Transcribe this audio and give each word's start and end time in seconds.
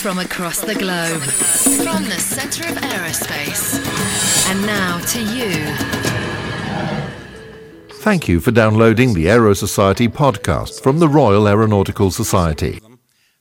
from 0.00 0.18
across 0.18 0.60
the 0.60 0.74
globe, 0.74 1.20
from 1.22 2.04
the 2.04 2.18
center 2.18 2.68
of 2.68 2.76
aerospace. 2.78 3.80
And 4.50 4.64
now 4.66 4.98
to 4.98 5.20
you. 5.22 5.64
Thank 8.02 8.28
you 8.28 8.40
for 8.40 8.50
downloading 8.52 9.14
the 9.14 9.28
Aero 9.28 9.54
Society 9.54 10.06
podcast 10.08 10.80
from 10.82 10.98
the 10.98 11.08
Royal 11.08 11.48
Aeronautical 11.48 12.10
Society. 12.10 12.80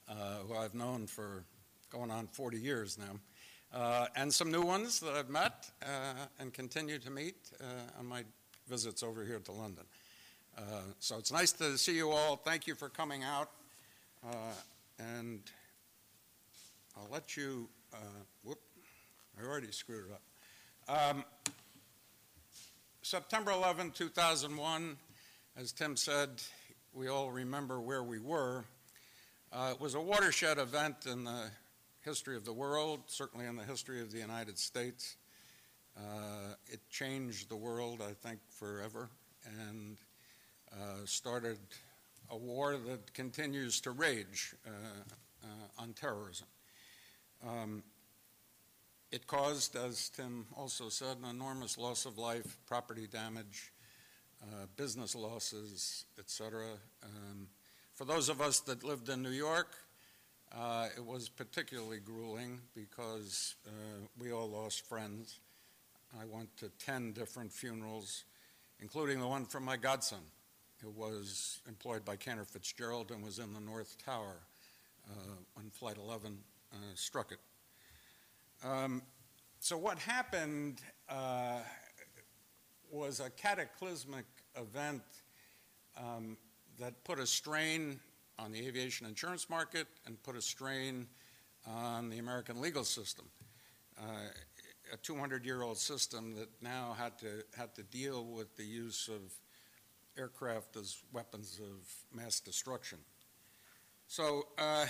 uh, 0.09 0.13
who 0.47 0.55
I've 0.55 0.73
known 0.73 1.07
for 1.07 1.43
going 1.91 2.09
on 2.09 2.27
40 2.27 2.57
years 2.57 2.97
now, 2.97 3.19
uh, 3.77 4.07
and 4.15 4.33
some 4.33 4.51
new 4.51 4.61
ones 4.63 4.99
that 5.01 5.13
I've 5.13 5.29
met 5.29 5.69
uh, 5.83 6.13
and 6.39 6.53
continue 6.53 6.97
to 6.99 7.11
meet 7.11 7.35
uh, 7.61 7.99
on 7.99 8.05
my 8.07 8.23
visits 8.67 9.03
over 9.03 9.23
here 9.23 9.39
to 9.39 9.51
London. 9.51 9.83
Uh, 10.57 10.61
so 10.99 11.17
it's 11.17 11.31
nice 11.31 11.51
to 11.53 11.77
see 11.77 11.95
you 11.95 12.11
all. 12.11 12.37
Thank 12.37 12.65
you 12.65 12.75
for 12.75 12.89
coming 12.89 13.23
out. 13.23 13.51
Uh, 14.25 14.35
and 14.97 15.41
I'll 16.97 17.09
let 17.11 17.35
you, 17.35 17.67
uh, 17.93 17.97
whoop, 18.43 18.59
I 19.37 19.45
already 19.45 19.71
screwed 19.71 20.05
it 20.05 20.13
up. 20.13 21.11
Um, 21.13 21.25
September 23.01 23.51
11, 23.51 23.91
2001, 23.91 24.97
as 25.57 25.73
Tim 25.73 25.97
said, 25.97 26.29
we 26.93 27.09
all 27.09 27.31
remember 27.31 27.81
where 27.81 28.03
we 28.03 28.19
were. 28.19 28.63
Uh, 29.51 29.71
it 29.73 29.81
was 29.81 29.95
a 29.95 29.99
watershed 29.99 30.57
event 30.57 31.05
in 31.05 31.25
the 31.25 31.49
history 32.01 32.37
of 32.37 32.45
the 32.45 32.53
world, 32.53 33.01
certainly 33.07 33.45
in 33.45 33.57
the 33.57 33.63
history 33.63 34.01
of 34.01 34.11
the 34.11 34.19
United 34.19 34.57
States. 34.57 35.17
Uh, 35.97 36.53
it 36.67 36.79
changed 36.89 37.49
the 37.49 37.57
world, 37.57 38.01
I 38.01 38.13
think, 38.13 38.39
forever, 38.49 39.09
and 39.59 39.97
uh, 40.71 41.05
started 41.05 41.57
a 42.29 42.37
war 42.37 42.77
that 42.77 43.13
continues 43.13 43.81
to 43.81 43.91
rage 43.91 44.55
uh, 44.65 44.69
uh, 45.43 45.81
on 45.81 45.93
terrorism. 45.93 46.47
Um, 47.43 47.83
it 49.11 49.27
caused, 49.27 49.75
as 49.75 50.09
Tim 50.09 50.45
also 50.55 50.89
said, 50.89 51.17
an 51.23 51.29
enormous 51.29 51.77
loss 51.77 52.05
of 52.05 52.17
life, 52.17 52.57
property 52.65 53.07
damage, 53.07 53.71
uh, 54.41 54.65
business 54.75 55.15
losses, 55.15 56.05
etc. 56.19 56.65
Um, 57.03 57.47
for 57.93 58.05
those 58.05 58.29
of 58.29 58.41
us 58.41 58.59
that 58.61 58.83
lived 58.83 59.09
in 59.09 59.21
New 59.23 59.29
York, 59.29 59.75
uh, 60.53 60.87
it 60.95 61.05
was 61.05 61.29
particularly 61.29 61.99
grueling 61.99 62.59
because 62.73 63.55
uh, 63.67 63.71
we 64.19 64.31
all 64.31 64.49
lost 64.49 64.85
friends. 64.85 65.39
I 66.19 66.25
went 66.25 66.55
to 66.57 66.69
10 66.79 67.13
different 67.13 67.51
funerals, 67.51 68.25
including 68.79 69.19
the 69.19 69.27
one 69.27 69.45
from 69.45 69.63
my 69.63 69.77
godson, 69.77 70.19
who 70.81 70.89
was 70.89 71.61
employed 71.67 72.05
by 72.05 72.15
Cantor 72.15 72.45
Fitzgerald 72.45 73.11
and 73.11 73.23
was 73.23 73.39
in 73.39 73.53
the 73.53 73.59
North 73.59 73.97
Tower 74.03 74.41
uh, 75.09 75.35
when 75.53 75.69
Flight 75.69 75.97
11 75.97 76.37
uh, 76.75 76.95
struck 76.95 77.31
it. 77.31 77.39
Um, 78.63 79.01
so, 79.59 79.77
what 79.77 79.97
happened 79.99 80.81
uh, 81.09 81.59
was 82.91 83.19
a 83.19 83.29
cataclysmic 83.29 84.25
event 84.55 85.03
um, 85.97 86.37
that 86.79 87.03
put 87.03 87.19
a 87.19 87.25
strain 87.25 87.99
on 88.37 88.51
the 88.51 88.65
aviation 88.67 89.07
insurance 89.07 89.49
market 89.49 89.87
and 90.05 90.21
put 90.23 90.35
a 90.35 90.41
strain 90.41 91.07
on 91.65 92.09
the 92.09 92.19
American 92.19 92.61
legal 92.61 92.83
system. 92.83 93.25
Uh, 93.97 94.29
a 94.93 94.97
200 94.97 95.45
year 95.45 95.63
old 95.63 95.77
system 95.77 96.35
that 96.35 96.49
now 96.61 96.95
had 96.97 97.17
to, 97.19 97.43
had 97.57 97.73
to 97.75 97.83
deal 97.83 98.25
with 98.25 98.55
the 98.55 98.63
use 98.63 99.07
of 99.07 99.21
aircraft 100.17 100.75
as 100.75 100.97
weapons 101.11 101.59
of 101.59 102.17
mass 102.17 102.39
destruction. 102.39 102.99
So, 104.07 104.47
uh, 104.57 104.85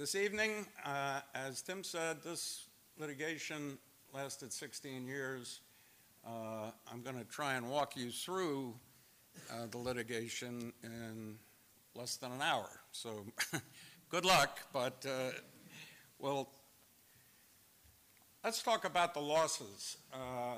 this 0.00 0.14
evening, 0.14 0.66
uh, 0.86 1.20
as 1.34 1.60
Tim 1.60 1.84
said, 1.84 2.22
this 2.24 2.68
litigation 2.98 3.76
lasted 4.14 4.50
16 4.50 5.06
years. 5.06 5.60
Uh, 6.26 6.70
I'm 6.90 7.02
going 7.02 7.18
to 7.18 7.24
try 7.24 7.56
and 7.56 7.68
walk 7.68 7.98
you 7.98 8.10
through 8.10 8.72
uh, 9.52 9.66
the 9.70 9.76
litigation 9.76 10.72
in 10.82 11.34
less 11.94 12.16
than 12.16 12.32
an 12.32 12.40
hour. 12.40 12.70
So 12.92 13.26
good 14.08 14.24
luck, 14.24 14.60
but 14.72 15.04
uh, 15.06 15.32
well, 16.18 16.48
let's 18.42 18.62
talk 18.62 18.86
about 18.86 19.12
the 19.12 19.20
losses. 19.20 19.98
Uh, 20.14 20.54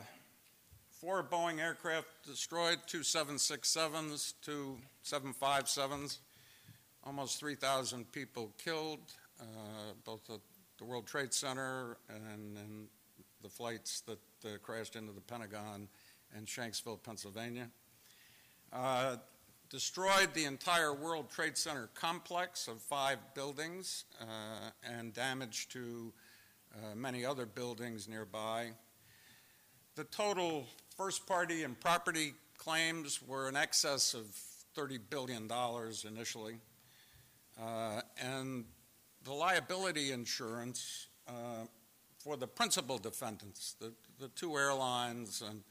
four 0.88 1.24
Boeing 1.24 1.58
aircraft 1.58 2.06
destroyed, 2.24 2.78
two 2.86 3.00
767s, 3.00 4.34
two 4.40 4.78
757s, 5.04 6.18
almost 7.02 7.40
3,000 7.40 8.12
people 8.12 8.52
killed, 8.56 9.00
both 10.04 10.28
at 10.30 10.40
the 10.78 10.84
World 10.84 11.06
Trade 11.06 11.32
Center 11.32 11.96
and, 12.08 12.88
the 13.42 13.48
flights 13.48 14.02
that 14.02 14.20
uh, 14.44 14.56
crashed 14.62 14.94
into 14.94 15.10
the 15.10 15.20
Pentagon 15.20 15.88
and 16.36 16.46
Shanksville, 16.46 17.02
Pennsylvania. 17.02 17.68
Uh, 18.72 19.16
destroyed 19.68 20.28
the 20.34 20.44
entire 20.44 20.92
World 20.92 21.28
Trade 21.28 21.56
Center 21.56 21.88
complex 21.94 22.68
of 22.68 22.80
five 22.80 23.18
buildings 23.34 24.04
uh, 24.20 24.70
and 24.84 25.12
damage 25.12 25.68
to 25.70 26.12
uh, 26.74 26.94
many 26.94 27.24
other 27.24 27.46
buildings 27.46 28.08
nearby. 28.08 28.70
The 29.96 30.04
total 30.04 30.66
first 30.96 31.26
party 31.26 31.64
and 31.64 31.78
property 31.80 32.34
claims 32.58 33.20
were 33.20 33.48
in 33.48 33.56
excess 33.56 34.14
of 34.14 34.26
$30 34.76 34.98
billion 35.10 35.50
initially. 36.06 36.56
Uh, 37.60 38.00
and 38.22 38.64
the 39.24 39.32
liability 39.32 40.12
insurance 40.12 41.08
uh, 41.28 41.66
for 42.18 42.36
the 42.36 42.46
principal 42.46 42.98
defendants, 42.98 43.76
the, 43.80 43.92
the 44.18 44.28
two 44.28 44.56
airlines 44.56 45.42
and 45.48 45.62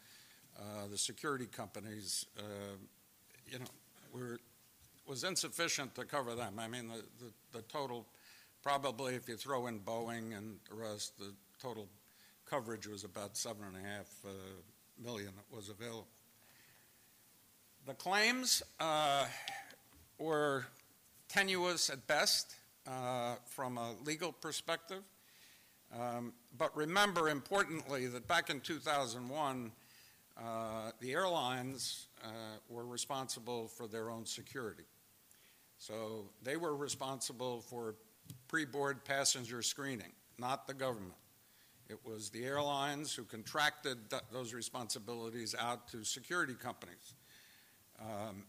uh, 0.58 0.88
the 0.90 0.98
security 0.98 1.46
companies, 1.46 2.26
uh, 2.38 2.42
you 3.48 3.60
know, 3.60 3.66
were, 4.14 4.40
was 5.08 5.24
insufficient 5.24 5.96
to 5.96 6.06
cover 6.06 6.36
them. 6.36 6.60
I 6.60 6.68
mean, 6.68 6.88
the, 6.88 7.04
the, 7.26 7.58
the, 7.58 7.62
total, 7.64 8.06
probably 8.62 9.16
if 9.16 9.28
you 9.28 9.36
throw 9.36 9.68
in 9.68 9.80
Boeing 9.80 10.38
and 10.38 10.58
the 10.70 10.76
rest, 10.76 11.18
the 11.18 11.34
total 11.62 11.88
coverage 12.46 12.88
was 12.88 13.04
about 13.04 13.38
seven 13.38 13.64
and 13.68 13.86
a 13.86 13.88
half 13.88 14.08
uh, 14.26 14.30
million 15.02 15.32
that 15.36 15.56
was 15.56 15.70
available. 15.70 16.08
The 17.88 17.94
claims 17.94 18.62
uh, 18.80 19.26
were 20.20 20.66
tenuous 21.30 21.90
at 21.90 22.06
best 22.08 22.56
uh, 22.88 23.36
from 23.46 23.78
a 23.78 23.94
legal 24.06 24.32
perspective. 24.32 25.04
Um, 25.98 26.34
but 26.58 26.76
remember, 26.76 27.30
importantly, 27.30 28.08
that 28.08 28.28
back 28.28 28.50
in 28.50 28.62
2001, 28.62 29.72
uh, 30.38 30.92
the 31.00 31.12
airlines 31.12 32.08
uh, 32.24 32.28
were 32.70 32.86
responsible 32.86 33.68
for 33.68 33.88
their 33.88 34.10
own 34.10 34.26
security. 34.26 34.86
So 35.78 36.30
they 36.44 36.58
were 36.58 36.76
responsible 36.76 37.62
for 37.62 37.96
pre 38.48 38.66
board 38.66 39.04
passenger 39.04 39.62
screening, 39.62 40.14
not 40.38 40.68
the 40.68 40.74
government. 40.74 41.16
It 41.90 42.00
was 42.06 42.30
the 42.30 42.46
airlines 42.46 43.14
who 43.14 43.24
contracted 43.24 44.10
th- 44.10 44.22
those 44.32 44.54
responsibilities 44.54 45.54
out 45.60 45.90
to 45.90 46.06
security 46.06 46.54
companies. 46.54 47.16
Um, 48.00 48.44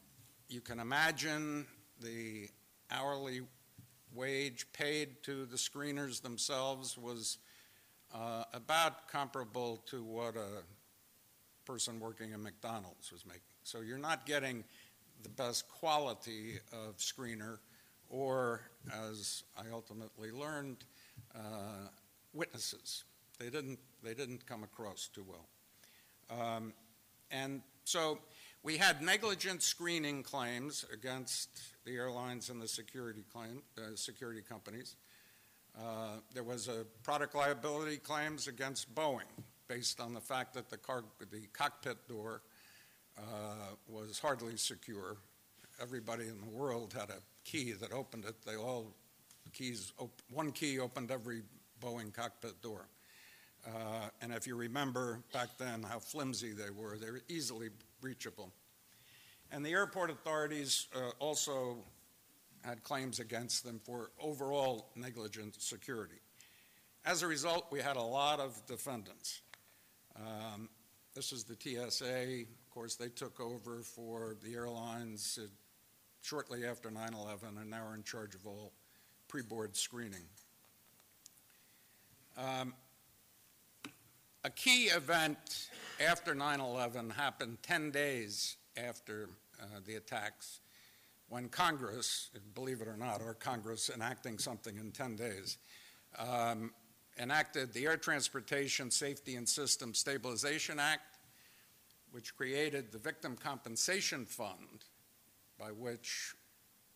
you 0.49 0.61
can 0.61 0.79
imagine 0.79 1.67
the 2.01 2.49
hourly 2.91 3.41
wage 4.15 4.67
paid 4.73 5.23
to 5.25 5.47
the 5.47 5.57
screeners 5.57 6.21
themselves 6.21 6.99
was 6.99 7.39
uh, 8.15 8.45
about 8.53 9.09
comparable 9.09 9.83
to 9.87 10.03
what 10.03 10.37
a 10.37 10.63
person 11.65 11.99
working 12.01 12.33
at 12.33 12.41
McDonald's 12.41 13.11
was 13.13 13.25
making. 13.25 13.43
So 13.63 13.81
you're 13.81 13.99
not 13.99 14.27
getting 14.27 14.65
the 15.23 15.29
best 15.29 15.69
quality 15.69 16.55
of 16.73 16.97
screener, 16.99 17.59
or 18.09 18.63
as 19.09 19.45
I 19.57 19.73
ultimately 19.73 20.31
learned, 20.31 20.79
uh, 21.35 21.89
witnesses. 22.33 23.05
They 23.39 23.51
didn't, 23.51 23.79
they 24.03 24.15
didn't 24.15 24.47
come 24.47 24.63
across 24.65 25.09
too 25.13 25.25
well. 25.27 25.49
Um, 26.31 26.73
and 27.31 27.63
so 27.85 28.19
we 28.63 28.77
had 28.77 29.03
negligent 29.03 29.63
screening 29.63 30.23
claims 30.23 30.85
against 30.93 31.49
the 31.85 31.97
airlines 31.97 32.49
and 32.49 32.63
the 32.63 32.69
security 32.69 33.25
claim, 33.33 33.63
uh, 33.77 33.97
security 33.97 34.41
companies. 34.41 34.97
Uh, 35.77 36.19
there 36.33 36.45
was 36.45 36.69
a 36.69 36.85
product 37.03 37.35
liability 37.35 37.97
claims 37.97 38.47
against 38.47 38.95
Boeing 38.95 39.31
based 39.69 40.01
on 40.01 40.15
the 40.15 40.21
fact 40.21 40.55
that 40.55 40.69
the, 40.69 40.77
car, 40.77 41.03
the 41.19 41.47
cockpit 41.53 42.07
door 42.07 42.43
uh, 43.19 43.23
was 43.89 44.19
hardly 44.19 44.57
secure. 44.57 45.17
Everybody 45.81 46.25
in 46.25 46.39
the 46.39 46.51
world 46.51 46.93
had 46.93 47.11
a 47.11 47.21
key 47.45 47.73
that 47.73 47.93
opened 47.93 48.27
it. 48.27 48.37
They 48.47 48.57
all 48.57 48.95
keys 49.53 49.93
one 50.31 50.53
key 50.53 50.79
opened 50.79 51.11
every 51.11 51.43
Boeing 51.81 52.15
cockpit 52.15 52.63
door. 52.63 52.87
Uh, 53.67 54.09
and 54.21 54.33
if 54.33 54.47
you 54.47 54.57
remember 54.57 55.21
back 55.33 55.49
then 55.59 55.83
how 55.83 55.99
flimsy 55.99 56.53
they 56.53 56.71
were, 56.71 56.97
they 56.99 57.11
were 57.11 57.23
easily 57.29 57.69
breachable. 58.03 58.53
And 59.53 59.65
the 59.65 59.71
airport 59.71 60.11
authorities 60.11 60.89
uh, 60.95 61.11
also 61.21 61.79
had 62.65 62.83
claims 62.83 63.21
against 63.21 63.65
them 63.65 63.81
for 63.85 64.11
overall 64.21 64.91
negligent 64.97 65.61
security. 65.63 66.21
as 67.05 67.23
a 67.23 67.27
result, 67.27 67.67
we 67.73 67.81
had 67.81 67.97
a 67.97 68.03
lot 68.03 68.41
of 68.41 68.61
defendants. 68.67 69.41
Um, 70.17 70.69
this 71.15 71.33
is 71.33 71.45
the 71.45 71.57
TSA. 71.59 72.43
Of 72.43 72.71
course, 72.71 72.97
they 72.97 73.09
took 73.09 73.41
over 73.41 73.83
for 73.83 74.37
the 74.43 74.55
airlines 74.55 75.39
uh, 75.41 75.47
shortly 76.23 76.65
after 76.65 76.91
9 76.91 77.15
11 77.15 77.59
and 77.59 77.71
now 77.71 77.85
are 77.85 77.95
in 77.95 78.03
charge 78.03 78.35
of 78.35 78.47
all 78.47 78.73
pre 79.29 79.43
board 79.43 79.77
screening. 79.77 80.25
Um, 82.37 82.75
a 84.45 84.51
key 84.51 84.85
event 84.87 85.69
after 86.05 86.35
9 86.35 86.61
11 86.61 87.11
happened 87.11 87.59
10 87.63 87.91
days 87.91 88.57
after 88.77 89.29
uh, 89.61 89.67
the 89.87 89.95
attacks 89.95 90.61
when 91.29 91.49
Congress, 91.49 92.29
believe 92.55 92.83
it 92.83 92.89
or 92.89 92.97
not, 92.97 93.23
our 93.23 93.33
Congress 93.33 93.91
enacting 93.95 94.37
something 94.39 94.77
in 94.77 94.91
10 94.91 95.17
days, 95.17 95.57
um, 96.19 96.71
enacted 97.19 97.73
the 97.73 97.87
Air 97.87 97.97
Transportation 97.97 98.91
Safety 98.91 99.37
and 99.37 99.49
System 99.49 99.95
Stabilization 99.95 100.79
Act, 100.79 101.17
which 102.11 102.37
created 102.37 102.93
the 102.93 102.99
Victim 102.99 103.35
Compensation 103.35 104.27
Fund, 104.27 104.85
by 105.59 105.69
which 105.69 106.35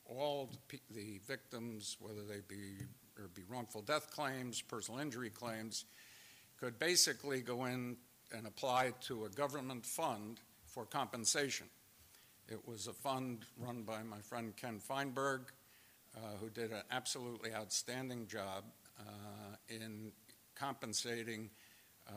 all 0.04 0.50
the 0.90 1.18
victims, 1.26 1.96
whether 1.98 2.22
they 2.28 2.40
be 2.46 2.84
or 3.18 3.28
be 3.28 3.42
wrongful 3.48 3.80
death 3.80 4.10
claims, 4.10 4.60
personal 4.60 5.00
injury 5.00 5.30
claims, 5.30 5.86
could 6.58 6.78
basically 6.78 7.40
go 7.40 7.64
in 7.66 7.96
and 8.36 8.46
apply 8.46 8.92
to 9.02 9.24
a 9.24 9.28
government 9.28 9.84
fund 9.84 10.40
for 10.66 10.84
compensation. 10.84 11.66
It 12.48 12.66
was 12.66 12.86
a 12.86 12.92
fund 12.92 13.44
run 13.58 13.82
by 13.82 14.02
my 14.02 14.18
friend 14.18 14.54
Ken 14.56 14.78
Feinberg, 14.78 15.52
uh, 16.16 16.20
who 16.40 16.48
did 16.48 16.70
an 16.70 16.82
absolutely 16.90 17.52
outstanding 17.54 18.26
job 18.26 18.64
uh, 18.98 19.56
in 19.68 20.12
compensating 20.54 21.50
uh, 22.08 22.12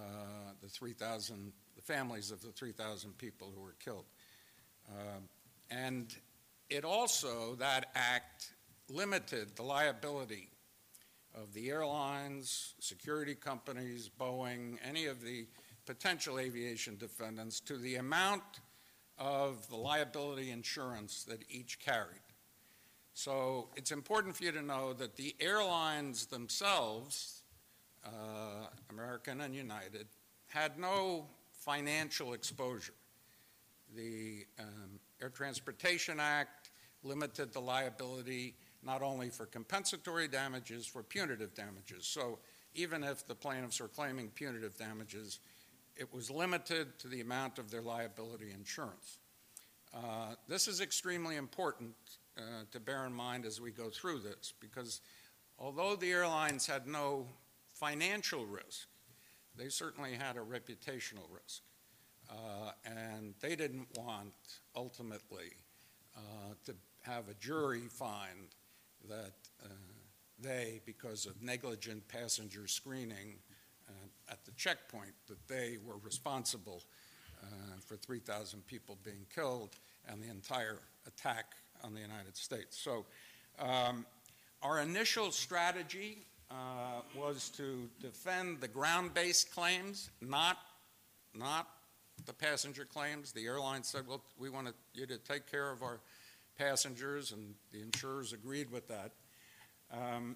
the 0.61 0.69
3,000, 0.69 1.51
the 1.75 1.81
families 1.81 2.31
of 2.31 2.41
the 2.41 2.51
3,000 2.51 3.17
people 3.17 3.51
who 3.53 3.61
were 3.61 3.75
killed. 3.83 4.05
Uh, 4.89 5.19
and 5.71 6.15
it 6.69 6.85
also, 6.85 7.55
that 7.55 7.87
act 7.95 8.53
limited 8.89 9.55
the 9.55 9.63
liability 9.63 10.49
of 11.41 11.53
the 11.53 11.69
airlines, 11.69 12.73
security 12.79 13.35
companies, 13.35 14.09
Boeing, 14.19 14.77
any 14.87 15.05
of 15.05 15.21
the 15.21 15.47
potential 15.85 16.39
aviation 16.39 16.97
defendants 16.97 17.59
to 17.61 17.77
the 17.77 17.95
amount 17.95 18.43
of 19.17 19.67
the 19.69 19.75
liability 19.75 20.51
insurance 20.51 21.23
that 21.23 21.43
each 21.49 21.79
carried. 21.79 22.21
So 23.13 23.69
it's 23.75 23.91
important 23.91 24.35
for 24.35 24.43
you 24.43 24.51
to 24.51 24.61
know 24.61 24.93
that 24.93 25.15
the 25.15 25.35
airlines 25.39 26.25
themselves, 26.27 27.43
uh, 28.05 28.67
American 28.89 29.41
and 29.41 29.53
United, 29.53 30.07
had 30.47 30.77
no 30.79 31.27
financial 31.51 32.33
exposure. 32.33 32.93
The 33.95 34.45
um, 34.59 34.99
Air 35.21 35.29
Transportation 35.29 36.19
Act 36.19 36.69
limited 37.03 37.51
the 37.51 37.59
liability 37.59 38.55
not 38.83 39.01
only 39.01 39.29
for 39.29 39.45
compensatory 39.45 40.27
damages, 40.27 40.85
for 40.85 41.03
punitive 41.03 41.53
damages. 41.53 42.05
So 42.05 42.39
even 42.73 43.03
if 43.03 43.27
the 43.27 43.35
plaintiffs 43.35 43.81
are 43.81 43.87
claiming 43.87 44.29
punitive 44.29 44.77
damages, 44.77 45.39
it 45.95 46.13
was 46.13 46.31
limited 46.31 46.97
to 46.99 47.07
the 47.07 47.21
amount 47.21 47.59
of 47.59 47.71
their 47.71 47.81
liability 47.81 48.51
insurance. 48.51 49.17
Uh, 49.93 50.35
this 50.47 50.67
is 50.67 50.81
extremely 50.81 51.35
important 51.35 51.93
uh, 52.37 52.41
to 52.71 52.79
bear 52.79 53.05
in 53.05 53.13
mind 53.13 53.45
as 53.45 53.59
we 53.59 53.71
go 53.71 53.89
through 53.89 54.19
this 54.19 54.53
because 54.59 55.01
although 55.57 55.95
the 55.95 56.11
airlines 56.11 56.65
had 56.65 56.87
no 56.87 57.25
financial 57.73 58.45
risk, 58.45 58.87
they 59.57 59.67
certainly 59.67 60.13
had 60.13 60.37
a 60.37 60.39
reputational 60.39 61.27
risk. 61.31 61.63
Uh, 62.29 62.71
and 62.85 63.33
they 63.41 63.55
didn't 63.55 63.87
want 63.97 64.33
ultimately 64.75 65.51
uh, 66.15 66.53
to 66.63 66.75
have 67.01 67.27
a 67.27 67.33
jury 67.35 67.87
find 67.89 68.55
that 69.07 69.33
uh, 69.63 69.67
they, 70.41 70.81
because 70.85 71.25
of 71.25 71.41
negligent 71.41 72.07
passenger 72.07 72.67
screening 72.67 73.35
uh, 73.87 73.91
at 74.31 74.43
the 74.45 74.51
checkpoint, 74.51 75.13
that 75.27 75.47
they 75.47 75.77
were 75.85 75.97
responsible 76.03 76.83
uh, 77.43 77.45
for 77.85 77.95
3,000 77.95 78.65
people 78.67 78.97
being 79.03 79.25
killed 79.33 79.75
and 80.07 80.21
the 80.21 80.29
entire 80.29 80.79
attack 81.07 81.53
on 81.83 81.93
the 81.93 82.01
United 82.01 82.35
States. 82.35 82.77
So, 82.77 83.05
um, 83.59 84.05
our 84.61 84.81
initial 84.81 85.31
strategy 85.31 86.25
uh, 86.51 87.01
was 87.15 87.49
to 87.49 87.89
defend 88.01 88.59
the 88.59 88.67
ground 88.67 89.13
based 89.13 89.53
claims, 89.53 90.09
not, 90.21 90.57
not 91.33 91.67
the 92.25 92.33
passenger 92.33 92.85
claims. 92.85 93.31
The 93.31 93.45
airline 93.45 93.83
said, 93.83 94.07
well, 94.07 94.21
we 94.37 94.49
want 94.49 94.69
you 94.93 95.05
to 95.05 95.17
take 95.17 95.49
care 95.49 95.71
of 95.71 95.81
our 95.81 95.99
passengers, 96.59 97.31
and 97.31 97.55
the 97.71 97.81
insurers 97.81 98.33
agreed 98.33 98.69
with 98.69 98.87
that. 98.89 99.13
Um, 99.91 100.35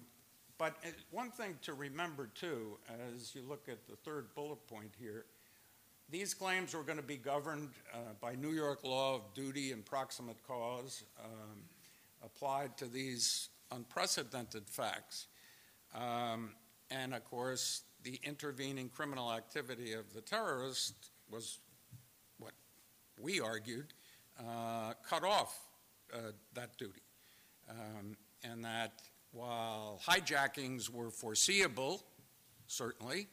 but 0.56 0.76
uh, 0.84 0.88
one 1.10 1.30
thing 1.30 1.56
to 1.62 1.74
remember 1.74 2.30
too, 2.34 2.78
as 3.14 3.34
you 3.34 3.42
look 3.46 3.68
at 3.68 3.86
the 3.86 3.96
third 3.96 4.34
bullet 4.34 4.66
point 4.66 4.92
here, 4.98 5.26
these 6.10 6.34
claims 6.34 6.74
were 6.74 6.82
going 6.82 6.98
to 6.98 7.04
be 7.04 7.16
governed 7.16 7.70
uh, 7.92 7.98
by 8.20 8.34
New 8.34 8.52
York 8.52 8.84
law 8.84 9.16
of 9.16 9.34
duty 9.34 9.72
and 9.72 9.84
proximate 9.84 10.42
cause 10.46 11.04
um, 11.22 11.60
applied 12.22 12.76
to 12.78 12.86
these 12.86 13.48
unprecedented 13.70 14.68
facts. 14.68 15.26
Um, 15.94 16.50
and 16.90 17.14
of 17.14 17.24
course, 17.24 17.82
the 18.02 18.18
intervening 18.22 18.88
criminal 18.88 19.32
activity 19.32 19.92
of 19.92 20.12
the 20.14 20.20
terrorists 20.20 21.10
was 21.30 21.58
what 22.38 22.52
we 23.20 23.40
argued 23.40 23.92
uh, 24.38 24.92
cut 25.08 25.24
off 25.24 25.58
uh, 26.14 26.18
that 26.54 26.76
duty. 26.78 27.02
Um, 27.68 28.16
and 28.42 28.64
that 28.64 29.02
while 29.32 30.00
hijackings 30.06 30.88
were 30.88 31.10
foreseeable, 31.10 32.04
certainly, 32.66 33.28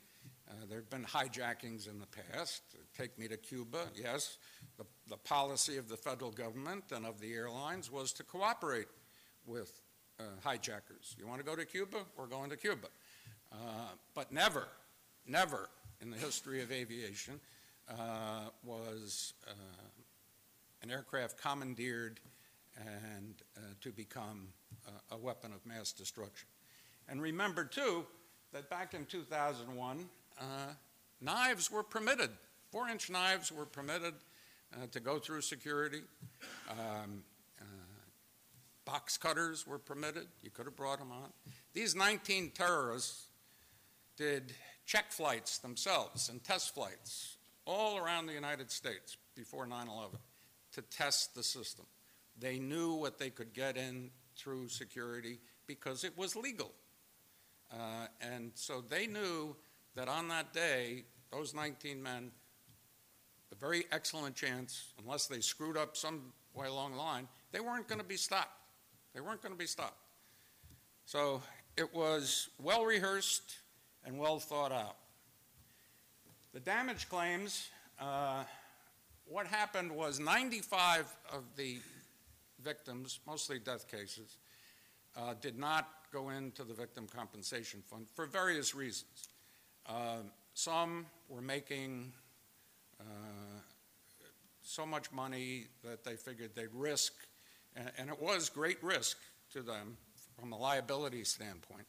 uh, 0.50 0.54
there 0.68 0.80
have 0.80 0.89
been 0.89 1.06
hijackings 1.06 1.89
in 1.89 2.00
the 2.00 2.07
past. 2.07 2.63
Take 2.98 3.18
me 3.18 3.28
to 3.28 3.38
Cuba, 3.38 3.86
yes. 3.95 4.38
The, 4.78 4.86
the 5.07 5.18
policy 5.18 5.78
of 5.78 5.88
the 5.88 5.98
federal 5.98 6.31
government 6.31 6.86
and 6.94 7.06
of 7.06 7.19
the 7.19 7.33
airlines 7.33 7.92
was 7.92 8.12
to 8.13 8.24
cooperate 8.24 8.88
with 9.45 9.81
uh, 10.19 10.24
hijackers. 10.44 11.16
You 11.18 11.28
want 11.28 11.39
to 11.39 11.45
go 11.45 11.56
to 11.56 11.66
Cuba? 11.66 11.98
We're 12.18 12.28
going 12.28 12.50
to 12.50 12.57
Cuba. 12.57 12.88
Uh, 13.51 13.56
but 14.13 14.31
never, 14.31 14.68
never 15.28 15.69
in 16.02 16.09
the 16.09 16.18
history 16.18 16.61
of 16.61 16.71
aviation 16.71 17.40
uh, 17.90 18.50
was 18.64 19.33
uh, 19.47 19.52
an 20.81 20.92
aircraft 20.92 21.42
commandeered 21.42 22.19
and 22.78 23.35
uh, 23.57 23.61
to 23.81 23.92
become 23.92 24.47
a 25.11 25.18
weapon 25.18 25.54
of 25.54 25.66
mass 25.66 25.92
destruction. 25.92 26.47
And 27.07 27.21
remember, 27.21 27.66
too, 27.66 28.06
that 28.54 28.69
back 28.69 28.94
in 28.94 29.06
2001, 29.06 30.09
uh, 30.40 30.44
knives 31.19 31.71
were 31.71 31.83
permitted. 31.83 32.30
Four 32.71 32.90
inch 32.90 33.09
knives 33.09 33.51
were 33.51 33.66
permitted 33.66 34.13
uh, 34.73 34.87
to 34.92 34.99
go 34.99 35.19
through 35.19 35.42
security. 35.42 36.01
Um, 36.69 37.23
uh, 37.59 37.63
box 38.85 39.18
cutters 39.18 39.68
were 39.68 39.80
permitted. 39.80 40.28
You 40.42 40.49
could 40.49 40.66
have 40.66 40.75
brought 40.75 40.99
them 40.99 41.11
on. 41.11 41.31
These 41.73 41.95
19 41.95 42.51
terrorists 42.51 43.28
did 44.18 44.54
check 44.85 45.11
flights 45.11 45.57
themselves 45.57 46.30
and 46.30 46.44
test 46.44 46.73
flights 46.73 47.37
all 47.66 47.97
around 47.97 48.25
the 48.25 48.33
United 48.33 48.71
States 48.71 49.18
before 49.35 49.66
9 49.66 49.87
11 49.87 50.18
to 50.73 50.81
test 50.81 51.35
the 51.35 51.44
system. 51.44 51.85
They 52.40 52.59
knew 52.59 52.94
what 52.94 53.19
they 53.19 53.30
could 53.30 53.54
get 53.54 53.78
in 53.78 54.09
through 54.35 54.69
security 54.69 55.40
because 55.68 56.04
it 56.04 56.18
was 56.18 56.35
legal. 56.35 56.71
Uh, 57.71 58.07
and 58.19 58.52
so 58.56 58.81
they 58.81 59.07
knew 59.07 59.56
that 59.95 60.07
on 60.07 60.28
that 60.30 60.54
day, 60.54 61.06
those 61.31 61.54
19 61.54 62.02
men, 62.02 62.31
a 63.52 63.56
very 63.56 63.85
excellent 63.92 64.35
chance, 64.35 64.94
unless 65.02 65.28
they 65.28 65.40
screwed 65.40 65.78
up 65.78 65.95
some 65.95 66.33
way 66.54 66.68
along 66.68 66.92
the 66.92 66.97
line, 66.97 67.28
they 67.52 67.59
weren't 67.59 67.88
going 67.88 68.00
to 68.00 68.07
be 68.07 68.18
stopped. 68.18 68.57
They 69.14 69.21
weren't 69.21 69.42
going 69.42 69.54
to 69.54 69.59
be 69.59 69.68
stopped. 69.68 69.97
So 71.06 71.42
it 71.78 71.94
was 71.94 72.50
well 72.59 72.85
rehearsed 72.85 73.56
and 74.06 74.18
well 74.18 74.40
thought 74.40 74.71
out. 74.71 74.97
The 76.54 76.59
damage 76.59 77.07
claims, 77.07 77.69
uh, 78.00 78.44
what 79.26 79.47
happened 79.47 79.92
was 79.92 80.19
95 80.19 81.14
of 81.31 81.44
the 81.56 81.80
victims, 82.63 83.19
mostly 83.25 83.59
death 83.59 83.89
cases, 83.89 84.37
uh, 85.18 85.33
did 85.41 85.57
not 85.57 85.87
go 86.11 86.30
into 86.30 86.63
the 86.63 86.73
Victim 86.73 87.07
Compensation 87.07 87.81
Fund 87.89 88.07
for 88.13 88.25
various 88.25 88.75
reasons. 88.75 89.30
Uh, 89.87 90.18
some 90.53 91.06
were 91.30 91.41
making 91.41 92.11
uh, 92.99 93.03
so 94.61 94.85
much 94.85 95.11
money 95.11 95.65
that 95.83 96.03
they 96.03 96.15
figured 96.15 96.51
they'd 96.56 96.73
risk, 96.73 97.13
and, 97.75 97.91
and, 97.97 98.09
it 98.09 98.21
was 98.21 98.49
great 98.49 98.81
risk 98.83 99.18
to 99.53 99.61
them 99.61 99.97
from 100.39 100.51
a 100.53 100.57
liability 100.57 101.23
standpoint, 101.23 101.85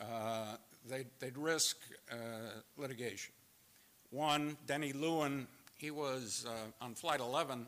uh, 0.00 0.56
they'd, 0.88 1.06
they'd 1.18 1.36
risk 1.36 1.76
uh, 2.10 2.16
litigation. 2.76 3.32
One, 4.10 4.56
Danny 4.66 4.92
Lewin, 4.92 5.46
he 5.76 5.90
was 5.90 6.46
uh, 6.48 6.84
on 6.84 6.94
Flight 6.94 7.20
11, 7.20 7.66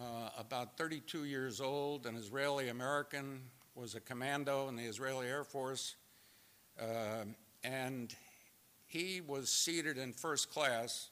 uh, 0.00 0.30
about 0.38 0.76
32 0.76 1.24
years 1.24 1.60
old, 1.60 2.06
an 2.06 2.16
Israeli 2.16 2.68
American, 2.68 3.40
was 3.74 3.94
a 3.94 4.00
commando 4.00 4.68
in 4.68 4.76
the 4.76 4.84
Israeli 4.84 5.26
Air 5.26 5.44
Force, 5.44 5.96
uh, 6.80 7.24
and 7.64 8.14
he 8.86 9.20
was 9.20 9.50
seated 9.50 9.98
in 9.98 10.12
first 10.12 10.50
class 10.50 11.10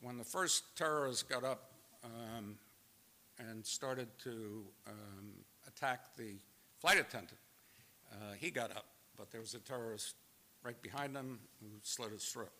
when 0.00 0.18
the 0.18 0.24
first 0.24 0.76
terrorists 0.76 1.22
got 1.22 1.42
up 1.42 1.72
um, 2.04 2.56
and 3.38 3.64
started 3.64 4.08
to 4.22 4.64
um, 4.86 5.32
attack 5.66 6.16
the 6.16 6.36
flight 6.78 6.98
attendant. 6.98 7.38
Uh, 8.12 8.34
he 8.38 8.50
got 8.50 8.70
up, 8.70 8.86
but 9.16 9.30
there 9.30 9.40
was 9.40 9.54
a 9.54 9.58
terrorist 9.58 10.14
right 10.62 10.80
behind 10.82 11.16
him 11.16 11.38
who 11.60 11.68
slit 11.82 12.12
his 12.12 12.24
throat. 12.24 12.52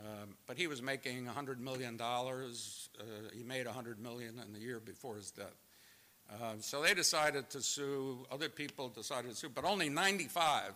Um, 0.00 0.34
but 0.46 0.56
he 0.56 0.66
was 0.66 0.80
making 0.82 1.26
$100 1.26 1.58
million. 1.58 2.00
Uh, 2.00 2.24
he 3.34 3.42
made 3.42 3.66
100 3.66 4.00
million 4.00 4.40
in 4.44 4.52
the 4.52 4.58
year 4.58 4.80
before 4.80 5.16
his 5.16 5.30
death. 5.30 5.56
Uh, 6.32 6.54
so 6.60 6.82
they 6.82 6.94
decided 6.94 7.50
to 7.50 7.60
sue. 7.60 8.26
Other 8.30 8.48
people 8.48 8.88
decided 8.88 9.30
to 9.30 9.36
sue, 9.36 9.48
but 9.48 9.64
only 9.64 9.88
95 9.88 10.72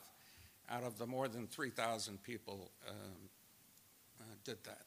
out 0.71 0.83
of 0.83 0.99
the 0.99 1.07
more 1.07 1.28
than 1.28 1.47
3,000 1.47 2.23
people 2.23 2.71
um, 2.88 2.97
uh, 4.21 4.25
did 4.45 4.59
that. 4.64 4.83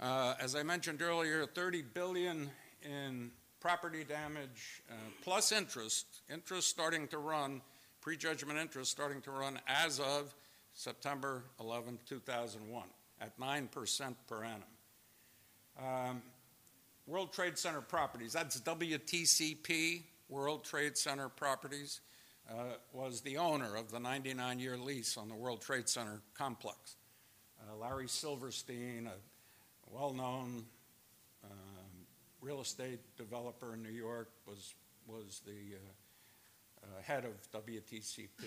Uh, 0.00 0.34
as 0.40 0.56
I 0.56 0.62
mentioned 0.62 1.02
earlier, 1.02 1.46
30 1.46 1.82
billion 1.94 2.50
in 2.82 3.30
property 3.60 4.04
damage 4.04 4.82
uh, 4.90 4.94
plus 5.22 5.52
interest, 5.52 6.06
interest 6.32 6.68
starting 6.68 7.06
to 7.08 7.18
run, 7.18 7.60
prejudgment 8.00 8.58
interest 8.58 8.90
starting 8.90 9.20
to 9.22 9.30
run 9.30 9.60
as 9.68 10.00
of 10.00 10.34
September 10.74 11.44
11, 11.60 11.98
2001, 12.08 12.82
at 13.22 13.38
9% 13.38 14.14
per 14.26 14.44
annum. 14.44 14.62
Um, 15.80 16.22
World 17.06 17.32
Trade 17.32 17.56
Center 17.56 17.80
Properties, 17.80 18.32
that's 18.32 18.60
WTCP, 18.60 20.02
World 20.28 20.64
Trade 20.64 20.96
Center 20.96 21.28
Properties, 21.28 22.00
uh, 22.50 22.74
was 22.92 23.20
the 23.20 23.36
owner 23.36 23.76
of 23.76 23.90
the 23.90 24.00
99 24.00 24.58
year 24.58 24.76
lease 24.76 25.16
on 25.16 25.28
the 25.28 25.34
World 25.34 25.60
Trade 25.60 25.88
Center 25.88 26.20
complex. 26.34 26.96
Uh, 27.60 27.76
Larry 27.76 28.08
Silverstein, 28.08 29.06
a 29.06 29.94
well 29.94 30.12
known 30.12 30.64
um, 31.44 31.50
real 32.40 32.60
estate 32.60 33.00
developer 33.16 33.74
in 33.74 33.82
New 33.82 33.90
York, 33.90 34.30
was, 34.46 34.74
was 35.06 35.40
the 35.46 35.76
uh, 35.76 36.84
uh 36.84 37.02
head 37.02 37.24
of 37.24 37.64
WTCP, 37.64 38.44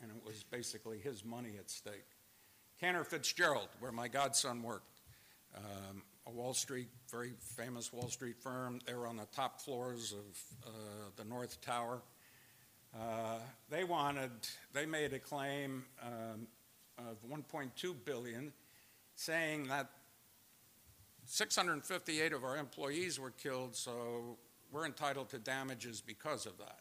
and 0.00 0.10
it 0.10 0.24
was 0.24 0.44
basically 0.44 0.98
his 0.98 1.24
money 1.24 1.54
at 1.58 1.68
stake. 1.70 2.13
Cantor 2.80 3.04
Fitzgerald, 3.04 3.68
where 3.78 3.92
my 3.92 4.08
godson 4.08 4.62
worked, 4.62 5.00
um, 5.56 6.02
a 6.26 6.30
Wall 6.30 6.54
Street, 6.54 6.88
very 7.10 7.32
famous 7.56 7.92
Wall 7.92 8.08
Street 8.08 8.36
firm. 8.42 8.80
They 8.86 8.94
were 8.94 9.06
on 9.06 9.16
the 9.16 9.26
top 9.34 9.60
floors 9.60 10.12
of 10.12 10.66
uh, 10.66 10.70
the 11.16 11.24
North 11.24 11.60
Tower. 11.60 12.02
Uh, 12.94 13.38
they 13.70 13.84
wanted, 13.84 14.32
they 14.72 14.86
made 14.86 15.12
a 15.12 15.18
claim 15.18 15.84
um, 16.02 16.46
of 16.98 17.16
1.2 17.28 17.94
billion, 18.04 18.52
saying 19.14 19.68
that 19.68 19.90
658 21.26 22.32
of 22.32 22.44
our 22.44 22.56
employees 22.56 23.20
were 23.20 23.30
killed, 23.30 23.76
so 23.76 24.36
we're 24.72 24.86
entitled 24.86 25.28
to 25.30 25.38
damages 25.38 26.00
because 26.00 26.46
of 26.46 26.58
that. 26.58 26.80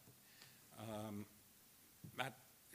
Um, 0.79 1.25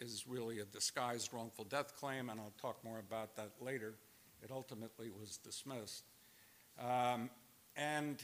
is 0.01 0.25
really 0.29 0.61
a 0.61 0.65
disguised 0.65 1.33
wrongful 1.33 1.65
death 1.65 1.97
claim, 1.97 2.31
and 2.31 2.41
I'll 2.41 2.53
talk 2.61 2.83
more 2.85 2.99
about 2.99 3.37
that 3.37 3.51
later. 3.61 3.95
It 4.43 4.51
ultimately 4.51 5.11
was 5.11 5.39
dismissed. 5.39 6.05
Um, 6.81 7.31
and 7.77 8.23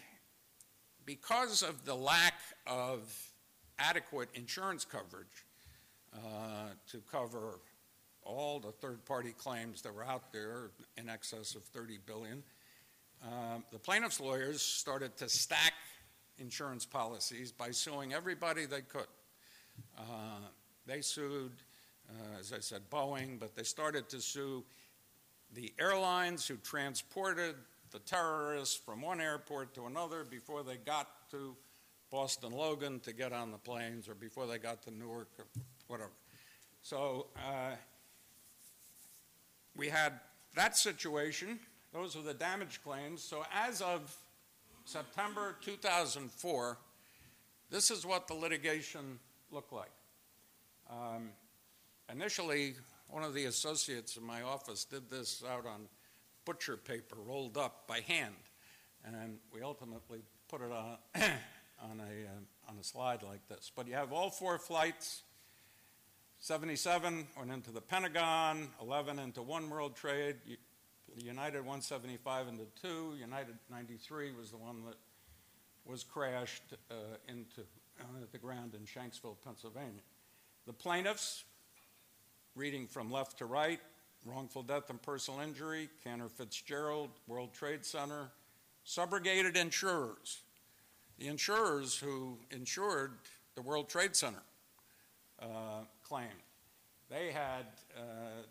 because 1.07 1.63
of 1.63 1.85
the 1.85 1.95
lack 1.95 2.35
of 2.67 3.03
adequate 3.79 4.29
insurance 4.35 4.85
coverage 4.85 5.45
uh, 6.15 6.69
to 6.91 7.03
cover 7.11 7.61
all 8.23 8.61
the 8.61 8.73
third-party 8.73 9.35
claims 9.37 9.83
that 9.83 9.95
were 9.95 10.05
out 10.05 10.33
there 10.33 10.71
in 10.97 11.09
excess 11.09 11.55
of 11.55 11.65
30 11.65 11.99
billion, 12.07 12.43
um, 13.23 13.65
the 13.71 13.79
plaintiffs' 13.79 14.21
lawyers 14.21 14.63
started 14.63 15.17
to 15.17 15.29
stack 15.29 15.75
insurance 16.39 16.85
policies 16.85 17.53
by 17.53 17.71
suing 17.71 18.13
everybody 18.13 18.67
they 18.67 18.81
could. 18.81 19.07
Uh, 19.99 20.49
they 20.87 21.01
sued, 21.01 21.53
uh, 22.09 22.39
as 22.39 22.53
I 22.53 22.61
said, 22.61 22.83
Boeing, 22.91 23.39
but 23.39 23.55
they 23.55 23.63
started 23.63 24.09
to 24.11 24.21
sue 24.21 24.65
the 25.55 25.73
airlines 25.79 26.47
who 26.47 26.57
transported 26.57 27.55
the 27.91 28.01
terrorists 28.01 28.75
from 28.75 29.01
one 29.03 29.21
airport 29.21 29.75
to 29.75 29.87
another 29.87 30.25
before 30.25 30.63
they 30.63 30.77
got 30.77 31.09
to 31.31 31.57
Boston 32.11 32.53
Logan 32.53 33.01
to 33.01 33.13
get 33.13 33.33
on 33.33 33.51
the 33.51 33.59
planes 33.59 34.09
or 34.09 34.15
before 34.15 34.47
they 34.47 34.59
got 34.59 34.83
to 34.83 34.91
Newark 34.91 35.29
or 35.39 35.47
whatever. 35.87 36.11
So 36.83 37.29
uh, 37.37 37.77
we 39.77 39.89
had 39.89 40.13
that 40.55 40.77
situation. 40.77 41.59
Those 41.93 42.17
are 42.17 42.23
the 42.23 42.35
damage 42.35 42.81
claims. 42.85 43.23
So 43.23 43.45
as 43.55 43.81
of 43.81 44.15
September 44.85 45.57
2004, 45.63 46.79
this 47.71 47.91
is 47.91 48.05
what 48.05 48.29
the 48.29 48.35
litigation 48.35 49.19
looked 49.51 49.73
like. 49.73 49.91
Um, 50.91 51.31
initially, 52.11 52.75
one 53.09 53.23
of 53.23 53.35
the 53.35 53.47
associates 53.47 54.17
in 54.17 54.25
my 54.25 54.43
office 54.43 54.85
did 54.85 55.11
this 55.11 55.43
out 55.49 55.67
on 55.67 55.89
butcher 56.45 56.77
paper 56.77 57.17
rolled 57.25 57.57
up 57.57 57.87
by 57.87 58.01
hand. 58.01 58.35
And 59.05 59.39
we 59.53 59.63
ultimately 59.63 60.23
put 60.49 60.61
it 60.61 60.73
on, 60.73 60.97
on, 61.83 62.01
a, 62.01 62.27
uh, 62.27 62.71
on 62.71 62.79
a 62.81 62.85
slide 62.85 63.23
like 63.23 63.47
this. 63.49 63.71
But 63.75 63.87
you 63.87 63.95
have 63.95 64.13
all 64.13 64.31
four 64.31 64.59
flights 64.59 65.23
77 66.39 67.27
went 67.39 67.51
into 67.51 67.71
the 67.71 67.81
Pentagon, 67.81 68.69
11 68.83 69.19
into 69.19 69.41
One 69.41 69.71
World 69.71 69.97
Trade, 69.97 70.37
United 71.17 71.61
175 71.61 72.49
into 72.49 72.65
two, 72.83 73.15
United 73.19 73.55
93 73.71 74.33
was 74.33 74.51
the 74.51 74.59
one 74.59 74.85
that 74.85 74.97
was 75.87 76.05
crashed 76.05 76.75
uh, 76.91 76.95
into 77.29 77.63
uh, 78.01 78.05
the 78.31 78.37
ground 78.37 78.75
in 78.75 78.81
Shanksville, 78.81 79.37
Pennsylvania. 79.43 80.03
The 80.67 80.73
plaintiffs, 80.73 81.45
reading 82.55 82.87
from 82.87 83.11
left 83.11 83.39
to 83.39 83.47
right, 83.47 83.81
wrongful 84.25 84.63
death 84.63 84.89
and 84.89 85.01
personal 85.01 85.41
injury, 85.41 85.91
Cantor 86.03 86.31
Fitzgerald, 86.31 87.11
World 87.27 87.53
Trade 87.53 87.85
Center, 87.85 88.31
subrogated 88.87 89.57
insurers, 89.57 90.41
the 91.19 91.27
insurers 91.27 91.97
who 91.99 92.39
insured 92.51 93.13
the 93.55 93.63
World 93.63 93.89
Trade 93.89 94.17
Center 94.17 94.43
uh, 95.41 95.83
claim. 96.03 96.29
They 97.11 97.31
had 97.31 97.67
uh, 97.97 98.43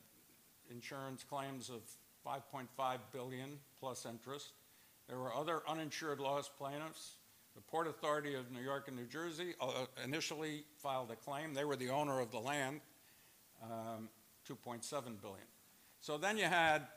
insurance 0.69 1.23
claims 1.23 1.69
of 1.69 1.81
5.5 2.25 2.67
billion 3.11 3.59
plus 3.79 4.05
interest. 4.05 4.53
There 5.07 5.17
were 5.17 5.33
other 5.33 5.61
uninsured 5.67 6.19
loss 6.19 6.47
plaintiffs. 6.47 7.15
The 7.55 7.61
Port 7.61 7.87
Authority 7.87 8.33
of 8.33 8.51
New 8.51 8.61
York 8.61 8.87
and 8.87 8.97
New 8.97 9.05
Jersey 9.05 9.53
uh, 9.61 9.85
initially 10.03 10.63
filed 10.77 11.11
a 11.11 11.15
claim. 11.15 11.53
They 11.53 11.65
were 11.65 11.75
the 11.75 11.89
owner 11.89 12.19
of 12.19 12.31
the 12.31 12.39
land, 12.39 12.81
um, 13.61 14.09
2.7 14.49 14.81
billion. 15.21 15.45
So 15.99 16.17
then 16.17 16.37
you 16.37 16.45
had 16.45 16.87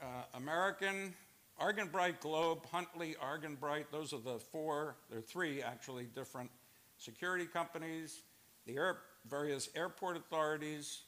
uh, 0.00 0.24
American, 0.34 1.14
Argenbright 1.60 2.20
Globe, 2.20 2.66
Huntleigh, 2.70 3.14
Argenbright. 3.22 3.86
Those 3.90 4.12
are 4.12 4.20
the 4.20 4.38
four, 4.38 4.96
there 5.08 5.18
are 5.18 5.22
three 5.22 5.62
actually 5.62 6.04
different 6.04 6.50
security 6.98 7.46
companies, 7.46 8.22
the 8.66 8.76
air, 8.76 8.98
various 9.28 9.70
airport 9.74 10.16
authorities, 10.16 11.02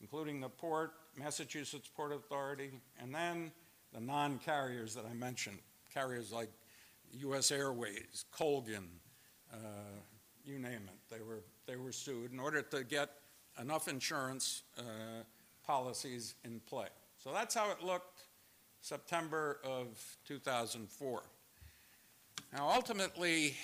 including 0.00 0.40
the 0.40 0.48
port, 0.48 0.92
Massachusetts 1.16 1.88
Port 1.96 2.12
Authority, 2.12 2.70
and 3.00 3.14
then 3.14 3.52
the 3.92 4.00
non 4.00 4.38
carriers 4.38 4.94
that 4.94 5.04
I 5.10 5.14
mentioned, 5.14 5.58
carriers 5.92 6.32
like 6.32 6.50
US 7.12 7.50
Airways, 7.50 8.24
Colgan, 8.30 8.88
uh, 9.52 9.56
you 10.44 10.58
name 10.58 10.88
it. 10.88 11.14
They 11.14 11.22
were, 11.22 11.44
they 11.66 11.76
were 11.76 11.92
sued 11.92 12.32
in 12.32 12.40
order 12.40 12.62
to 12.62 12.84
get 12.84 13.10
enough 13.58 13.88
insurance. 13.88 14.62
Uh, 14.78 14.82
policies 15.66 16.34
in 16.44 16.60
play. 16.60 16.88
So 17.18 17.32
that's 17.32 17.54
how 17.54 17.70
it 17.70 17.82
looked 17.82 18.24
September 18.80 19.58
of 19.64 19.98
2004. 20.26 21.22
Now, 22.52 22.70
ultimately, 22.70 23.56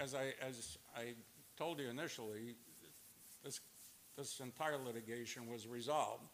as 0.00 0.14
I, 0.14 0.32
as 0.40 0.78
I 0.96 1.14
told 1.56 1.78
you 1.78 1.88
initially, 1.88 2.56
this, 3.44 3.60
this 4.16 4.40
entire 4.40 4.78
litigation 4.78 5.48
was 5.48 5.66
resolved, 5.66 6.24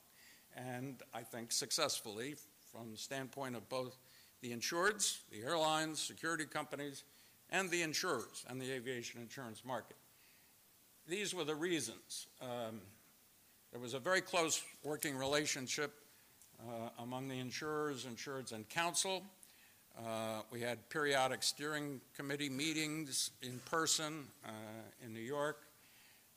and 0.56 1.02
I 1.12 1.22
think 1.22 1.52
successfully 1.52 2.36
from 2.72 2.92
the 2.92 2.96
standpoint 2.96 3.56
of 3.56 3.68
both 3.68 3.98
the 4.40 4.52
insureds, 4.52 5.18
the 5.30 5.42
airlines, 5.42 5.98
security 5.98 6.44
companies, 6.44 7.04
and 7.50 7.70
the 7.70 7.82
insurers 7.82 8.44
and 8.48 8.60
the 8.60 8.70
aviation 8.70 9.20
insurance 9.20 9.64
market. 9.64 9.96
these 11.08 11.34
were 11.34 11.44
the 11.44 11.54
reasons. 11.54 12.26
Um, 12.42 12.80
there 13.72 13.80
was 13.80 13.94
a 13.94 13.98
very 13.98 14.20
close 14.20 14.62
working 14.82 15.16
relationship 15.16 15.92
uh, 16.60 16.90
among 16.98 17.28
the 17.28 17.38
insurers, 17.38 18.06
insureds, 18.06 18.52
and 18.52 18.68
counsel. 18.68 19.22
Uh, 19.98 20.42
we 20.50 20.60
had 20.60 20.88
periodic 20.90 21.42
steering 21.42 22.00
committee 22.16 22.48
meetings 22.48 23.30
in 23.42 23.58
person 23.64 24.24
uh, 24.44 24.50
in 25.04 25.12
New 25.12 25.20
York 25.20 25.58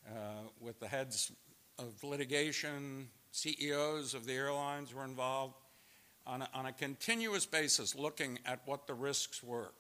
uh, 0.08 0.12
with 0.60 0.79
the 0.79 0.88
heads 0.88 1.31
of 1.77 2.03
litigation, 2.03 3.08
CEOs 3.31 4.13
of 4.13 4.25
the 4.25 4.34
airlines 4.34 4.93
were 4.93 5.05
involved 5.05 5.55
on 6.25 6.42
a, 6.42 6.50
on 6.54 6.66
a 6.66 6.72
continuous 6.72 7.46
basis 7.46 7.96
looking 7.96 8.40
at 8.46 8.62
what 8.66 8.88
the 8.88 8.94
risks 8.94 9.44
were. 9.44 9.72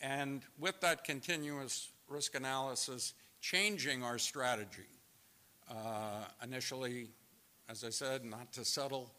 And 0.00 0.42
with 0.58 0.80
that 0.80 1.04
continuous 1.04 1.90
risk 2.08 2.34
analysis, 2.34 3.14
changing 3.40 4.02
our 4.02 4.18
strategy. 4.18 4.88
Uh, 5.70 6.24
initially, 6.42 7.08
as 7.68 7.84
I 7.84 7.90
said, 7.90 8.24
not 8.24 8.52
to 8.52 8.64
settle 8.64 9.10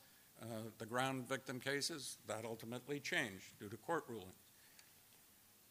uh, 0.41 0.45
the 0.77 0.85
ground 0.85 1.27
victim 1.27 1.59
cases. 1.59 2.17
That 2.27 2.45
ultimately 2.45 2.99
changed 2.99 3.57
due 3.59 3.69
to 3.69 3.77
court 3.77 4.03
rulings. 4.07 4.33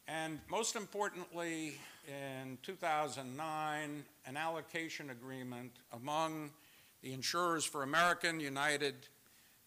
And 0.07 0.39
most 0.49 0.75
importantly, 0.75 1.75
in 2.07 2.57
2009, 2.61 4.05
an 4.25 4.37
allocation 4.37 5.09
agreement 5.09 5.71
among 5.93 6.51
the 7.01 7.13
insurers 7.13 7.65
for 7.65 7.83
American, 7.83 8.39
United, 8.39 9.07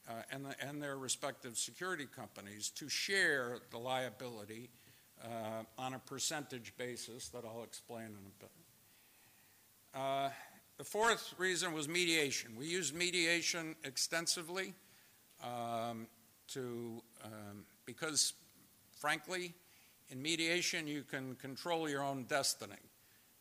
uh, 0.09 0.13
and, 0.33 0.45
the, 0.47 0.67
and, 0.67 0.83
their 0.83 0.97
respective 0.97 1.59
security 1.59 2.07
companies 2.07 2.71
to 2.71 2.89
share 2.89 3.59
the 3.71 3.79
liability 3.79 4.71
uh, 5.23 5.65
on 5.79 5.95
a 5.95 5.99
percentage 5.99 6.73
basis 6.79 7.29
that 7.29 7.45
I'll 7.45 7.63
explain 7.63 8.07
in 8.07 8.13
a 8.13 8.41
bit. 8.41 8.51
Uh, 9.95 10.31
the 10.79 10.85
fourth 10.85 11.35
reason 11.39 11.73
was 11.73 11.89
mediation. 11.89 12.53
We 12.57 12.67
used 12.67 12.95
mediation 12.95 13.75
extensively 13.85 14.75
um, 15.43 16.07
to, 16.49 17.03
um, 17.25 17.65
because 17.85 18.33
frankly, 18.99 19.55
in 20.11 20.23
mediation 20.23 20.87
you 20.87 21.03
can 21.03 21.35
control 21.37 21.89
your 21.89 22.03
own 22.03 22.25
destiny. 22.25 22.75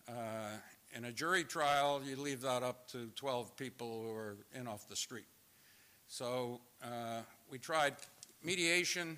Uh, 0.07 0.57
in 0.95 1.05
a 1.05 1.12
jury 1.12 1.43
trial, 1.43 2.01
you 2.03 2.15
leave 2.15 2.41
that 2.41 2.63
up 2.63 2.89
to 2.91 3.07
12 3.15 3.55
people 3.55 4.03
who 4.03 4.12
are 4.15 4.38
in 4.55 4.67
off 4.67 4.88
the 4.89 4.95
street. 4.95 5.25
So 6.08 6.62
uh, 6.82 7.22
we 7.52 7.60
tried 7.60 7.96
mediation 8.44 9.18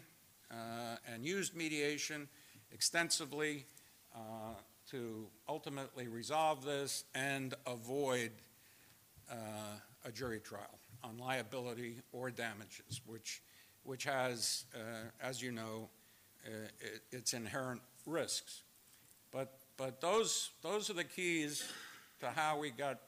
uh, 0.52 0.96
and 1.12 1.24
used 1.24 1.56
mediation 1.56 2.28
extensively 2.72 3.66
uh, 4.16 4.56
to 4.90 5.28
ultimately 5.48 6.08
resolve 6.08 6.66
this 6.66 7.04
and 7.14 7.54
avoid 7.68 8.32
uh, 9.32 9.36
a 10.04 10.12
jury 10.12 10.40
trial 10.40 10.80
on 11.04 11.18
liability 11.20 11.98
or 12.12 12.32
damages, 12.32 13.02
which, 13.06 13.44
which 13.84 14.04
has, 14.06 14.66
uh, 14.74 15.10
as 15.22 15.42
you 15.42 15.52
know, 15.52 15.90
uh, 16.46 16.50
it, 16.80 17.02
its 17.12 17.34
inherent 17.34 17.82
risks. 18.08 18.64
But, 19.32 19.60
but 19.78 20.02
those, 20.02 20.50
those 20.64 20.90
are 20.90 20.94
the 20.94 21.04
keys 21.04 21.72
to 22.20 22.32
how 22.32 22.58
we 22.58 22.72
got 22.72 23.00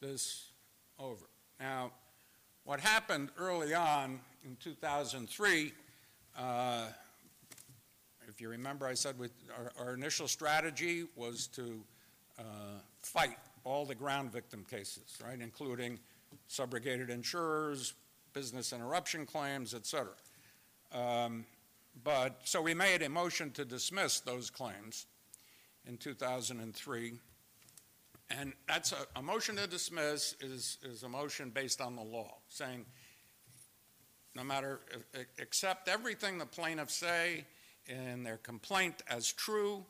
this 0.00 0.46
over. 0.98 1.26
Now, 1.60 1.92
what 2.68 2.80
happened 2.80 3.30
early 3.38 3.72
on 3.72 4.20
in 4.44 4.54
2003, 4.62 5.72
uh, 6.38 6.84
if 8.28 8.42
you 8.42 8.50
remember, 8.50 8.86
I 8.86 8.92
said 8.92 9.14
our, 9.56 9.86
our, 9.86 9.94
initial 9.94 10.28
strategy 10.28 11.04
was 11.16 11.46
to 11.54 11.80
uh, 12.38 12.42
fight 13.00 13.38
all 13.64 13.86
the 13.86 13.94
ground 13.94 14.32
victim 14.32 14.66
cases, 14.70 15.16
right, 15.24 15.40
including 15.40 15.98
subrogated 16.50 17.08
insurers, 17.08 17.94
business 18.34 18.74
interruption 18.74 19.24
claims, 19.24 19.72
et 19.72 19.86
cetera. 19.86 20.12
Um, 20.92 21.46
but 22.04 22.38
so 22.44 22.60
we 22.60 22.74
made 22.74 23.00
a 23.00 23.08
motion 23.08 23.50
to 23.52 23.64
dismiss 23.64 24.20
those 24.20 24.50
claims 24.50 25.06
in 25.86 25.96
2003. 25.96 27.14
And 28.30 28.52
that's 28.66 28.92
a, 28.92 29.06
a 29.16 29.22
motion 29.22 29.56
to 29.56 29.66
dismiss 29.66 30.34
is, 30.40 30.78
is 30.82 31.02
a 31.02 31.08
motion 31.08 31.50
based 31.50 31.80
on 31.80 31.96
the 31.96 32.02
law, 32.02 32.36
saying 32.48 32.84
no 34.34 34.44
matter, 34.44 34.80
accept 35.40 35.88
everything 35.88 36.38
the 36.38 36.46
plaintiffs 36.46 36.94
say 36.94 37.44
in 37.86 38.22
their 38.22 38.36
complaint 38.36 39.02
as 39.08 39.32
true, 39.32 39.84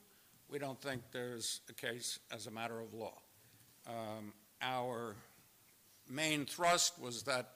we 0.48 0.58
don't 0.58 0.80
think 0.80 1.02
there's 1.12 1.60
a 1.68 1.72
case 1.74 2.18
as 2.32 2.46
a 2.46 2.50
matter 2.50 2.80
of 2.80 2.94
law. 2.94 3.18
Um, 3.86 4.32
our 4.62 5.16
main 6.08 6.46
thrust 6.46 6.98
was 7.00 7.24
that 7.24 7.50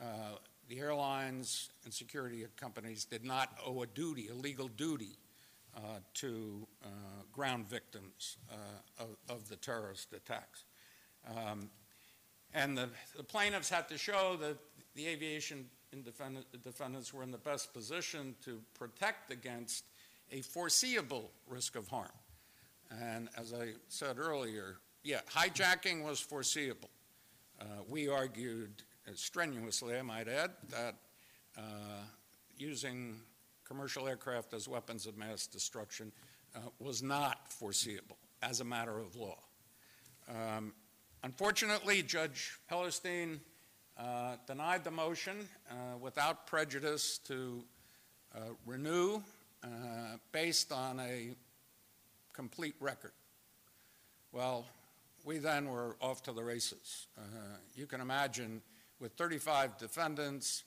uh, 0.00 0.36
the 0.68 0.80
airlines 0.80 1.70
and 1.84 1.94
security 1.94 2.44
companies 2.56 3.04
did 3.04 3.24
not 3.24 3.56
owe 3.64 3.82
a 3.82 3.86
duty, 3.86 4.28
a 4.28 4.34
legal 4.34 4.68
duty, 4.68 5.18
to 6.14 6.66
uh, 6.84 6.88
ground 7.32 7.68
victims 7.68 8.38
uh, 8.50 8.54
of, 9.04 9.16
of, 9.28 9.48
the 9.48 9.56
terrorist 9.56 10.12
attacks. 10.14 10.64
Um, 11.28 11.68
and 12.54 12.76
the, 12.76 12.88
the, 13.16 13.22
plaintiffs 13.22 13.68
had 13.68 13.88
to 13.88 13.98
show 13.98 14.38
that 14.40 14.56
the 14.94 15.06
aviation 15.06 15.66
defendant, 16.02 16.46
defendants 16.62 17.12
were 17.12 17.22
in 17.22 17.30
the 17.30 17.38
best 17.38 17.72
position 17.72 18.34
to 18.44 18.60
protect 18.78 19.30
against 19.30 19.84
a 20.32 20.40
foreseeable 20.40 21.30
risk 21.46 21.76
of 21.76 21.88
harm. 21.88 22.08
And 22.90 23.28
as 23.36 23.52
I 23.52 23.70
said 23.88 24.18
earlier, 24.18 24.76
yeah, 25.02 25.20
hijacking 25.30 26.04
was 26.04 26.20
foreseeable. 26.20 26.90
Uh, 27.60 27.64
we 27.88 28.08
argued 28.08 28.82
strenuously, 29.14 29.96
I 29.96 30.02
might 30.02 30.28
add, 30.28 30.50
that 30.70 30.94
uh, 31.56 31.60
using 32.58 33.20
commercial 33.66 34.06
aircraft 34.06 34.54
as 34.54 34.68
weapons 34.68 35.06
of 35.06 35.16
mass 35.16 35.46
destruction 35.46 36.12
uh, 36.54 36.60
was 36.78 37.02
not 37.02 37.52
foreseeable 37.52 38.16
as 38.42 38.60
a 38.60 38.64
matter 38.64 38.98
of 38.98 39.16
law. 39.16 39.38
Um, 40.28 40.72
unfortunately, 41.22 42.02
Judge 42.02 42.58
Hellerstein 42.70 43.40
uh, 43.98 44.36
denied 44.46 44.84
the 44.84 44.90
motion 44.90 45.48
uh, 45.70 45.74
without 46.00 46.46
prejudice 46.46 47.18
to 47.18 47.64
uh, 48.34 48.40
renew 48.66 49.22
based 50.30 50.70
on 50.70 51.00
a 51.00 51.34
complete 52.32 52.76
record. 52.78 53.10
Well, 54.30 54.66
we 55.24 55.38
then 55.38 55.68
were 55.68 55.96
off 56.00 56.22
to 56.24 56.32
the 56.32 56.44
races. 56.44 57.08
Uh, 57.18 57.22
you 57.74 57.86
can 57.86 58.00
imagine 58.00 58.62
with 59.00 59.12
35 59.14 59.76
defendants, 59.76 60.62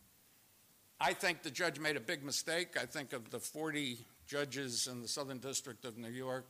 I 1.00 1.14
think 1.14 1.42
the 1.42 1.50
judge 1.50 1.80
made 1.80 1.96
a 1.96 2.00
big 2.00 2.22
mistake. 2.22 2.76
I 2.80 2.86
think 2.86 3.12
of 3.12 3.30
the 3.30 3.40
40 3.40 3.98
judges 4.26 4.86
in 4.86 5.02
the 5.02 5.08
Southern 5.08 5.38
District 5.38 5.84
of 5.84 5.98
New 5.98 6.10
York, 6.10 6.46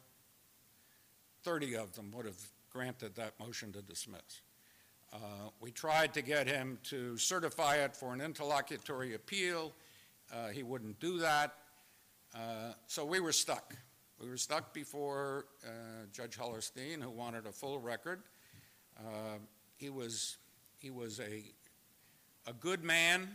30 1.45 1.77
of 1.77 1.95
them 1.95 2.11
would 2.13 2.27
have 2.27 2.41
granted 2.71 3.15
that 3.17 3.41
motion 3.41 3.73
to 3.73 3.83
dismiss. 3.83 4.43
Uh, 5.13 5.49
we 5.61 5.71
tried 5.73 6.15
to 6.15 6.23
get 6.23 6.47
him 6.47 6.79
to 6.85 7.17
certify 7.17 7.77
it 7.77 7.97
for 7.97 8.15
an 8.15 8.21
interlocutory 8.21 9.15
appeal. 9.15 9.73
Uh, 10.33 10.49
he 10.49 10.63
wouldn't 10.63 11.01
do 11.01 11.19
that. 11.19 11.55
Uh, 12.35 12.73
so 12.87 13.05
we 13.05 13.19
were 13.19 13.33
stuck. 13.33 13.75
We 14.21 14.29
were 14.29 14.37
stuck 14.37 14.73
before 14.73 15.47
uh, 15.67 16.07
Judge 16.13 16.39
Hellerstein, 16.39 17.03
who 17.03 17.11
wanted 17.11 17.47
a 17.47 17.53
full 17.53 17.81
record. 17.81 18.23
Uh, 18.99 19.39
he 19.77 19.91
was 19.91 20.37
he 20.79 20.91
was 20.91 21.19
a 21.21 21.43
a 22.47 22.53
good 22.53 22.85
man, 22.85 23.29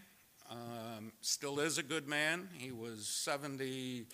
um, 0.50 1.12
still 1.22 1.60
is 1.60 1.78
a 1.78 1.84
good 1.84 2.08
man. 2.08 2.48
He 2.58 2.72
was 2.72 3.08
70 3.08 4.06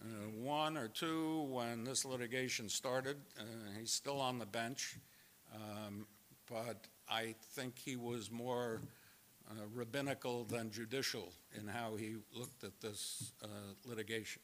uh, 0.00 0.50
or 0.76 0.88
two 0.88 1.42
when 1.50 1.84
this 1.84 2.04
litigation 2.04 2.68
started. 2.68 3.16
He's 3.78 3.92
still 3.92 4.20
on 4.20 4.38
the 4.38 4.46
bench, 4.46 4.96
um, 5.54 6.06
but 6.50 6.76
I 7.10 7.34
think 7.54 7.78
he 7.78 7.96
was 7.96 8.30
more 8.30 8.80
uh, 9.50 9.54
rabbinical 9.74 10.44
than 10.44 10.70
judicial 10.70 11.32
in 11.58 11.66
how 11.66 11.96
he 11.96 12.16
looked 12.34 12.64
at 12.64 12.80
this 12.80 13.32
uh, 13.42 13.46
litigation. 13.86 14.42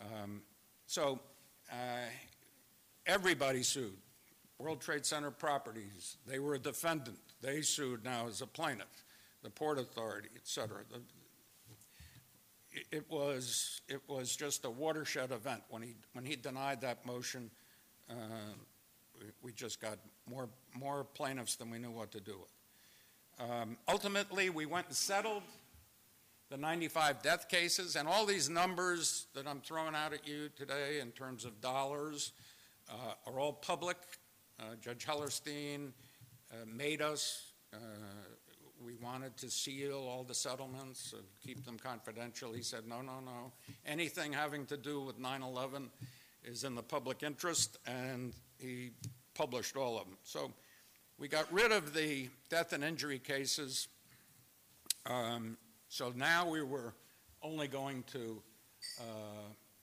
Um, 0.00 0.42
so 0.86 1.18
uh, 1.72 1.74
everybody 3.06 3.62
sued. 3.62 3.96
World 4.58 4.80
Trade 4.80 5.06
Center 5.06 5.30
Properties, 5.30 6.16
they 6.26 6.38
were 6.40 6.54
a 6.54 6.58
defendant. 6.58 7.18
They 7.40 7.62
sued 7.62 8.04
now 8.04 8.26
as 8.26 8.40
a 8.42 8.46
plaintiff. 8.46 9.04
The 9.42 9.50
Port 9.50 9.78
Authority, 9.78 10.30
et 10.34 10.42
cetera. 10.44 10.80
The, 10.90 11.00
it 12.90 13.04
was 13.08 13.80
it 13.88 14.00
was 14.08 14.36
just 14.36 14.64
a 14.64 14.70
watershed 14.70 15.30
event 15.32 15.62
when 15.70 15.82
he 15.82 15.94
when 16.12 16.24
he 16.24 16.34
denied 16.36 16.80
that 16.82 17.06
motion. 17.06 17.50
Uh, 18.10 18.14
we- 19.18 19.26
we 19.42 19.52
just 19.52 19.80
got 19.80 19.98
more, 20.28 20.48
more 20.78 21.04
plaintiffs 21.04 21.56
than 21.56 21.70
we 21.70 21.78
knew 21.78 21.90
what 21.90 22.12
to 22.12 22.20
do 22.20 22.36
with. 22.38 23.50
Um, 23.50 23.76
Ultimately, 23.88 24.50
we 24.50 24.66
went 24.66 24.88
and 24.88 24.96
settled 24.96 25.42
the 26.50 26.56
95 26.56 27.22
death 27.22 27.48
cases, 27.48 27.94
and 27.94 28.08
all 28.08 28.24
these 28.24 28.48
numbers 28.48 29.26
that 29.34 29.46
I'm 29.46 29.60
throwing 29.60 29.94
out 29.94 30.12
at 30.12 30.26
you 30.26 30.48
today 30.56 31.00
in 31.00 31.10
terms 31.10 31.44
of 31.44 31.60
dollars 31.60 32.32
uh, 32.88 33.30
are 33.30 33.38
all 33.38 33.52
public. 33.52 33.96
Uh, 34.58 34.74
Judge 34.80 35.06
Hellerstein 35.06 35.90
uh, 36.50 36.56
made 36.66 37.02
us, 37.02 37.52
uh, 37.74 37.76
we 38.82 38.94
wanted 38.94 39.36
to 39.36 39.50
seal 39.50 39.98
all 39.98 40.24
the 40.24 40.34
settlements 40.34 41.12
and 41.12 41.22
keep 41.44 41.64
them 41.66 41.78
confidential. 41.78 42.52
He 42.52 42.62
said, 42.62 42.86
no, 42.88 43.02
no, 43.02 43.20
no. 43.24 43.52
Anything 43.86 44.32
having 44.32 44.64
to 44.66 44.76
do 44.76 45.00
with 45.00 45.20
9/11 45.20 45.88
is 46.44 46.64
in 46.64 46.74
the 46.74 46.82
public 46.82 47.22
interest, 47.22 47.76
and 47.86 48.32
he 48.58 48.92
published 49.38 49.76
all 49.76 49.96
of 49.96 50.04
them. 50.04 50.16
So 50.24 50.52
we 51.16 51.28
got 51.28 51.50
rid 51.52 51.70
of 51.70 51.94
the 51.94 52.28
death 52.50 52.72
and 52.72 52.82
injury 52.82 53.20
cases. 53.20 53.86
Um, 55.06 55.56
so 55.88 56.12
now 56.16 56.48
we 56.48 56.60
were 56.60 56.92
only 57.40 57.68
going 57.68 58.02
to 58.12 58.42
uh, 58.98 59.02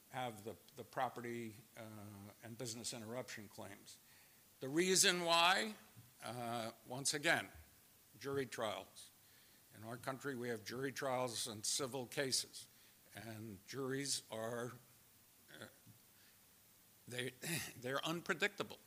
have 0.09 0.43
the, 0.43 0.51
the 0.75 0.83
property 0.83 1.55
uh, 1.77 1.81
and 2.43 2.57
business 2.57 2.93
interruption 2.93 3.45
claims. 3.55 3.97
The 4.59 4.67
reason 4.67 5.23
why, 5.23 5.69
uh, 6.25 6.71
once 6.89 7.13
again, 7.13 7.47
jury 8.19 8.45
trials. 8.45 9.11
In 9.77 9.87
our 9.89 9.97
country, 9.97 10.35
we 10.35 10.49
have 10.49 10.65
jury 10.65 10.91
trials 10.91 11.47
and 11.49 11.65
civil 11.65 12.07
cases, 12.07 12.67
and 13.15 13.57
juries 13.67 14.23
are 14.31 14.73
uh, 15.61 15.65
they 17.07 17.31
they're 17.81 18.05
unpredictable, 18.05 18.77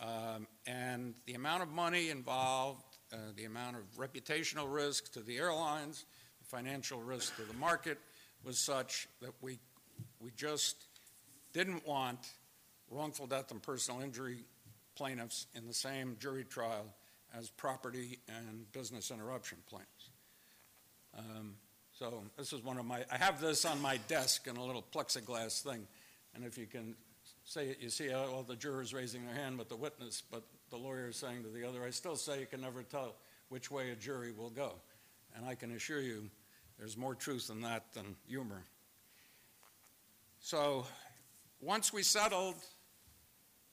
um, 0.00 0.46
and 0.66 1.14
the 1.26 1.34
amount 1.34 1.62
of 1.62 1.68
money 1.68 2.10
involved, 2.10 2.84
uh, 3.12 3.16
the 3.36 3.44
amount 3.44 3.76
of 3.76 3.82
reputational 3.96 4.72
risk 4.72 5.12
to 5.12 5.20
the 5.20 5.36
airlines, 5.38 6.04
the 6.40 6.46
financial 6.46 7.02
risk 7.02 7.36
to 7.36 7.42
the 7.42 7.54
market 7.54 7.98
was 8.44 8.58
such 8.58 9.08
that 9.20 9.32
we 9.40 9.58
we 10.20 10.30
just 10.36 10.76
didn't 11.52 11.86
want 11.86 12.18
wrongful 12.90 13.26
death 13.26 13.50
and 13.50 13.62
personal 13.62 14.00
injury 14.00 14.44
plaintiffs 14.94 15.46
in 15.54 15.66
the 15.66 15.74
same 15.74 16.16
jury 16.20 16.44
trial 16.44 16.86
as 17.36 17.50
property 17.50 18.18
and 18.28 18.70
business 18.72 19.10
interruption 19.10 19.58
plaintiffs. 19.68 20.10
Um, 21.18 21.54
so 21.92 22.22
this 22.36 22.52
is 22.52 22.62
one 22.62 22.78
of 22.78 22.84
my, 22.84 23.04
I 23.10 23.16
have 23.16 23.40
this 23.40 23.64
on 23.64 23.80
my 23.80 23.98
desk 24.08 24.46
in 24.46 24.56
a 24.56 24.64
little 24.64 24.84
plexiglass 24.94 25.62
thing, 25.62 25.86
and 26.34 26.44
if 26.44 26.58
you 26.58 26.66
can 26.66 26.94
say 27.46 27.68
it, 27.68 27.78
you 27.80 27.88
see 27.88 28.12
all 28.12 28.42
the 28.42 28.56
jurors 28.56 28.92
raising 28.92 29.24
their 29.24 29.34
hand 29.34 29.56
but 29.56 29.68
the 29.68 29.76
witness, 29.76 30.22
but 30.30 30.42
the 30.70 30.76
lawyer 30.76 31.08
is 31.08 31.16
saying 31.16 31.44
to 31.44 31.48
the 31.48 31.66
other, 31.66 31.84
I 31.84 31.90
still 31.90 32.16
say 32.16 32.40
you 32.40 32.46
can 32.46 32.60
never 32.60 32.82
tell 32.82 33.14
which 33.48 33.70
way 33.70 33.90
a 33.90 33.94
jury 33.94 34.32
will 34.32 34.50
go. 34.50 34.74
And 35.34 35.46
I 35.46 35.54
can 35.54 35.70
assure 35.70 36.00
you, 36.00 36.28
there's 36.78 36.96
more 36.96 37.14
truth 37.14 37.48
in 37.50 37.62
that 37.62 37.94
than 37.94 38.16
humor. 38.26 38.64
So 40.40 40.86
once 41.60 41.92
we 41.92 42.02
settled 42.02 42.56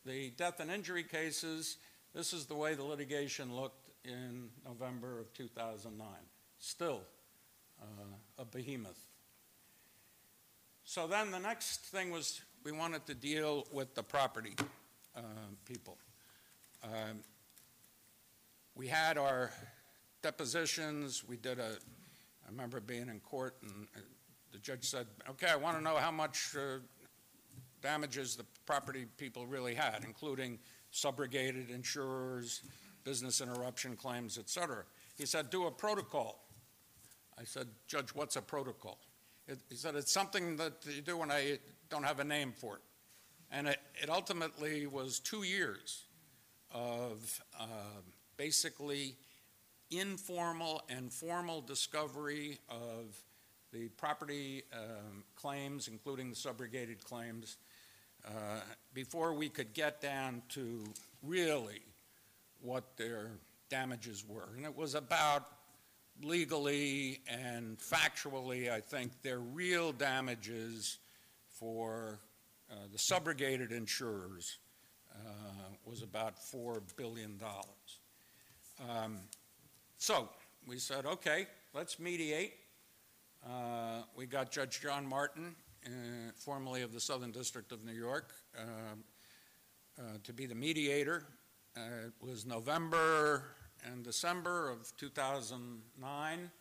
the 0.06 0.30
death 0.38 0.60
and 0.60 0.70
injury 0.70 1.04
cases, 1.04 1.78
this 2.14 2.32
is 2.32 2.46
the 2.46 2.56
way 2.56 2.76
the 2.76 2.84
litigation 2.84 3.56
looked 3.56 3.90
in 4.06 4.50
November 4.66 5.20
of 5.20 5.34
2009. 5.34 6.08
Still 6.60 7.02
uh, 7.82 7.86
a 8.38 8.46
behemoth. 8.46 9.00
So 10.86 11.08
then 11.08 11.32
the 11.32 11.40
next 11.40 11.86
thing 11.86 12.12
was 12.12 12.42
we 12.64 12.72
wanted 12.72 13.06
to 13.06 13.14
deal 13.14 13.68
with 13.72 13.94
the 13.94 14.04
property 14.04 14.56
uh, 15.16 15.22
people. 15.66 15.98
Um, 16.84 17.20
we 18.76 18.88
had 18.88 19.18
our 19.18 19.52
depositions. 20.22 21.24
We 21.28 21.38
did 21.38 21.60
a, 21.60 21.78
I 22.46 22.50
remember 22.50 22.80
being 22.80 23.10
in 23.10 23.20
court 23.20 23.56
and 23.62 23.88
uh, 23.96 24.00
the 24.52 24.60
judge 24.60 24.86
said, 24.86 25.08
okay, 25.30 25.48
I 25.48 25.56
want 25.56 25.78
to 25.78 25.84
know 25.84 25.98
how 25.98 26.12
much 26.12 26.56
uh, 26.56 26.78
damages 27.82 28.36
the 28.36 28.46
property 28.66 29.06
people 29.18 29.46
really 29.46 29.76
had, 29.76 30.04
including 30.06 30.60
subrogated 30.94 31.70
insurers, 31.70 32.62
business 33.04 33.42
interruption 33.42 33.96
claims, 33.98 34.38
et 34.38 34.50
cetera. 34.50 34.84
He 35.18 35.26
said, 35.26 35.50
do 35.50 35.66
a 35.66 35.72
protocol. 35.72 36.46
I 37.38 37.44
said, 37.44 37.68
Judge, 37.88 38.10
what's 38.14 38.36
a 38.36 38.42
protocol? 38.42 39.00
It, 39.48 39.60
he 39.70 39.76
said, 39.76 39.96
it's 39.96 40.12
something 40.12 40.58
that 40.58 40.74
you 40.86 41.02
do 41.02 41.18
when 41.18 41.32
I 41.32 41.60
don't 41.90 42.04
have 42.04 42.20
a 42.20 42.24
name 42.24 42.54
for 42.56 42.76
it. 42.76 42.82
And 43.52 43.68
it, 43.68 43.80
it 44.02 44.10
ultimately 44.10 44.88
was 44.88 45.20
two 45.20 45.44
years 45.44 46.04
of 46.72 47.42
uh, 47.60 47.66
basically 48.38 49.16
informal 49.92 50.82
and 50.90 51.12
formal 51.12 51.62
discovery 51.62 52.60
of 52.70 53.16
the 53.72 53.90
property 53.90 54.64
um, 54.74 55.24
claims, 55.36 55.88
including 55.88 56.30
the 56.30 56.36
subrogated 56.36 57.04
claims, 57.04 57.58
uh, 58.26 58.62
before 58.94 59.34
we 59.34 59.50
could 59.50 59.74
get 59.74 60.02
down 60.02 60.42
to 60.50 60.84
really 61.22 61.82
what 62.62 62.98
their 62.98 63.32
damages 63.70 64.24
were. 64.28 64.50
And 64.56 64.66
it 64.66 64.76
was 64.76 64.96
about 64.96 65.48
legally 66.22 67.22
and 67.28 67.78
factually, 67.78 68.72
I 68.72 68.80
think, 68.80 69.22
their 69.22 69.40
real 69.40 69.92
damages 69.92 71.00
for 71.50 72.20
uh, 72.72 72.76
the 72.92 72.98
subrogated 72.98 73.72
insurers 73.72 74.58
uh, 75.14 75.20
was 75.86 76.02
about 76.02 76.38
$4 76.38 76.82
billion. 76.96 77.40
Um, 78.90 79.20
so 79.98 80.30
we 80.68 80.78
said, 80.78 81.06
okay, 81.06 81.48
let's 81.74 82.00
mediate. 82.00 82.54
Uh, 83.46 84.04
we 84.16 84.26
got 84.26 84.52
Judge 84.52 84.82
John 84.82 85.06
Martin, 85.06 85.56
uh, 85.86 85.90
formerly 86.36 86.82
of 86.82 86.94
the 86.94 87.00
Southern 87.00 87.32
District 87.32 87.72
of 87.72 87.84
New 87.84 87.94
York, 87.94 88.34
uh, 88.58 88.62
uh, 90.00 90.04
to 90.24 90.34
be 90.34 90.46
the 90.46 90.56
mediator. 90.56 91.26
it 91.76 92.14
was 92.22 92.46
November 92.46 93.44
and 93.92 94.04
December 94.04 94.70
of 94.70 94.92
2009. 94.98 96.52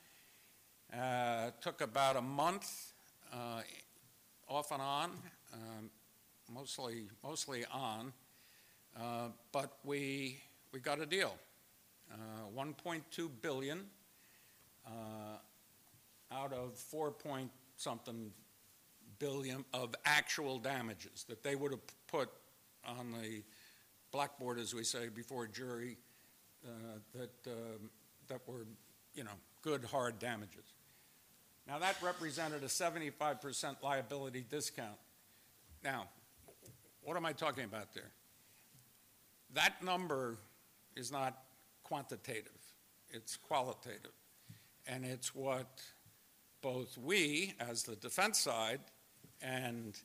Uh, 0.92 1.50
took 1.62 1.80
about 1.80 2.16
a 2.16 2.20
month, 2.20 2.92
uh, 3.32 3.62
off 4.48 4.70
and 4.72 4.82
on, 4.82 5.10
um, 5.54 5.90
mostly 6.52 7.04
mostly 7.24 7.64
on, 7.72 8.12
uh, 9.00 9.28
but 9.52 9.78
we 9.84 10.38
we 10.72 10.80
got 10.80 11.00
a 11.00 11.06
deal. 11.06 11.34
Uh, 12.12 12.16
1.2 12.54 13.30
billion 13.40 13.86
uh, 14.86 14.90
out 16.30 16.52
of 16.52 16.76
4 16.76 17.10
point 17.10 17.50
something 17.76 18.30
billion 19.18 19.64
of 19.72 19.94
actual 20.04 20.58
damages 20.58 21.24
that 21.28 21.42
they 21.42 21.54
would 21.54 21.70
have 21.70 21.80
put 22.06 22.28
on 22.84 23.12
the 23.12 23.42
blackboard, 24.10 24.58
as 24.58 24.74
we 24.74 24.84
say, 24.84 25.08
before 25.08 25.44
a 25.44 25.48
jury 25.48 25.96
that, 27.14 27.30
um, 27.46 27.90
that 28.28 28.40
were, 28.46 28.66
you 29.14 29.24
know, 29.24 29.30
good, 29.62 29.84
hard 29.84 30.18
damages. 30.18 30.74
Now, 31.66 31.78
that 31.78 31.96
represented 32.02 32.62
a 32.62 32.66
75% 32.66 33.82
liability 33.82 34.44
discount. 34.48 34.98
Now, 35.84 36.08
what 37.02 37.16
am 37.16 37.24
I 37.24 37.32
talking 37.32 37.64
about 37.64 37.94
there? 37.94 38.10
That 39.54 39.82
number 39.82 40.38
is 40.96 41.12
not 41.12 41.36
quantitative, 41.84 42.60
it's 43.10 43.36
qualitative. 43.36 44.12
And 44.86 45.04
it's 45.04 45.32
what 45.32 45.80
both 46.60 46.98
we, 46.98 47.54
as 47.60 47.84
the 47.84 47.94
defense 47.94 48.38
side, 48.38 48.80
and 49.40 49.96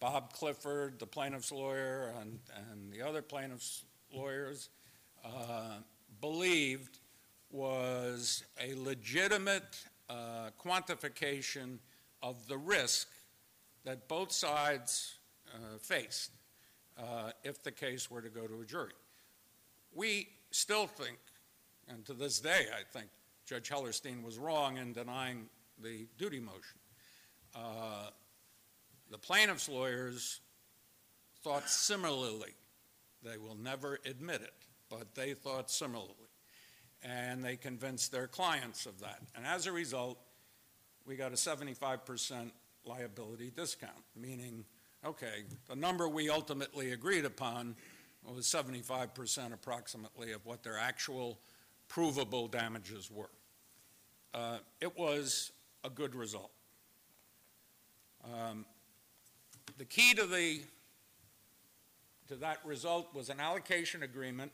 Bob 0.00 0.32
Clifford, 0.32 0.98
the 0.98 1.06
plaintiff's 1.06 1.52
lawyer, 1.52 2.14
and, 2.20 2.38
and 2.70 2.92
the 2.92 3.02
other 3.02 3.22
plaintiff's 3.22 3.84
lawyers 4.12 4.70
uh, 5.24 5.78
believed 6.20 6.98
was 7.50 8.44
a 8.62 8.74
legitimate 8.74 9.84
uh, 10.08 10.50
quantification 10.62 11.78
of 12.22 12.46
the 12.48 12.56
risk 12.56 13.08
that 13.84 14.08
both 14.08 14.32
sides 14.32 15.14
uh, 15.54 15.78
faced 15.80 16.32
uh, 16.98 17.30
if 17.44 17.62
the 17.62 17.70
case 17.70 18.10
were 18.10 18.20
to 18.20 18.28
go 18.28 18.46
to 18.46 18.60
a 18.60 18.64
jury. 18.64 18.92
We 19.94 20.28
still 20.50 20.86
think, 20.86 21.18
and 21.88 22.04
to 22.06 22.12
this 22.12 22.40
day, 22.40 22.66
I 22.72 22.82
think 22.92 23.08
Judge 23.46 23.68
Hellerstein 23.68 24.22
was 24.22 24.38
wrong 24.38 24.76
in 24.76 24.92
denying 24.92 25.48
the 25.82 26.06
duty 26.18 26.40
motion. 26.40 26.78
Uh, 27.54 28.10
the 29.10 29.18
plaintiff's 29.18 29.68
lawyers 29.68 30.40
thought 31.42 31.68
similarly. 31.68 32.54
They 33.22 33.38
will 33.38 33.56
never 33.56 33.98
admit 34.04 34.42
it 34.42 34.65
but 34.88 35.14
they 35.14 35.34
thought 35.34 35.70
similarly. 35.70 36.12
And 37.02 37.44
they 37.44 37.56
convinced 37.56 38.10
their 38.10 38.26
clients 38.26 38.86
of 38.86 39.00
that. 39.00 39.20
And 39.34 39.46
as 39.46 39.66
a 39.66 39.72
result, 39.72 40.18
we 41.06 41.16
got 41.16 41.32
a 41.32 41.36
75% 41.36 42.50
liability 42.84 43.50
discount, 43.54 43.92
meaning, 44.14 44.64
okay, 45.04 45.44
the 45.68 45.76
number 45.76 46.08
we 46.08 46.30
ultimately 46.30 46.92
agreed 46.92 47.24
upon 47.24 47.76
was 48.24 48.46
75% 48.46 49.52
approximately 49.52 50.32
of 50.32 50.44
what 50.46 50.62
their 50.62 50.78
actual 50.78 51.38
provable 51.88 52.48
damages 52.48 53.10
were. 53.10 53.30
Uh, 54.34 54.58
It 54.80 54.98
was 54.98 55.52
a 55.84 55.90
good 55.90 56.14
result. 56.14 56.50
Um, 58.24 58.66
The 59.78 59.84
key 59.84 60.14
to 60.14 60.26
the, 60.26 60.62
to 62.28 62.36
that 62.36 62.64
result 62.64 63.14
was 63.14 63.28
an 63.30 63.38
allocation 63.38 64.02
agreement 64.02 64.50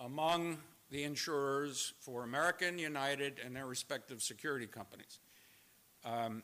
among 0.00 0.58
the 0.90 1.04
insurers 1.04 1.94
for 2.00 2.22
American, 2.22 2.78
United, 2.78 3.40
and 3.44 3.56
their 3.56 3.66
respective 3.66 4.22
security 4.22 4.66
companies. 4.66 5.20
Um, 6.04 6.42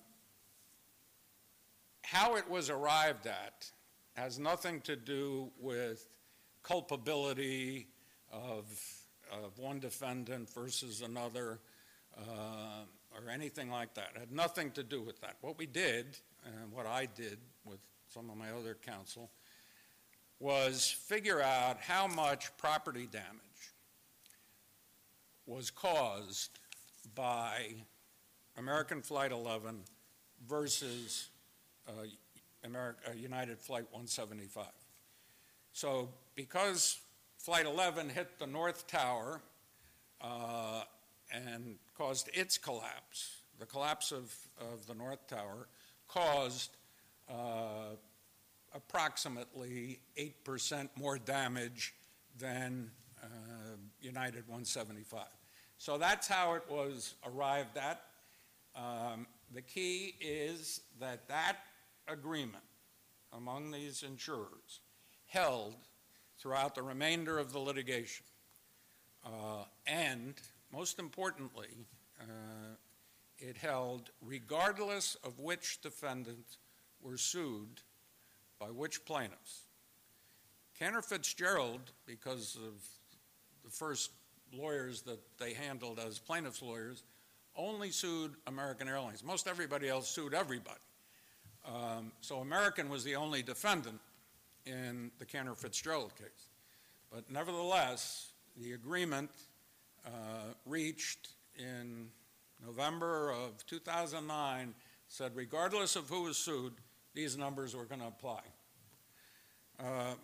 How 2.03 2.37
it 2.37 2.49
was 2.49 2.71
arrived 2.71 3.27
at 3.27 3.71
has 4.15 4.39
nothing 4.39 4.81
to 4.83 4.97
do 4.97 5.51
with 5.61 6.09
culpability 6.63 7.87
of, 8.33 8.65
of 9.31 9.59
one 9.59 9.79
defendant 9.79 10.51
versus 10.53 11.03
another, 11.03 11.61
uh, 12.19 12.85
or 13.15 13.31
anything 13.31 13.71
like 13.71 13.95
that. 13.95 14.11
It 14.17 14.21
had 14.21 14.33
nothing 14.33 14.73
to 14.73 14.83
do 14.83 15.01
with 15.01 15.21
that. 15.21 15.37
What 15.41 15.59
we 15.59 15.67
did, 15.67 16.19
and 16.45 16.73
what 16.73 16.87
I 16.87 17.07
did 17.07 17.39
with 17.65 17.79
some 18.09 18.31
of 18.31 18.37
my 18.37 18.51
other 18.51 18.77
counsel, 18.85 19.31
was 20.41 20.91
figure 20.91 21.43
out 21.43 21.79
how 21.79 22.07
much 22.07 22.57
property 22.57 23.07
damage 23.13 23.29
was 25.47 25.71
caused 25.71 26.59
by 27.15 27.75
American 28.57 29.03
Flight 29.03 29.33
11 29.33 29.81
versus 30.49 31.29
uh, 31.87 31.93
Ameri- 32.67 32.95
uh, 33.07 33.13
United 33.15 33.59
Flight 33.59 33.85
175. 33.91 34.65
So 35.73 36.09
because 36.35 36.99
Flight 37.37 37.67
11 37.67 38.09
hit 38.09 38.39
the 38.39 38.47
North 38.47 38.87
Tower 38.87 39.43
uh, 40.21 40.83
and 41.33 41.77
caused 41.97 42.31
its 42.33 42.57
collapse, 42.57 43.41
the 43.59 43.67
collapse 43.67 44.11
of, 44.11 44.35
of 44.59 44.87
the 44.87 44.95
North 44.95 45.27
Tower 45.27 45.69
caused 46.09 46.71
uh, 47.29 47.95
approximately 48.75 50.01
8% 50.17 50.89
more 50.97 51.19
damage 51.19 51.95
than 52.39 52.91
uh, 53.23 53.27
United 54.01 54.47
175. 54.47 55.25
So 55.79 55.99
that's 55.99 56.29
how 56.29 56.55
it 56.55 56.65
was 56.69 57.15
arrived 57.27 57.77
at. 57.77 58.03
Um, 58.77 59.27
the 59.53 59.63
key 59.63 60.15
is 60.21 60.83
that 61.01 61.27
that 61.29 61.57
agreement 62.07 62.65
among 63.33 63.71
these 63.71 64.03
insurers 64.03 64.81
held 65.27 65.77
throughout 66.39 66.75
the 66.75 66.83
remainder 66.83 67.39
of 67.39 67.53
the 67.53 67.59
litigation. 67.59 68.25
Uh, 69.25 69.65
and 69.87 70.35
most 70.73 70.99
importantly, 70.99 71.87
uh, 72.21 72.25
it 73.39 73.57
held 73.57 74.11
regardless 74.21 75.17
of 75.25 75.39
which 75.39 75.81
defendants 75.81 76.59
were 77.03 77.17
sued 77.17 77.81
by 78.61 78.67
which 78.67 79.05
plaintiffs. 79.05 79.63
Cantor 80.79 81.03
Fitzgerald, 81.03 81.81
because 82.07 82.57
of 82.57 82.75
the 83.65 83.71
first 83.71 84.11
lawyers 84.53 85.03
that 85.03 85.19
they 85.39 85.55
handled 85.55 85.99
as 85.99 86.19
plaintiffs' 86.19 86.63
lawyers, 86.63 87.03
only 87.57 87.91
sued 87.91 88.35
American 88.47 88.89
Airlines. 88.89 89.25
Most 89.25 89.49
everybody 89.49 89.89
else 89.89 90.09
sued 90.09 90.35
everybody. 90.35 90.79
Um, 91.67 92.13
so 92.21 92.39
American 92.39 92.89
was 92.89 93.03
the 93.03 93.17
only 93.17 93.43
defendant 93.43 94.01
in 94.67 95.11
the 95.19 95.25
Cantor 95.25 95.55
Fitzgerald 95.55 96.15
case. 96.17 96.49
But 97.13 97.31
nevertheless, 97.31 98.33
the 98.57 98.73
agreement 98.73 99.31
uh, 100.07 100.11
reached 100.65 101.31
in 101.59 102.09
November 102.65 103.31
of 103.31 103.65
2009 103.67 104.75
said 105.09 105.35
regardless 105.35 105.97
of 105.97 106.09
who 106.09 106.23
was 106.23 106.37
sued, 106.37 106.75
these 107.15 107.37
numbers 107.37 107.75
were 107.75 107.85
going 107.85 108.01
to 108.01 108.07
apply. 108.07 108.41
Uh, 109.79 110.15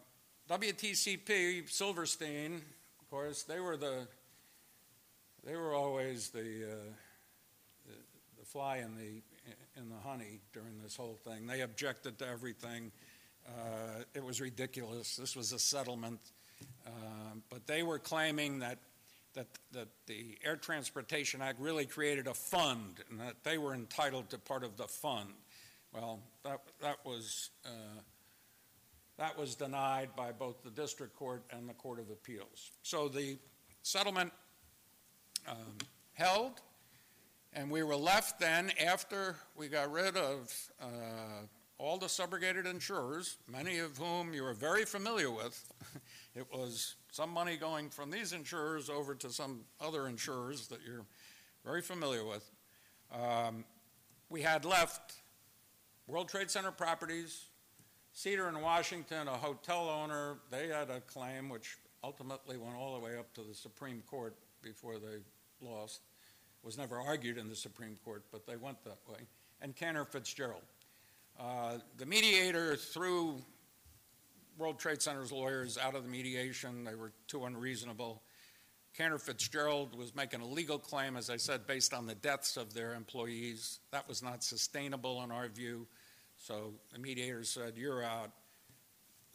WTCP, 0.49 1.68
Silverstein, 1.68 2.62
of 3.01 3.11
course, 3.11 3.42
they 3.42 3.61
were 3.61 3.77
the 3.77 4.07
they 5.44 5.55
were 5.55 5.75
always 5.75 6.31
the, 6.31 6.40
uh, 6.40 6.77
the, 7.87 7.94
the 8.38 8.44
fly 8.44 8.79
in 8.79 8.96
the 8.96 9.22
in 9.81 9.88
the 9.88 10.09
honey 10.09 10.40
during 10.53 10.81
this 10.83 10.96
whole 10.96 11.18
thing. 11.25 11.46
They 11.46 11.61
objected 11.61 12.18
to 12.18 12.27
everything. 12.27 12.90
Uh, 13.46 14.03
it 14.14 14.25
was 14.25 14.40
ridiculous. 14.40 15.14
This 15.14 15.37
was 15.37 15.53
a 15.53 15.59
settlement, 15.59 16.18
uh, 16.85 16.90
but 17.49 17.66
they 17.68 17.85
were 17.85 18.01
claiming 18.01 18.59
that 18.61 18.79
that 19.35 19.46
that 19.72 19.88
the 20.07 20.37
Air 20.44 20.57
Transportation 20.57 21.42
Act 21.42 21.61
really 21.61 21.87
created 21.87 22.27
a 22.27 22.35
fund 22.35 22.96
and 23.09 23.20
that 23.20 23.44
they 23.44 23.57
were 23.57 23.75
entitled 23.75 24.31
to 24.31 24.38
part 24.38 24.64
of 24.64 24.77
the 24.77 24.88
fund. 24.88 25.31
Well, 25.97 26.21
that 26.45 26.61
that 26.83 26.99
was. 27.05 27.51
Uh, 27.65 28.01
that 29.19 29.39
was 29.39 29.55
denied 29.55 30.11
by 30.15 30.31
both 30.31 30.63
the 30.63 30.71
district 30.71 31.17
court 31.17 31.43
and 31.51 31.67
the 31.67 31.73
court 31.73 31.99
of 31.99 32.11
appeals. 32.11 32.73
So 32.83 33.09
the 33.09 33.39
settlement 33.83 34.31
um, 35.49 35.79
held, 36.13 36.61
and 37.55 37.71
we 37.71 37.83
were 37.83 37.97
left 37.97 38.39
then 38.39 38.73
after 38.85 39.37
we 39.57 39.69
got 39.69 39.91
rid 39.91 40.19
of 40.19 40.53
uh, 40.83 41.47
all 41.79 41.97
the 41.97 42.09
subrogated 42.09 42.67
insurers, 42.67 43.39
many 43.51 43.79
of 43.79 43.97
whom 43.97 44.35
you 44.35 44.45
are 44.45 44.53
very 44.53 44.85
familiar 44.85 45.31
with. 45.31 45.65
it 46.35 46.47
was 46.53 46.97
some 47.11 47.31
money 47.31 47.57
going 47.57 47.89
from 47.89 48.11
these 48.11 48.35
insurers 48.35 48.91
over 48.91 49.15
to 49.15 49.31
some 49.31 49.63
other 49.81 50.09
insurers 50.09 50.67
that 50.69 50.81
you're 50.87 51.07
very 51.65 51.81
familiar 51.81 52.25
with. 52.27 52.51
Um, 53.11 53.65
we 54.29 54.43
had 54.43 54.67
left 54.67 55.15
World 56.07 56.29
Trade 56.29 56.51
Center 56.51 56.71
Properties, 56.71 57.47
Cedar 58.12 58.49
in 58.49 58.61
Washington, 58.61 59.27
a 59.27 59.33
hotel 59.33 59.88
owner, 59.88 60.37
they 60.51 60.69
had 60.69 60.88
a 60.88 61.01
claim 61.01 61.49
which 61.49 61.79
ultimately 62.05 62.57
went 62.57 62.77
all 62.77 62.95
the 62.95 63.05
way 63.05 63.19
up 63.19 63.33
to 63.35 63.42
the 63.42 63.55
Supreme 63.55 64.03
Court 64.09 64.37
before 64.62 64.95
they 64.99 65.19
lost. 65.61 66.01
Was 66.62 66.79
never 66.79 66.99
argued 66.99 67.38
in 67.38 67.49
the 67.49 67.57
Supreme 67.57 67.97
Court, 68.05 68.25
but 68.33 68.47
they 68.47 68.57
went 68.57 68.83
that 68.85 68.99
way. 69.09 69.19
And 69.61 69.75
Cantor 69.75 70.05
Fitzgerald. 70.05 70.62
Uh, 71.38 71.79
the 71.97 72.07
mediator 72.07 72.77
threw 72.77 73.37
World 74.59 74.79
Trade 74.79 75.03
Center's 75.03 75.31
lawyers 75.33 75.77
out 75.77 75.95
of 75.95 76.03
the 76.03 76.09
mediation. 76.09 76.85
They 76.85 76.95
were 76.95 77.12
too 77.29 77.45
unreasonable. 77.45 78.23
Cantor 78.97 79.19
Fitzgerald 79.19 79.95
was 79.95 80.15
making 80.15 80.41
a 80.41 80.47
legal 80.47 80.79
claim, 80.79 81.17
as 81.17 81.29
I 81.29 81.37
said, 81.37 81.67
based 81.67 81.93
on 81.93 82.07
the 82.07 82.15
deaths 82.15 82.57
of 82.57 82.73
their 82.73 82.95
employees. 82.95 83.81
That 83.91 84.09
was 84.09 84.23
not 84.23 84.43
sustainable 84.43 85.23
in 85.23 85.31
our 85.31 85.49
view. 85.49 85.87
So 86.39 86.73
the 86.93 86.99
mediator 86.99 87.45
said, 87.45 87.75
You're 87.77 88.03
out. 88.03 88.31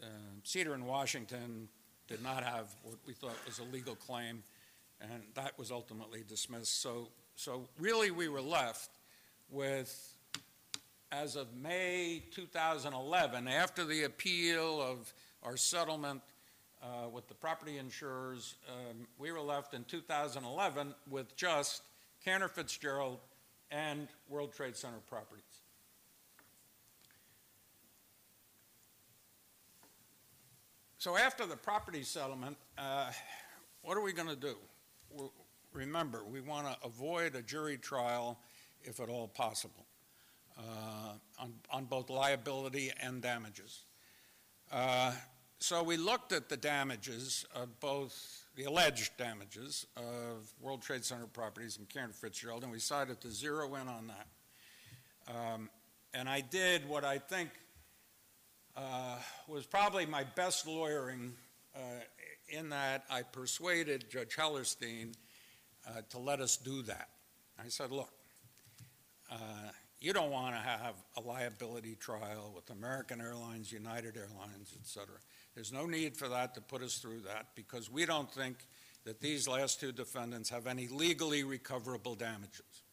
Uh, 0.02 0.08
Cedar 0.43 0.74
in 0.74 0.86
Washington 0.86 1.67
did 2.08 2.24
not 2.24 2.43
have 2.43 2.74
what 2.84 2.95
we 3.06 3.13
thought 3.13 3.36
was 3.45 3.60
a 3.60 3.63
legal 3.63 3.95
claim, 3.95 4.41
and 5.00 5.21
that 5.36 5.58
was 5.60 5.71
ultimately 5.71 6.24
dismissed. 6.28 6.82
So, 6.82 7.10
so 7.36 7.67
really, 7.80 8.10
we 8.10 8.30
were 8.30 8.41
left 8.41 8.89
with, 9.52 10.15
as 11.12 11.36
of 11.36 11.54
May 11.56 12.24
2011, 12.32 13.47
after 13.47 13.86
the 13.86 14.06
appeal 14.06 14.82
of 14.82 15.13
our 15.43 15.56
settlement 15.56 16.21
uh, 16.82 17.10
with 17.10 17.28
the 17.28 17.34
property 17.34 17.78
insurers, 17.78 18.56
um, 18.70 19.08
we 19.17 19.32
were 19.32 19.41
left 19.41 19.74
in 19.74 19.84
2011 19.84 20.94
with 21.10 21.36
just 21.36 21.84
Cantor 22.24 22.48
Fitzgerald 22.48 23.20
and 23.70 24.08
World 24.30 24.54
Trade 24.54 24.76
Center 24.76 25.00
properties. 25.08 25.44
So 30.98 31.17
after 31.17 31.48
the 31.48 31.56
property 31.56 32.04
settlement, 32.04 32.58
uh, 32.78 33.12
what 33.82 33.98
are 33.98 34.02
we 34.02 34.13
going 34.13 34.28
to 34.28 34.36
do? 34.36 34.56
We're, 35.10 35.30
remember, 35.74 36.24
we 36.24 36.41
want 36.41 36.67
to 36.67 36.78
avoid 36.86 37.36
a 37.36 37.41
jury 37.41 37.78
trial 37.78 38.38
if 38.84 39.00
at 39.00 39.10
all 39.10 39.28
possible 39.28 39.86
uh, 40.58 41.13
on, 41.39 41.54
on 41.72 41.86
both 41.86 42.10
liability 42.10 42.91
and 43.02 43.22
damages. 43.22 43.84
Uh, 44.72 45.13
so 45.62 45.84
we 45.84 45.95
looked 45.95 46.32
at 46.34 46.50
the 46.50 46.58
damages 46.58 47.45
of 47.56 47.80
both 47.80 48.45
the 48.56 48.63
alleged 48.63 49.15
damages 49.15 49.86
of 49.95 50.52
World 50.60 50.82
Trade 50.82 51.06
Center 51.06 51.28
properties 51.28 51.78
and 51.78 51.88
Cantor 51.88 52.13
Fitzgerald, 52.13 52.63
and 52.63 52.71
we 52.71 52.80
decided 52.80 53.21
to 53.21 53.32
zero 53.32 53.76
in 53.76 53.88
on 53.88 54.08
that. 54.08 54.28
Um, 55.34 55.69
and 56.15 56.28
I 56.28 56.41
did 56.41 56.89
what 56.89 57.06
I 57.06 57.19
think 57.19 57.52
uh, 58.76 59.17
was 59.47 59.67
probably 59.67 60.08
my 60.08 60.24
best 60.36 60.65
lawyering 60.65 61.34
uh, 61.76 61.80
in 62.50 62.69
that 62.69 63.04
I 63.12 63.21
persuaded 63.21 64.10
Judge 64.10 64.36
Hellerstein 64.36 65.13
uh, 65.88 66.02
to 66.10 66.17
let 66.17 66.39
us 66.39 66.58
do 66.58 66.82
that. 66.84 67.10
I 67.63 67.69
said, 67.69 67.91
look, 67.91 68.10
uh, 69.32 69.36
you 70.00 70.12
don't 70.12 70.32
want 70.32 70.56
to 70.56 70.62
have 70.62 70.95
a 71.17 71.21
liability 71.21 71.95
trial 71.95 72.52
with 72.56 72.69
American 72.71 73.21
Airlines, 73.21 73.71
United 73.71 74.17
Airlines, 74.17 74.76
et 74.76 74.88
cetera. 74.88 75.19
There's 75.55 75.71
no 75.73 75.85
need 75.85 76.17
for 76.17 76.29
that 76.29 76.55
to 76.55 76.61
put 76.61 76.81
us 76.81 76.95
through 76.95 77.21
that 77.21 77.47
because 77.55 77.91
we 77.91 78.05
don't 78.05 78.31
think 78.31 78.57
that 79.05 79.19
these 79.19 79.47
last 79.47 79.79
two 79.79 79.91
defendants 79.91 80.49
have 80.49 80.67
any 80.67 80.87
legally 80.87 81.43
recoverable 81.43 82.15
damages. 82.15 82.83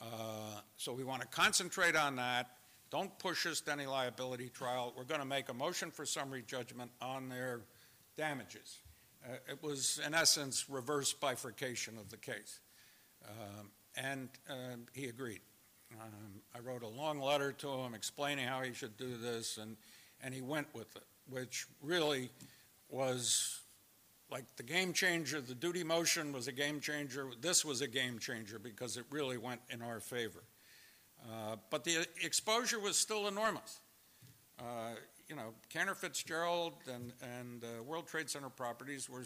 Uh, 0.00 0.60
So 0.76 0.92
we 0.92 1.04
want 1.04 1.22
to 1.22 1.28
concentrate 1.28 1.96
on 1.96 2.16
that. 2.16 2.50
Don't 2.90 3.18
push 3.18 3.46
us 3.46 3.60
to 3.62 3.72
any 3.72 3.86
liability 3.86 4.48
trial. 4.48 4.92
We're 4.96 5.04
going 5.04 5.20
to 5.20 5.26
make 5.26 5.48
a 5.48 5.54
motion 5.54 5.90
for 5.90 6.06
summary 6.06 6.42
judgment 6.46 6.90
on 7.00 7.28
their 7.28 7.60
damages. 8.16 8.78
Uh, 9.24 9.36
It 9.48 9.62
was, 9.62 10.00
in 10.04 10.14
essence, 10.14 10.68
reverse 10.68 11.12
bifurcation 11.12 11.98
of 11.98 12.10
the 12.10 12.16
case. 12.16 12.60
Um, 13.24 13.70
And 13.96 14.28
um, 14.48 14.86
he 14.92 15.06
agreed. 15.08 15.40
Um, 16.00 16.42
I 16.54 16.60
wrote 16.60 16.82
a 16.82 16.88
long 16.88 17.18
letter 17.20 17.52
to 17.52 17.68
him 17.68 17.94
explaining 17.94 18.46
how 18.46 18.62
he 18.62 18.74
should 18.74 18.96
do 18.96 19.16
this, 19.16 19.56
and, 19.58 19.76
and 20.22 20.34
he 20.34 20.42
went 20.42 20.72
with 20.74 20.94
it, 20.96 21.06
which 21.30 21.66
really 21.82 22.30
was 22.88 23.60
like 24.30 24.44
the 24.56 24.62
game 24.62 24.92
changer. 24.92 25.40
The 25.40 25.54
duty 25.54 25.84
motion 25.84 26.32
was 26.32 26.48
a 26.48 26.52
game 26.52 26.80
changer. 26.80 27.28
This 27.40 27.64
was 27.64 27.80
a 27.80 27.88
game 27.88 28.18
changer 28.18 28.58
because 28.58 28.96
it 28.96 29.04
really 29.10 29.38
went 29.38 29.60
in 29.70 29.82
our 29.82 30.00
favor. 30.00 30.42
Uh, 31.24 31.56
but 31.70 31.84
the 31.84 32.06
exposure 32.22 32.78
was 32.78 32.96
still 32.96 33.26
enormous. 33.26 33.80
Uh, 34.58 34.94
you 35.28 35.36
know, 35.36 35.54
Cantor 35.68 35.94
Fitzgerald 35.94 36.74
and, 36.92 37.12
and 37.22 37.64
uh, 37.64 37.82
World 37.82 38.06
Trade 38.06 38.30
Center 38.30 38.48
properties 38.48 39.08
were, 39.08 39.24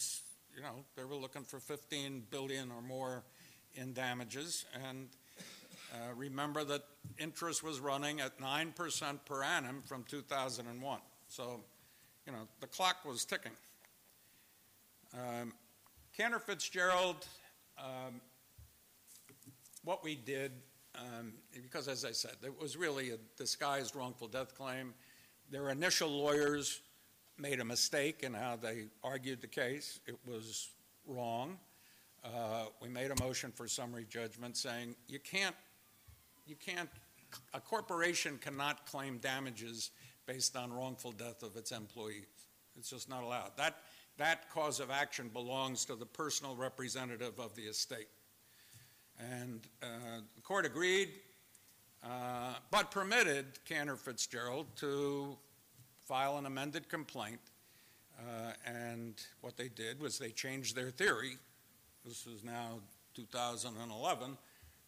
you 0.55 0.63
know, 0.63 0.85
they 0.97 1.05
were 1.05 1.15
looking 1.15 1.45
for 1.45 1.61
15 1.61 2.25
billion 2.31 2.71
or 2.71 2.83
more 2.83 3.23
in 3.75 3.93
damages. 3.93 4.65
And 4.89 5.09
uh, 5.93 6.15
remember 6.17 6.65
that 6.65 6.83
interest 7.19 7.63
was 7.63 7.79
running 7.79 8.21
at 8.21 8.39
9% 8.41 9.19
per 9.25 9.43
annum 9.43 9.83
from 9.87 10.05
2001. 10.05 11.01
So, 11.29 11.61
you 12.27 12.33
know, 12.33 12.47
the 12.61 12.67
clock 12.67 13.05
was 13.05 13.25
ticking. 13.25 13.53
Um, 15.15 15.53
Cantor 16.17 16.39
Fitzgerald, 16.39 17.27
um, 17.79 18.21
what 19.85 20.05
we 20.05 20.15
did, 20.15 20.53
um, 20.95 21.33
because 21.53 21.89
as 21.89 22.05
I 22.05 22.13
said, 22.13 22.37
it 22.45 22.61
was 22.61 22.77
really 22.77 23.11
a 23.11 23.17
disguised 23.37 23.97
wrongful 23.97 24.29
death 24.29 24.55
claim. 24.55 24.95
Their 25.51 25.71
initial 25.71 26.09
lawyers 26.09 26.81
made 27.39 27.61
a 27.61 27.65
mistake 27.65 28.23
in 28.23 28.35
how 28.35 28.57
they 28.57 28.85
argued 29.03 29.41
the 29.41 29.47
case. 29.47 30.01
It 30.07 30.19
was 30.27 30.71
wrong. 31.07 31.59
Uh, 32.25 32.67
we 32.81 32.89
made 32.89 33.11
a 33.11 33.21
motion 33.23 33.51
for 33.51 33.67
summary 33.67 34.07
judgment 34.09 34.57
saying 34.57 34.95
you 35.09 35.19
can't, 35.19 35.57
you 36.47 36.55
can't, 36.55 36.89
a 37.53 37.61
corporation 37.61 38.39
cannot 38.41 38.87
claim 38.87 39.19
damages 39.19 39.91
based 40.27 40.57
on 40.57 40.73
wrongful 40.73 41.13
death 41.13 41.43
of 41.43 41.57
its 41.57 41.73
employees. 41.73 42.27
It's 42.77 42.91
just 42.91 43.09
not 43.09 43.23
allowed. 43.23 43.57
That, 43.57 43.77
that 44.19 44.51
cause 44.51 44.81
of 44.81 44.91
action 44.91 45.29
belongs 45.33 45.85
to 45.87 45.95
the 45.95 46.07
personal 46.07 46.57
representative 46.57 47.39
of 47.39 47.55
the 47.55 47.63
estate. 47.63 48.09
And 49.19 49.61
uh, 49.83 50.21
the 50.35 50.43
court 50.43 50.67
agreed, 50.67 51.11
uh, 52.03 52.55
but 52.71 52.91
permitted 52.91 53.47
Cantor 53.65 53.97
Fitzgerald 53.97 54.67
to 54.77 55.37
file 56.07 56.39
an 56.39 56.47
amended 56.47 56.89
complaint. 56.89 57.41
Uh, 58.19 58.53
and 58.67 59.15
what 59.41 59.57
they 59.57 59.69
did 59.69 60.01
was 60.01 60.19
they 60.19 60.31
changed 60.31 60.77
their 60.77 60.91
theory. 60.91 61.37
This 62.05 62.27
is 62.27 62.45
now 62.45 62.81
2011. 63.15 64.37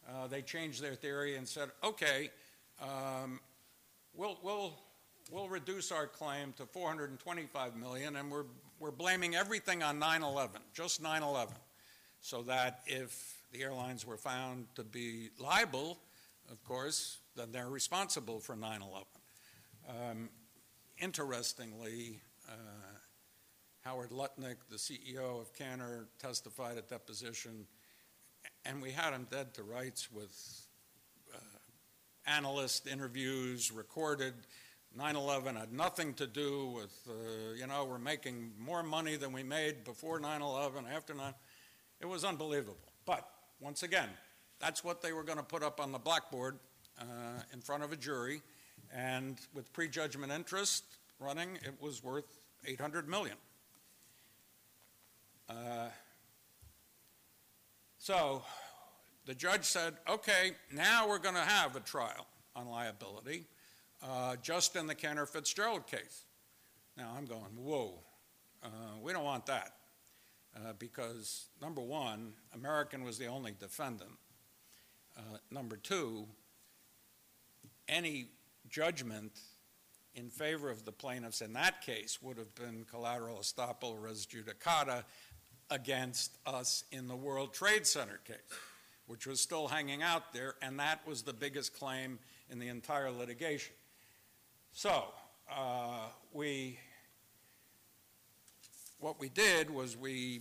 Uh, 0.06 0.26
they 0.26 0.42
changed 0.42 0.82
their 0.82 0.94
theory 0.94 1.36
and 1.36 1.46
said, 1.46 1.70
okay, 1.82 2.30
um, 2.82 3.40
we'll, 4.14 4.38
we'll, 4.42 4.78
we'll 5.30 5.48
reduce 5.48 5.90
our 5.92 6.06
claim 6.06 6.52
to 6.56 6.66
425 6.66 7.76
million, 7.76 8.16
and 8.16 8.30
we're, 8.30 8.44
we're 8.78 8.90
blaming 8.90 9.34
everything 9.34 9.82
on 9.82 10.00
9/11, 10.00 10.50
just 10.72 11.02
9/11, 11.02 11.52
so 12.20 12.42
that 12.42 12.80
if 12.86 13.38
the 13.52 13.62
airlines 13.62 14.06
were 14.06 14.16
found 14.16 14.66
to 14.74 14.84
be 14.84 15.30
liable, 15.38 15.98
of 16.50 16.62
course, 16.64 17.18
then 17.36 17.52
they're 17.52 17.68
responsible 17.68 18.40
for 18.40 18.56
9/11. 18.56 19.04
Um, 19.88 20.28
interestingly, 20.98 22.20
uh, 22.48 22.54
Howard 23.84 24.10
Lutnick, 24.10 24.56
the 24.70 24.76
CEO 24.76 25.40
of 25.40 25.52
Cantor, 25.52 26.08
testified 26.18 26.78
at 26.78 26.88
deposition, 26.88 27.66
and 28.64 28.80
we 28.80 28.90
had 28.90 29.12
him 29.12 29.26
dead 29.30 29.52
to 29.54 29.62
rights 29.62 30.10
with 30.10 30.66
uh, 31.34 31.38
analyst 32.26 32.86
interviews 32.86 33.70
recorded. 33.70 34.34
9/11 34.96 35.56
had 35.56 35.72
nothing 35.72 36.14
to 36.14 36.26
do 36.26 36.66
with, 36.66 36.92
uh, 37.08 37.54
you 37.54 37.66
know, 37.66 37.84
we're 37.84 37.98
making 37.98 38.52
more 38.58 38.82
money 38.82 39.16
than 39.16 39.32
we 39.32 39.42
made 39.42 39.84
before 39.84 40.20
9/11, 40.20 40.86
after 40.86 41.14
9. 41.14 41.34
It 42.00 42.06
was 42.06 42.24
unbelievable. 42.24 42.92
But 43.04 43.28
once 43.60 43.82
again, 43.82 44.08
that's 44.60 44.84
what 44.84 45.02
they 45.02 45.12
were 45.12 45.24
going 45.24 45.38
to 45.38 45.44
put 45.44 45.62
up 45.62 45.80
on 45.80 45.92
the 45.92 45.98
blackboard 45.98 46.58
uh, 47.00 47.04
in 47.52 47.60
front 47.60 47.82
of 47.82 47.92
a 47.92 47.96
jury, 47.96 48.40
and 48.92 49.38
with 49.52 49.72
prejudgment 49.72 50.32
interest 50.32 50.84
running, 51.18 51.56
it 51.64 51.80
was 51.80 52.02
worth 52.02 52.38
800 52.64 53.08
million. 53.08 53.36
Uh, 55.48 55.88
so 57.98 58.42
the 59.26 59.34
judge 59.34 59.64
said, 59.64 59.94
okay, 60.08 60.52
now 60.72 61.08
we're 61.08 61.18
going 61.18 61.34
to 61.34 61.40
have 61.40 61.76
a 61.76 61.80
trial 61.80 62.26
on 62.54 62.68
liability, 62.68 63.46
uh, 64.04 64.36
just 64.42 64.76
in 64.76 64.86
the 64.86 64.94
Cantor 64.94 65.26
Fitzgerald 65.26 65.86
case. 65.86 66.24
Now 66.96 67.12
I'm 67.16 67.24
going, 67.24 67.56
whoa, 67.56 68.00
uh, 68.62 68.68
we 69.02 69.12
don't 69.12 69.24
want 69.24 69.46
that. 69.46 69.72
Uh, 70.56 70.72
because 70.78 71.46
number 71.60 71.80
one, 71.80 72.32
American 72.54 73.02
was 73.02 73.18
the 73.18 73.26
only 73.26 73.52
defendant. 73.58 74.12
Uh, 75.16 75.38
number 75.50 75.76
two, 75.76 76.26
any 77.88 78.28
judgment 78.68 79.32
in 80.14 80.30
favor 80.30 80.70
of 80.70 80.84
the 80.84 80.92
plaintiffs 80.92 81.40
in 81.40 81.52
that 81.54 81.80
case 81.80 82.22
would 82.22 82.38
have 82.38 82.54
been 82.54 82.84
collateral 82.88 83.38
estoppel 83.38 84.00
res 84.00 84.26
judicata 84.26 85.02
against 85.70 86.38
us 86.46 86.84
in 86.92 87.08
the 87.08 87.16
World 87.16 87.52
Trade 87.52 87.84
Center 87.84 88.20
case, 88.24 88.36
which 89.06 89.26
was 89.26 89.40
still 89.40 89.66
hanging 89.66 90.02
out 90.02 90.32
there, 90.32 90.54
and 90.62 90.78
that 90.78 91.04
was 91.06 91.22
the 91.22 91.32
biggest 91.32 91.76
claim 91.76 92.18
in 92.48 92.60
the 92.60 92.68
entire 92.68 93.10
litigation. 93.10 93.74
So, 94.76 95.04
uh, 95.48 96.08
we, 96.32 96.80
what 98.98 99.20
we 99.20 99.28
did 99.28 99.70
was 99.70 99.96
we 99.96 100.40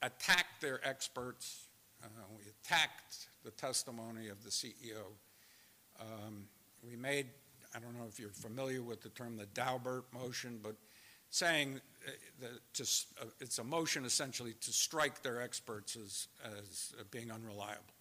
attacked 0.00 0.62
their 0.62 0.80
experts, 0.82 1.66
uh, 2.02 2.06
we 2.34 2.44
attacked 2.62 3.28
the 3.44 3.50
testimony 3.50 4.28
of 4.28 4.42
the 4.42 4.48
CEO. 4.48 5.12
Um, 6.00 6.46
we 6.82 6.96
made, 6.96 7.26
I 7.76 7.80
don't 7.80 7.94
know 7.94 8.06
if 8.08 8.18
you're 8.18 8.30
familiar 8.30 8.80
with 8.80 9.02
the 9.02 9.10
term 9.10 9.36
the 9.36 9.44
Daubert 9.44 10.04
motion, 10.10 10.58
but 10.62 10.76
saying 11.28 11.82
uh, 12.08 12.12
that 12.40 12.80
uh, 13.20 13.26
it's 13.40 13.58
a 13.58 13.64
motion 13.64 14.06
essentially 14.06 14.54
to 14.62 14.72
strike 14.72 15.22
their 15.22 15.42
experts 15.42 15.96
as, 15.96 16.28
as 16.58 16.94
being 17.10 17.30
unreliable. 17.30 17.92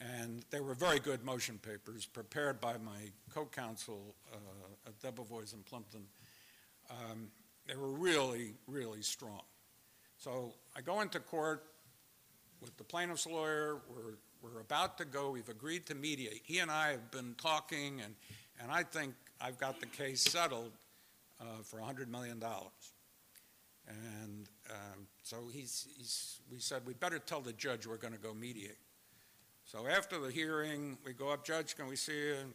And 0.00 0.44
they 0.50 0.60
were 0.60 0.74
very 0.74 0.98
good 0.98 1.24
motion 1.24 1.58
papers 1.58 2.06
prepared 2.06 2.60
by 2.60 2.78
my 2.78 3.10
co-counsel 3.34 4.14
uh, 4.32 4.36
at 4.86 4.98
Debevoise 5.00 5.52
and 5.52 5.64
Plimpton. 5.66 6.04
Um, 6.90 7.28
they 7.66 7.76
were 7.76 7.90
really, 7.90 8.54
really 8.66 9.02
strong. 9.02 9.42
So 10.16 10.54
I 10.76 10.80
go 10.80 11.02
into 11.02 11.20
court 11.20 11.64
with 12.60 12.76
the 12.76 12.84
plaintiff's 12.84 13.26
lawyer. 13.26 13.80
We're, 13.88 14.16
we're 14.42 14.60
about 14.60 14.98
to 14.98 15.04
go. 15.04 15.30
We've 15.30 15.48
agreed 15.48 15.86
to 15.86 15.94
mediate. 15.94 16.42
He 16.44 16.58
and 16.58 16.70
I 16.70 16.92
have 16.92 17.10
been 17.10 17.34
talking, 17.40 18.00
and, 18.00 18.14
and 18.60 18.70
I 18.70 18.82
think 18.82 19.14
I've 19.40 19.58
got 19.58 19.80
the 19.80 19.86
case 19.86 20.22
settled 20.22 20.72
uh, 21.40 21.62
for 21.62 21.78
$100 21.78 22.08
million. 22.08 22.42
And 23.88 24.48
um, 24.70 25.06
so 25.22 25.36
he's, 25.52 25.86
he's, 25.96 26.40
we 26.50 26.58
said, 26.58 26.82
we 26.86 26.94
better 26.94 27.18
tell 27.18 27.40
the 27.40 27.52
judge 27.52 27.86
we're 27.86 27.96
going 27.96 28.14
to 28.14 28.20
go 28.20 28.34
mediate. 28.34 28.78
So 29.70 29.86
after 29.86 30.18
the 30.18 30.32
hearing, 30.32 30.98
we 31.06 31.12
go 31.12 31.28
up, 31.28 31.44
Judge, 31.44 31.76
can 31.76 31.86
we 31.86 31.94
see 31.94 32.12
you? 32.12 32.34
And 32.40 32.54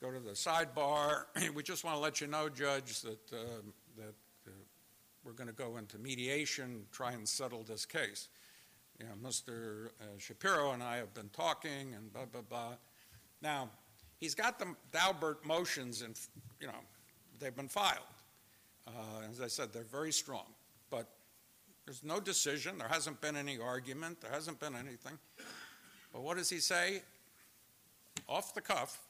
go 0.00 0.10
to 0.10 0.18
the 0.18 0.30
sidebar. 0.30 1.24
we 1.54 1.62
just 1.62 1.84
want 1.84 1.98
to 1.98 2.00
let 2.00 2.18
you 2.18 2.26
know, 2.26 2.48
Judge, 2.48 3.02
that, 3.02 3.30
uh, 3.30 3.60
that 3.98 4.14
uh, 4.48 4.50
we're 5.22 5.34
going 5.34 5.50
to 5.50 5.54
go 5.54 5.76
into 5.76 5.98
mediation, 5.98 6.86
try 6.92 7.12
and 7.12 7.28
settle 7.28 7.62
this 7.62 7.84
case. 7.84 8.28
You 8.98 9.04
know, 9.04 9.12
Mr. 9.22 9.88
Uh, 10.00 10.16
Shapiro 10.16 10.72
and 10.72 10.82
I 10.82 10.96
have 10.96 11.12
been 11.12 11.28
talking 11.28 11.92
and 11.94 12.10
blah, 12.10 12.24
blah, 12.24 12.40
blah. 12.40 12.76
Now, 13.42 13.68
he's 14.18 14.34
got 14.34 14.58
the 14.58 14.74
Daubert 14.92 15.44
motions 15.44 16.00
and, 16.00 16.18
you 16.58 16.68
know, 16.68 16.80
they've 17.38 17.54
been 17.54 17.68
filed. 17.68 17.98
Uh, 18.86 19.28
as 19.30 19.42
I 19.42 19.48
said, 19.48 19.74
they're 19.74 19.82
very 19.82 20.12
strong. 20.12 20.46
But 20.88 21.06
there's 21.84 22.02
no 22.02 22.18
decision. 22.18 22.78
There 22.78 22.88
hasn't 22.88 23.20
been 23.20 23.36
any 23.36 23.58
argument. 23.58 24.22
There 24.22 24.32
hasn't 24.32 24.58
been 24.58 24.74
anything. 24.74 25.18
But 26.14 26.22
what 26.22 26.36
does 26.36 26.48
he 26.48 26.60
say? 26.60 27.02
Off 28.28 28.54
the 28.54 28.60
cuff. 28.60 29.00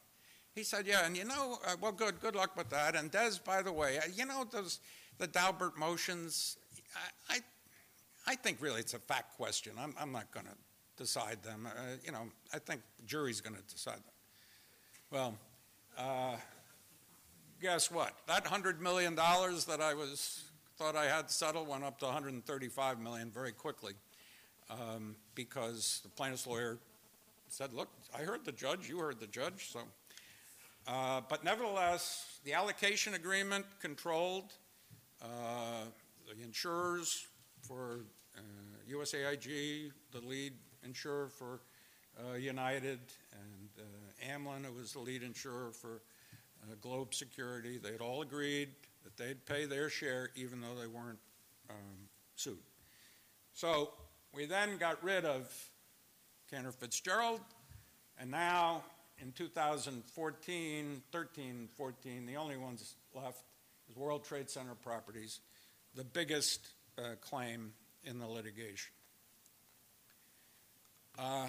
he 0.55 0.62
said, 0.64 0.86
yeah, 0.86 1.05
and 1.05 1.16
you 1.16 1.24
know, 1.24 1.59
uh, 1.66 1.76
well, 1.80 1.92
good, 1.92 2.18
good 2.20 2.34
luck 2.34 2.57
with 2.57 2.70
that. 2.70 2.96
And 2.96 3.11
Des, 3.11 3.32
by 3.44 3.61
the 3.61 3.72
way, 3.72 3.98
uh, 3.98 4.02
you 4.12 4.24
know 4.24 4.44
those 4.50 4.80
the 5.18 5.28
Daubert 5.28 5.76
motions. 5.76 6.57
I, 7.28 7.34
I, 7.34 7.38
I 8.26 8.34
think 8.36 8.57
really 8.61 8.80
it's 8.80 8.94
a 8.94 8.98
fact 8.98 9.36
question. 9.36 9.74
I'm, 9.78 9.94
I'm 10.00 10.11
not 10.11 10.30
going 10.32 10.46
to 10.46 10.57
decide 10.96 11.42
them. 11.42 11.68
Uh, 11.70 11.96
you 12.02 12.11
know, 12.11 12.26
I 12.52 12.59
think 12.59 12.80
jury's 13.07 13.42
going 13.42 13.55
to 13.55 13.62
decide 13.62 13.96
them. 13.96 14.14
Well, 15.11 15.34
uh, 15.98 16.36
guess 17.61 17.90
what? 17.90 18.14
That 18.26 18.46
hundred 18.46 18.80
million 18.80 19.14
dollars 19.14 19.66
that 19.66 19.82
I 19.82 19.92
was 19.92 20.44
thought 20.78 20.96
I 20.96 21.05
had 21.05 21.30
settled 21.30 21.68
went 21.68 21.84
up 21.84 21.98
to 22.00 22.07
135 22.07 22.98
million 22.98 23.30
very 23.30 23.52
quickly 23.52 23.92
um, 24.70 25.14
because 25.34 26.00
the 26.02 26.09
plaintiff's 26.09 26.46
lawyer 26.46 26.78
said, 27.49 27.72
"Look, 27.72 27.88
I 28.14 28.22
heard 28.22 28.45
the 28.45 28.53
judge. 28.53 28.88
You 28.88 28.99
heard 28.99 29.20
the 29.20 29.26
judge." 29.26 29.70
So, 29.70 29.80
uh, 30.86 31.22
but 31.28 31.45
nevertheless, 31.45 32.40
the 32.45 32.53
allocation 32.53 33.14
agreement 33.14 33.66
controlled 33.80 34.53
uh, 35.22 35.84
the 36.28 36.42
insurers 36.42 37.26
for 37.62 38.01
uh, 38.36 38.40
USAIG, 38.90 39.92
the 40.12 40.20
lead 40.20 40.53
insurer 40.84 41.28
for 41.28 41.61
uh, 42.18 42.34
United, 42.34 43.01
and 43.32 43.68
uh, 43.78 44.32
Amlin, 44.32 44.64
who 44.64 44.72
was 44.74 44.92
the 44.92 44.99
lead 45.01 45.22
insurer 45.22 45.72
for 45.72 46.03
uh, 46.62 46.74
Globe 46.80 47.14
Security. 47.14 47.78
They 47.78 47.92
had 47.92 48.01
all 48.01 48.22
agreed 48.22 48.68
that 49.05 49.16
they'd 49.16 49.45
pay 49.47 49.66
their 49.66 49.88
share 49.88 50.30
even 50.34 50.61
though 50.61 50.74
they 50.80 50.86
weren't 50.86 51.18
um, 51.70 52.09
sued. 52.36 52.59
So 53.53 53.90
we 54.34 54.47
then 54.47 54.78
got 54.78 55.03
rid 55.03 55.24
of 55.24 55.53
Cantor 56.55 56.70
Fitzgerald, 56.70 57.40
and 58.20 58.30
now 58.30 58.84
in 59.20 59.32
2014, 59.32 61.02
13, 61.11 61.68
14, 61.76 62.26
the 62.26 62.36
only 62.36 62.57
ones 62.57 62.94
left 63.12 63.42
is 63.90 63.96
World 63.96 64.24
Trade 64.24 64.48
Center 64.48 64.76
Properties, 64.76 65.40
the 65.96 66.05
biggest 66.05 66.68
uh, 66.96 67.16
claim 67.20 67.72
in 68.05 68.20
the 68.20 68.26
litigation. 68.28 68.92
Uh, 71.18 71.48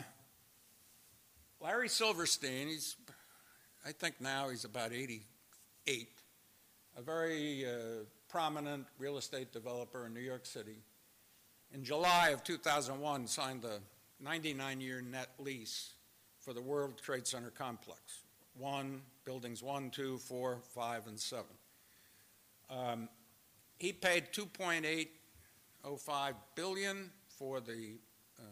Larry 1.61 1.89
Silverstein, 1.89 2.69
he's, 2.69 2.95
I 3.85 3.91
think 3.91 4.19
now 4.19 4.49
he's 4.49 4.65
about 4.65 4.91
88, 4.91 6.09
a 6.97 7.01
very 7.03 7.63
uh, 7.63 8.05
prominent 8.27 8.87
real 8.97 9.19
estate 9.19 9.53
developer 9.53 10.07
in 10.07 10.15
New 10.15 10.19
York 10.19 10.47
City. 10.47 10.77
In 11.75 11.83
July 11.83 12.29
of 12.29 12.43
2001, 12.43 13.27
signed 13.27 13.65
a 13.65 13.81
99 14.19 14.81
year 14.81 15.01
net 15.01 15.29
lease 15.39 15.93
for 16.39 16.53
the 16.53 16.61
World 16.61 17.01
Trade 17.01 17.25
Center 17.27 17.49
complex. 17.49 18.19
One, 18.57 19.01
buildings 19.25 19.61
one, 19.61 19.89
two, 19.89 20.17
four, 20.17 20.59
five, 20.73 21.07
and 21.07 21.19
seven. 21.19 21.57
Um, 22.69 23.09
he 23.77 23.91
paid 23.91 24.31
2.805 24.31 26.33
billion 26.55 27.11
for 27.27 27.59
the 27.59 27.95
uh, 28.39 28.43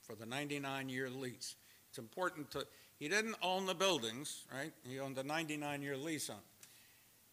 for 0.00 0.14
the 0.14 0.26
99 0.26 0.88
year 0.88 1.10
lease. 1.10 1.56
It's 1.88 1.98
important 1.98 2.52
to, 2.52 2.64
he 2.98 3.08
didn't 3.08 3.34
own 3.42 3.66
the 3.66 3.74
buildings, 3.74 4.44
right? 4.52 4.72
He 4.88 5.00
owned 5.00 5.16
the 5.16 5.24
99 5.24 5.82
year 5.82 5.96
lease 5.96 6.30
on. 6.30 6.36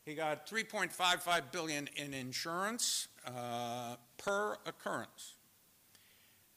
He 0.06 0.16
got 0.16 0.48
3.55 0.48 1.52
billion 1.52 1.88
in 1.96 2.14
insurance 2.14 3.08
uh, 3.26 3.96
per 4.18 4.58
occurrence. 4.66 5.36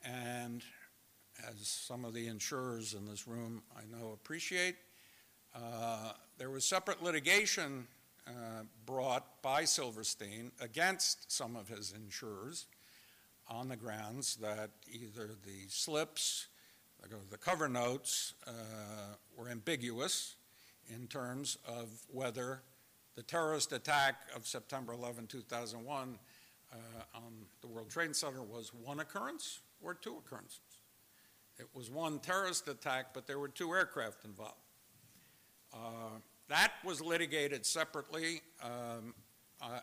And 0.05 0.62
as 1.48 1.66
some 1.66 2.05
of 2.05 2.14
the 2.14 2.26
insurers 2.26 2.94
in 2.94 3.07
this 3.07 3.26
room 3.26 3.62
I 3.76 3.82
know 3.96 4.12
appreciate, 4.12 4.76
uh, 5.55 6.12
there 6.38 6.50
was 6.50 6.64
separate 6.64 7.02
litigation 7.02 7.86
uh, 8.26 8.64
brought 8.86 9.42
by 9.42 9.64
Silverstein 9.64 10.50
against 10.61 11.30
some 11.30 11.57
of 11.57 11.68
his 11.68 11.92
insurers 11.92 12.66
on 13.48 13.68
the 13.68 13.76
grounds 13.76 14.36
that 14.36 14.70
either 14.90 15.30
the 15.44 15.68
slips, 15.68 16.48
the 17.30 17.38
cover 17.38 17.68
notes, 17.68 18.34
uh, 18.46 18.50
were 19.36 19.48
ambiguous 19.48 20.36
in 20.88 21.07
terms 21.07 21.59
of 21.66 21.88
whether 22.11 22.62
the 23.14 23.22
terrorist 23.22 23.72
attack 23.72 24.22
of 24.34 24.46
September 24.46 24.92
11, 24.92 25.26
2001 25.26 26.18
uh, 26.72 26.76
on 27.14 27.22
the 27.61 27.66
World 27.66 27.90
Trade 27.90 28.16
Center 28.16 28.42
was 28.42 28.72
one 28.74 29.00
occurrence 29.00 29.61
or 29.83 29.95
two 29.95 30.16
occurrences. 30.16 30.61
It 31.59 31.68
was 31.75 31.91
one 31.91 32.18
terrorist 32.18 32.68
attack, 32.68 33.14
but 33.14 33.27
there 33.27 33.39
were 33.39 33.49
two 33.49 33.72
aircraft 33.72 34.25
involved. 34.25 34.55
Uh, 35.72 36.18
that 36.49 36.72
was 36.85 37.01
litigated 37.01 37.64
separately 37.64 38.41
um, 38.62 39.14
uh, 39.61 39.81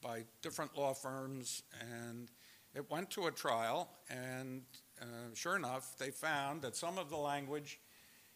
by 0.00 0.24
different 0.42 0.76
law 0.76 0.92
firms 0.92 1.62
and 1.80 2.30
it 2.74 2.90
went 2.90 3.08
to 3.10 3.26
a 3.26 3.30
trial, 3.30 3.88
and 4.10 4.62
uh, 5.00 5.04
sure 5.34 5.54
enough, 5.54 5.96
they 5.96 6.10
found 6.10 6.60
that 6.62 6.74
some 6.74 6.98
of 6.98 7.08
the 7.08 7.16
language 7.16 7.78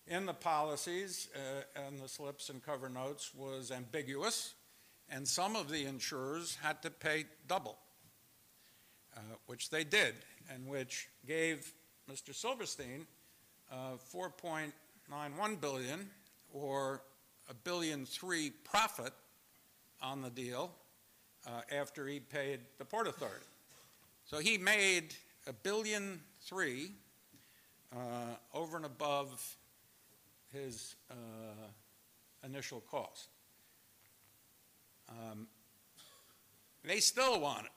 in 0.07 0.27
the 0.27 0.33
policies 0.33 1.29
uh, 1.35 1.81
and 1.87 1.99
the 1.99 2.09
slips 2.09 2.49
and 2.49 2.63
cover 2.63 2.89
notes 2.89 3.35
was 3.35 3.73
ambiguous, 3.73 4.55
and 5.11 5.27
some 5.27 5.57
of 5.57 5.69
the 5.69 5.87
insurers 5.87 6.57
had 6.63 6.81
to 6.83 6.91
pay 6.91 7.25
double, 7.49 7.79
uh, 9.17 9.21
which 9.47 9.71
they 9.71 9.83
did, 9.83 10.15
and 10.53 10.67
which 10.67 11.09
gave 11.27 11.73
Mr. 12.11 12.35
Silverstein 12.35 13.07
uh, 13.71 13.97
4.91 14.15 15.61
billion 15.61 16.09
or 16.53 17.03
a 17.49 17.55
billion 17.55 18.07
three 18.07 18.51
profit 18.65 19.13
on 20.03 20.23
the 20.23 20.31
deal 20.31 20.71
uh, 21.47 21.61
after 21.73 22.07
he 22.07 22.21
paid 22.21 22.61
the 22.79 22.85
Port 22.85 23.07
Authority. 23.07 23.45
So 24.25 24.39
he 24.39 24.59
made 24.59 25.15
a 25.47 25.53
billion 25.53 26.21
three 26.43 26.93
uh, 27.93 27.97
over 28.55 28.77
and 28.77 28.87
above 28.87 29.57
his 30.53 30.97
uh, 31.11 31.15
initial 32.45 32.83
cost. 32.91 33.29
Um, 35.09 35.47
they 36.85 37.01
still 37.01 37.41
wanted. 37.41 37.71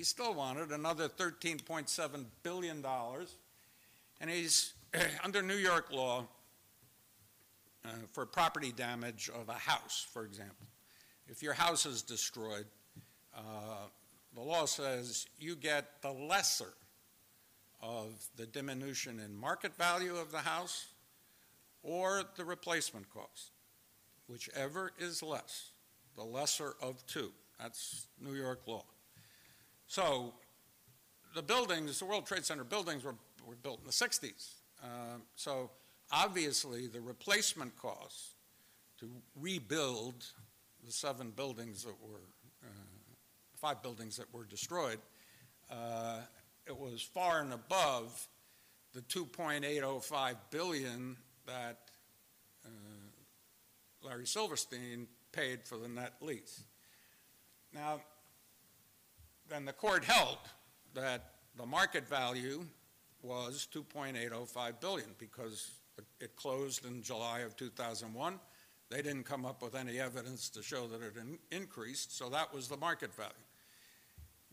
He 0.00 0.04
still 0.04 0.32
wanted 0.32 0.72
another 0.72 1.10
$13.7 1.10 2.24
billion. 2.42 2.82
And 4.18 4.30
he's, 4.30 4.72
under 5.24 5.42
New 5.42 5.56
York 5.56 5.92
law, 5.92 6.26
uh, 7.84 7.88
for 8.10 8.24
property 8.24 8.72
damage 8.72 9.28
of 9.28 9.50
a 9.50 9.58
house, 9.58 10.06
for 10.10 10.24
example. 10.24 10.66
If 11.28 11.42
your 11.42 11.52
house 11.52 11.84
is 11.84 12.00
destroyed, 12.00 12.64
uh, 13.36 13.88
the 14.34 14.40
law 14.40 14.64
says 14.64 15.26
you 15.38 15.54
get 15.54 16.00
the 16.00 16.12
lesser 16.12 16.72
of 17.82 18.26
the 18.38 18.46
diminution 18.46 19.20
in 19.20 19.36
market 19.36 19.76
value 19.76 20.16
of 20.16 20.32
the 20.32 20.38
house 20.38 20.86
or 21.82 22.22
the 22.36 22.44
replacement 22.46 23.10
cost, 23.10 23.50
whichever 24.28 24.92
is 24.98 25.22
less, 25.22 25.72
the 26.16 26.24
lesser 26.24 26.72
of 26.80 27.06
two. 27.06 27.32
That's 27.58 28.06
New 28.18 28.32
York 28.32 28.60
law. 28.66 28.84
So 29.90 30.32
the 31.34 31.42
buildings, 31.42 31.98
the 31.98 32.04
World 32.04 32.24
Trade 32.24 32.44
Center 32.44 32.62
buildings 32.62 33.02
were, 33.02 33.16
were 33.44 33.56
built 33.56 33.80
in 33.80 33.86
the 33.86 33.92
60s. 33.92 34.52
Uh, 34.82 35.18
so 35.34 35.70
obviously 36.12 36.86
the 36.86 37.00
replacement 37.00 37.76
costs 37.76 38.34
to 39.00 39.10
rebuild 39.34 40.24
the 40.86 40.92
seven 40.92 41.30
buildings 41.30 41.82
that 41.82 41.94
were 42.00 42.20
five 43.60 43.82
buildings 43.82 44.16
that 44.16 44.32
were 44.32 44.44
destroyed, 44.44 44.98
uh, 45.70 46.20
it 46.66 46.76
was 46.76 47.02
far 47.02 47.42
and 47.42 47.52
above 47.52 48.26
the 48.94 49.02
2.805 49.02 50.34
billion 50.50 51.16
that 51.46 51.78
uh, 52.64 52.68
Larry 54.02 54.26
Silverstein 54.26 55.06
paid 55.32 55.62
for 55.62 55.76
the 55.76 55.88
net 55.88 56.14
lease. 56.22 56.62
Now, 57.74 58.00
then 59.50 59.64
the 59.64 59.72
court 59.72 60.04
held 60.04 60.38
that 60.94 61.32
the 61.56 61.66
market 61.66 62.08
value 62.08 62.64
was 63.22 63.66
2.805 63.74 64.80
billion 64.80 65.08
because 65.18 65.72
it 66.20 66.36
closed 66.36 66.86
in 66.86 67.02
July 67.02 67.40
of 67.40 67.56
2001. 67.56 68.38
They 68.88 69.02
didn't 69.02 69.24
come 69.24 69.44
up 69.44 69.62
with 69.62 69.74
any 69.74 69.98
evidence 69.98 70.48
to 70.50 70.62
show 70.62 70.86
that 70.86 71.02
it 71.02 71.16
in- 71.16 71.38
increased, 71.50 72.16
so 72.16 72.28
that 72.30 72.54
was 72.54 72.68
the 72.68 72.76
market 72.76 73.12
value. 73.12 73.32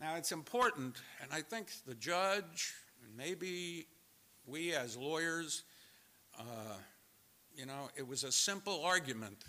Now, 0.00 0.16
it's 0.16 0.32
important, 0.32 0.96
and 1.22 1.32
I 1.32 1.42
think 1.42 1.70
the 1.86 1.94
judge, 1.94 2.74
and 3.04 3.16
maybe 3.16 3.86
we 4.46 4.74
as 4.74 4.96
lawyers, 4.96 5.64
uh, 6.38 6.76
you 7.56 7.66
know, 7.66 7.88
it 7.96 8.06
was 8.06 8.22
a 8.22 8.30
simple 8.30 8.84
argument 8.84 9.44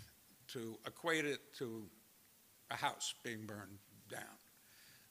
to 0.48 0.76
equate 0.86 1.24
it 1.24 1.40
to 1.58 1.84
a 2.70 2.76
house 2.76 3.14
being 3.22 3.46
burned 3.46 3.78
down 4.10 4.39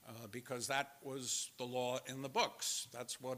uh, 0.10 0.28
because 0.32 0.68
that 0.68 0.94
was 1.04 1.52
the 1.58 1.64
law 1.64 2.00
in 2.08 2.22
the 2.22 2.30
books. 2.30 2.88
That's 2.92 3.22
what 3.22 3.38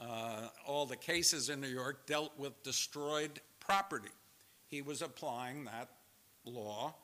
uh, 0.00 0.48
all 0.66 0.86
the 0.86 0.96
cases 0.96 1.48
in 1.48 1.60
New 1.60 1.68
York 1.68 2.06
dealt 2.06 2.38
with 2.38 2.62
destroyed 2.62 3.40
property. 3.60 4.10
he 4.68 4.82
was 4.82 5.02
applying 5.02 5.64
that 5.64 5.88
law 6.44 6.94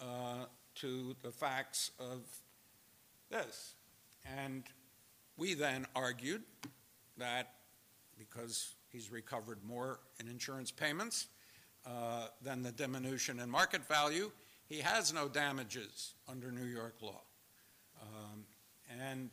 uh, 0.00 0.44
to 0.76 1.14
the 1.22 1.30
facts 1.30 1.90
of 1.98 2.20
this. 3.30 3.74
And 4.24 4.64
we 5.36 5.54
then 5.54 5.86
argued 5.94 6.42
that 7.16 7.54
because 8.18 8.74
he's 8.90 9.10
recovered 9.10 9.58
more 9.64 10.00
in 10.20 10.28
insurance 10.28 10.70
payments 10.70 11.28
uh, 11.86 12.28
than 12.42 12.62
the 12.62 12.72
diminution 12.72 13.40
in 13.40 13.50
market 13.50 13.86
value, 13.86 14.30
he 14.66 14.78
has 14.78 15.12
no 15.12 15.28
damages 15.28 16.14
under 16.28 16.50
New 16.50 16.66
York 16.66 16.96
law. 17.00 17.22
And 18.98 19.30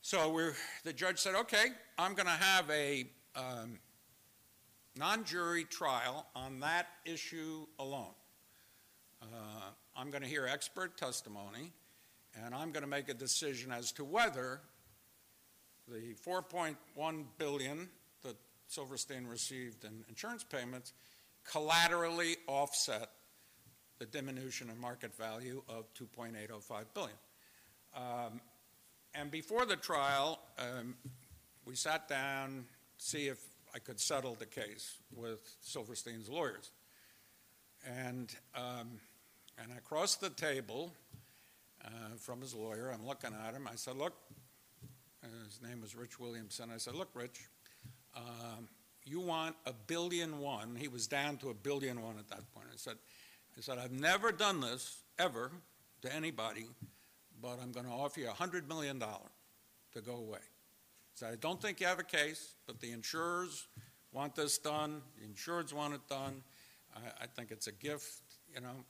so 0.00 0.52
the 0.84 0.92
judge 0.92 1.18
said, 1.18 1.34
okay, 1.34 1.66
I'm 1.98 2.14
going 2.14 2.26
to 2.26 2.32
have 2.32 2.70
a 2.70 3.06
um, 3.36 3.78
non 4.96 5.24
jury 5.24 5.64
trial 5.64 6.26
on 6.34 6.60
that 6.60 6.86
issue 7.04 7.66
alone. 7.78 8.14
Uh, 9.20 9.26
I'm 9.96 10.10
going 10.10 10.22
to 10.22 10.28
hear 10.28 10.46
expert 10.46 10.96
testimony, 10.96 11.72
and 12.42 12.54
I'm 12.54 12.70
going 12.70 12.84
to 12.84 12.88
make 12.88 13.08
a 13.08 13.14
decision 13.14 13.72
as 13.72 13.92
to 13.92 14.04
whether 14.04 14.60
the 15.88 16.14
4.1 16.26 17.24
billion 17.36 17.88
that 18.22 18.36
Silverstein 18.68 19.26
received 19.26 19.84
in 19.84 20.04
insurance 20.08 20.44
payments 20.44 20.92
collaterally 21.44 22.36
offset 22.46 23.10
the 23.98 24.06
diminution 24.06 24.70
in 24.70 24.78
market 24.78 25.16
value 25.16 25.62
of 25.68 25.92
2.805 25.94 26.84
billion. 26.94 27.16
Um, 27.96 28.40
and 29.14 29.30
before 29.30 29.66
the 29.66 29.76
trial, 29.76 30.40
um, 30.58 30.94
we 31.64 31.74
sat 31.74 32.08
down 32.08 32.64
to 32.98 33.04
see 33.04 33.28
if 33.28 33.38
I 33.74 33.78
could 33.78 34.00
settle 34.00 34.34
the 34.34 34.46
case 34.46 34.96
with 35.14 35.40
Silverstein's 35.60 36.28
lawyers. 36.28 36.70
And, 37.86 38.34
um, 38.54 39.00
and 39.62 39.72
across 39.76 40.16
the 40.16 40.30
table 40.30 40.92
uh, 41.84 42.16
from 42.18 42.40
his 42.40 42.54
lawyer, 42.54 42.90
I'm 42.92 43.06
looking 43.06 43.30
at 43.46 43.54
him. 43.54 43.68
I 43.70 43.76
said, 43.76 43.96
Look, 43.96 44.14
his 45.46 45.60
name 45.62 45.80
was 45.80 45.94
Rich 45.94 46.18
Williamson. 46.18 46.70
I 46.74 46.78
said, 46.78 46.94
Look, 46.94 47.10
Rich, 47.14 47.40
um, 48.16 48.68
you 49.04 49.20
want 49.20 49.56
a 49.66 49.72
billion 49.72 50.38
one. 50.38 50.76
He 50.76 50.88
was 50.88 51.06
down 51.06 51.36
to 51.38 51.50
a 51.50 51.54
billion 51.54 52.02
one 52.02 52.18
at 52.18 52.28
that 52.28 52.52
point. 52.54 52.66
I 52.72 52.76
said, 52.76 52.96
I 53.56 53.60
said, 53.60 53.78
I've 53.78 53.92
never 53.92 54.32
done 54.32 54.60
this 54.60 55.02
ever 55.18 55.50
to 56.02 56.14
anybody, 56.14 56.66
but 57.40 57.58
I'm 57.62 57.72
going 57.72 57.86
to 57.86 57.92
offer 57.92 58.20
you 58.20 58.28
a 58.28 58.32
$100 58.32 58.68
million 58.68 58.98
to 58.98 60.00
go 60.00 60.16
away. 60.16 60.38
Said, 61.14 61.32
I 61.32 61.36
don't 61.36 61.60
think 61.60 61.80
you 61.80 61.86
have 61.86 61.98
a 61.98 62.04
case, 62.04 62.54
but 62.66 62.80
the 62.80 62.92
insurers 62.92 63.66
want 64.12 64.34
this 64.34 64.58
done. 64.58 65.02
The 65.18 65.26
insureds 65.26 65.72
want 65.72 65.94
it 65.94 66.00
done. 66.08 66.42
I, 66.94 67.24
I 67.24 67.26
think 67.26 67.50
it's 67.50 67.66
a 67.66 67.72
gift, 67.72 68.22
you 68.54 68.60
know, 68.60 68.84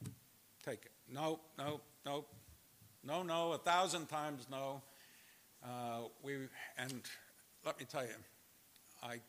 take 0.65 0.85
it. 0.85 0.93
No, 1.11 1.41
no, 1.59 1.81
no, 2.05 2.27
no, 3.05 3.23
no, 3.23 3.53
a 3.53 3.59
thousand 3.59 4.07
times 4.07 4.47
no. 4.51 4.83
Uh, 5.65 6.03
we, 6.23 6.35
and 6.77 7.03
let 7.65 7.79
me 7.79 7.87
tell 7.91 8.05
you, 8.05 8.11
I 9.03 9.21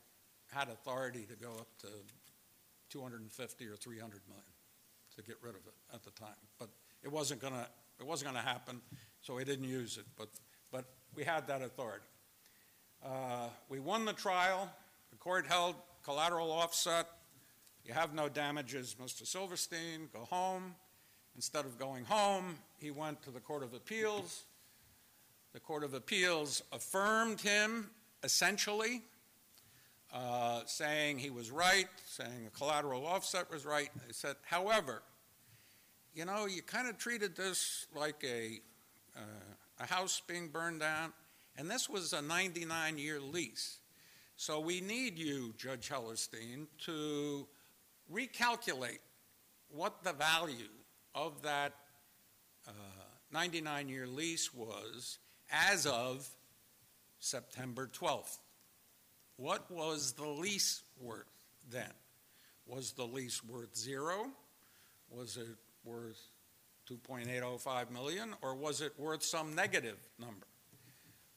had 0.52 0.68
authority 0.68 1.26
to 1.28 1.36
go 1.36 1.50
up 1.52 1.68
to 1.80 1.88
250 2.90 3.66
or 3.66 3.76
300 3.76 4.20
million 4.28 4.44
to 5.16 5.22
get 5.22 5.36
rid 5.42 5.54
of 5.54 5.62
it 5.66 5.94
at 5.94 6.02
the 6.04 6.10
time, 6.10 6.34
but 6.58 6.68
it 7.02 7.10
wasn't 7.10 7.40
going 7.40 7.54
to 7.54 7.66
it 7.98 8.06
wasn't 8.06 8.32
going 8.32 8.42
to 8.42 8.48
happen, 8.48 8.80
so 9.20 9.34
we 9.34 9.44
didn't 9.44 9.66
use 9.68 9.96
it. 9.96 10.04
But 10.16 10.28
but 10.70 10.84
we 11.14 11.24
had 11.24 11.46
that 11.48 11.62
authority. 11.62 12.04
Uh, 13.04 13.48
we 13.68 13.80
won 13.80 14.04
the 14.04 14.12
trial. 14.12 14.70
The 15.10 15.16
court 15.16 15.46
held 15.46 15.74
collateral 16.04 16.50
offset. 16.52 17.06
You 17.84 17.94
have 17.94 18.14
no 18.14 18.28
damages, 18.28 18.96
Mr. 19.02 19.26
Silverstein. 19.26 20.08
Go 20.12 20.20
home. 20.20 20.74
Instead 21.36 21.64
of 21.64 21.78
going 21.78 22.04
home, 22.04 22.56
he 22.78 22.90
went 22.90 23.22
to 23.22 23.30
the 23.30 23.40
Court 23.40 23.62
of 23.62 23.72
Appeals. 23.72 24.44
The 25.52 25.60
Court 25.60 25.84
of 25.84 25.94
Appeals 25.94 26.62
affirmed 26.72 27.40
him 27.40 27.90
essentially, 28.22 29.02
uh, 30.12 30.60
saying 30.66 31.18
he 31.18 31.30
was 31.30 31.50
right, 31.50 31.88
saying 32.04 32.44
the 32.44 32.50
collateral 32.50 33.06
offset 33.06 33.50
was 33.50 33.64
right. 33.64 33.88
They 34.06 34.12
said, 34.12 34.36
however, 34.44 35.02
you 36.14 36.24
know, 36.24 36.46
you 36.46 36.62
kind 36.62 36.88
of 36.88 36.98
treated 36.98 37.36
this 37.36 37.86
like 37.94 38.22
a, 38.24 38.60
uh, 39.16 39.20
a 39.80 39.86
house 39.86 40.22
being 40.26 40.48
burned 40.48 40.80
down, 40.80 41.12
and 41.56 41.70
this 41.70 41.88
was 41.88 42.12
a 42.12 42.22
99 42.22 42.98
year 42.98 43.20
lease. 43.20 43.78
So 44.36 44.60
we 44.60 44.80
need 44.80 45.18
you, 45.18 45.52
Judge 45.58 45.90
Hellerstein, 45.90 46.66
to 46.86 47.46
recalculate 48.12 49.00
what 49.68 50.02
the 50.02 50.12
value 50.12 50.70
of 51.14 51.42
that 51.42 51.74
99 53.32 53.86
uh, 53.86 53.88
year 53.88 54.06
lease 54.06 54.52
was 54.52 55.18
as 55.50 55.86
of 55.86 56.28
September 57.18 57.88
12th. 57.92 58.38
What 59.36 59.70
was 59.70 60.12
the 60.12 60.26
lease 60.26 60.82
worth 61.00 61.26
then? 61.70 61.92
Was 62.66 62.92
the 62.92 63.04
lease 63.06 63.42
worth 63.44 63.76
zero? 63.76 64.26
Was 65.10 65.36
it 65.36 65.56
worth 65.84 66.29
2.805 66.90 67.90
million, 67.90 68.34
or 68.42 68.54
was 68.54 68.80
it 68.80 68.92
worth 68.98 69.22
some 69.22 69.54
negative 69.54 69.98
number? 70.18 70.46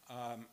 Um, 0.09 0.47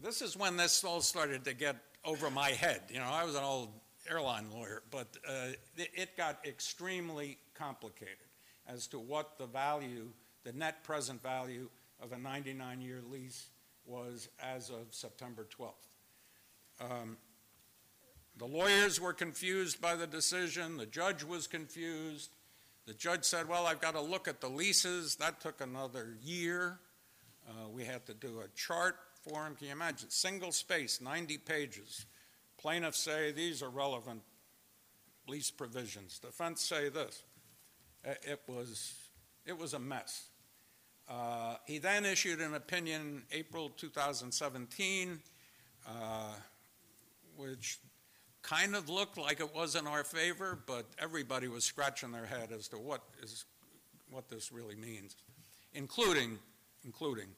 this 0.00 0.22
is 0.22 0.36
when 0.36 0.56
this 0.56 0.84
all 0.84 1.00
started 1.00 1.44
to 1.44 1.54
get 1.54 1.76
over 2.04 2.30
my 2.30 2.50
head. 2.50 2.82
You 2.90 2.98
know, 2.98 3.08
I 3.10 3.24
was 3.24 3.34
an 3.34 3.42
old 3.42 3.70
airline 4.10 4.50
lawyer, 4.52 4.82
but 4.90 5.08
uh, 5.26 5.48
it, 5.76 6.16
got 6.16 6.44
extremely 6.46 7.38
complicated 7.54 8.16
as 8.66 8.86
to 8.88 8.98
what 8.98 9.38
the 9.38 9.46
value, 9.46 10.08
the 10.44 10.52
net 10.52 10.84
present 10.84 11.22
value 11.22 11.68
of 12.02 12.12
a 12.12 12.18
99 12.18 12.80
year 12.80 13.00
lease 13.10 13.48
was 13.84 14.28
as 14.40 14.70
of 14.70 14.86
September 14.90 15.46
12th. 15.58 15.72
Um, 16.80 17.16
the 18.36 18.46
lawyers 18.46 19.00
were 19.00 19.12
confused 19.12 19.80
by 19.80 19.96
the 19.96 20.06
decision, 20.06 20.76
the 20.76 20.86
judge 20.86 21.24
was 21.24 21.46
confused. 21.46 22.30
The 22.88 22.94
judge 22.94 23.24
said, 23.24 23.46
Well, 23.46 23.66
I've 23.66 23.82
got 23.82 23.92
to 23.92 24.00
look 24.00 24.28
at 24.28 24.40
the 24.40 24.48
leases. 24.48 25.16
That 25.16 25.42
took 25.42 25.60
another 25.60 26.16
year. 26.22 26.78
Uh, 27.46 27.68
we 27.68 27.84
had 27.84 28.06
to 28.06 28.14
do 28.14 28.40
a 28.40 28.48
chart 28.56 28.96
for 29.22 29.46
him. 29.46 29.56
Can 29.56 29.66
you 29.66 29.74
imagine? 29.74 30.08
Single 30.08 30.52
space, 30.52 30.98
90 30.98 31.36
pages. 31.36 32.06
Plaintiffs 32.56 32.98
say 32.98 33.30
these 33.30 33.62
are 33.62 33.68
relevant 33.68 34.22
lease 35.26 35.50
provisions. 35.50 36.18
Defense 36.18 36.62
say 36.62 36.88
this. 36.88 37.24
It 38.04 38.40
was, 38.48 38.94
it 39.44 39.58
was 39.58 39.74
a 39.74 39.78
mess. 39.78 40.28
Uh, 41.10 41.56
he 41.66 41.76
then 41.76 42.06
issued 42.06 42.40
an 42.40 42.54
opinion 42.54 43.24
April 43.32 43.68
2017, 43.68 45.20
uh, 45.86 45.92
which 47.36 47.80
kind 48.42 48.74
of 48.74 48.88
looked 48.88 49.18
like 49.18 49.40
it 49.40 49.54
was 49.54 49.74
in 49.74 49.86
our 49.86 50.04
favor, 50.04 50.58
but 50.66 50.86
everybody 50.98 51.48
was 51.48 51.64
scratching 51.64 52.12
their 52.12 52.26
head 52.26 52.50
as 52.52 52.68
to 52.68 52.76
what 52.76 53.02
is 53.22 53.44
what 54.10 54.28
this 54.28 54.50
really 54.52 54.76
means, 54.76 55.16
including 55.74 56.38
including 56.84 57.28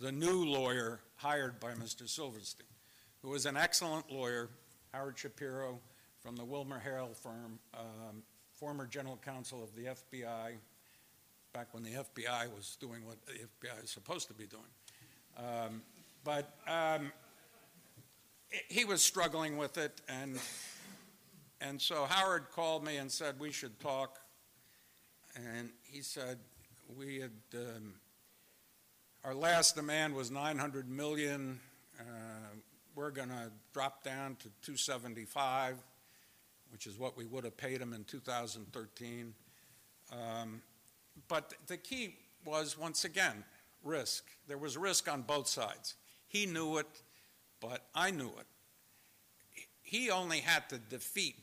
the 0.00 0.12
new 0.12 0.44
lawyer 0.44 1.00
hired 1.16 1.58
by 1.60 1.72
Mr. 1.72 2.08
Silverstein, 2.08 2.66
who 3.22 3.30
was 3.30 3.46
an 3.46 3.56
excellent 3.56 4.10
lawyer, 4.10 4.50
Howard 4.92 5.18
Shapiro 5.18 5.80
from 6.20 6.36
the 6.36 6.44
WilmerHale 6.44 7.16
firm, 7.16 7.58
um, 7.74 8.22
former 8.52 8.86
general 8.86 9.18
counsel 9.24 9.62
of 9.62 9.74
the 9.74 9.84
FBI, 9.84 10.52
back 11.52 11.68
when 11.72 11.82
the 11.82 11.90
FBI 11.90 12.54
was 12.54 12.76
doing 12.80 13.06
what 13.06 13.16
the 13.26 13.32
FBI 13.32 13.84
is 13.84 13.90
supposed 13.90 14.28
to 14.28 14.34
be 14.34 14.46
doing. 14.46 14.62
Um, 15.36 15.82
but 16.24 16.54
um, 16.66 17.12
he 18.68 18.84
was 18.84 19.02
struggling 19.02 19.56
with 19.56 19.78
it, 19.78 20.00
and 20.08 20.38
and 21.60 21.80
so 21.80 22.04
Howard 22.04 22.50
called 22.50 22.84
me 22.84 22.96
and 22.96 23.10
said 23.10 23.38
we 23.38 23.50
should 23.50 23.78
talk. 23.80 24.18
And 25.36 25.70
he 25.82 26.00
said 26.02 26.38
we 26.96 27.20
had 27.20 27.32
um, 27.54 27.94
our 29.24 29.34
last 29.34 29.74
demand 29.74 30.14
was 30.14 30.30
900 30.30 30.88
million. 30.88 31.58
Uh, 31.98 32.04
we're 32.94 33.10
going 33.10 33.30
to 33.30 33.50
drop 33.72 34.04
down 34.04 34.36
to 34.36 34.48
275, 34.62 35.82
which 36.70 36.86
is 36.86 36.98
what 36.98 37.16
we 37.16 37.24
would 37.24 37.44
have 37.44 37.56
paid 37.56 37.80
him 37.80 37.92
in 37.92 38.04
2013. 38.04 39.34
Um, 40.12 40.62
but 41.26 41.54
the 41.66 41.76
key 41.76 42.16
was, 42.44 42.78
once 42.78 43.04
again, 43.04 43.44
risk. 43.82 44.24
There 44.46 44.58
was 44.58 44.76
risk 44.76 45.10
on 45.10 45.22
both 45.22 45.48
sides. 45.48 45.94
He 46.28 46.46
knew 46.46 46.76
it, 46.76 46.86
but 47.64 47.86
I 47.94 48.10
knew 48.10 48.26
it. 48.26 48.46
He 49.80 50.10
only 50.10 50.40
had 50.40 50.68
to 50.68 50.76
defeat 50.76 51.36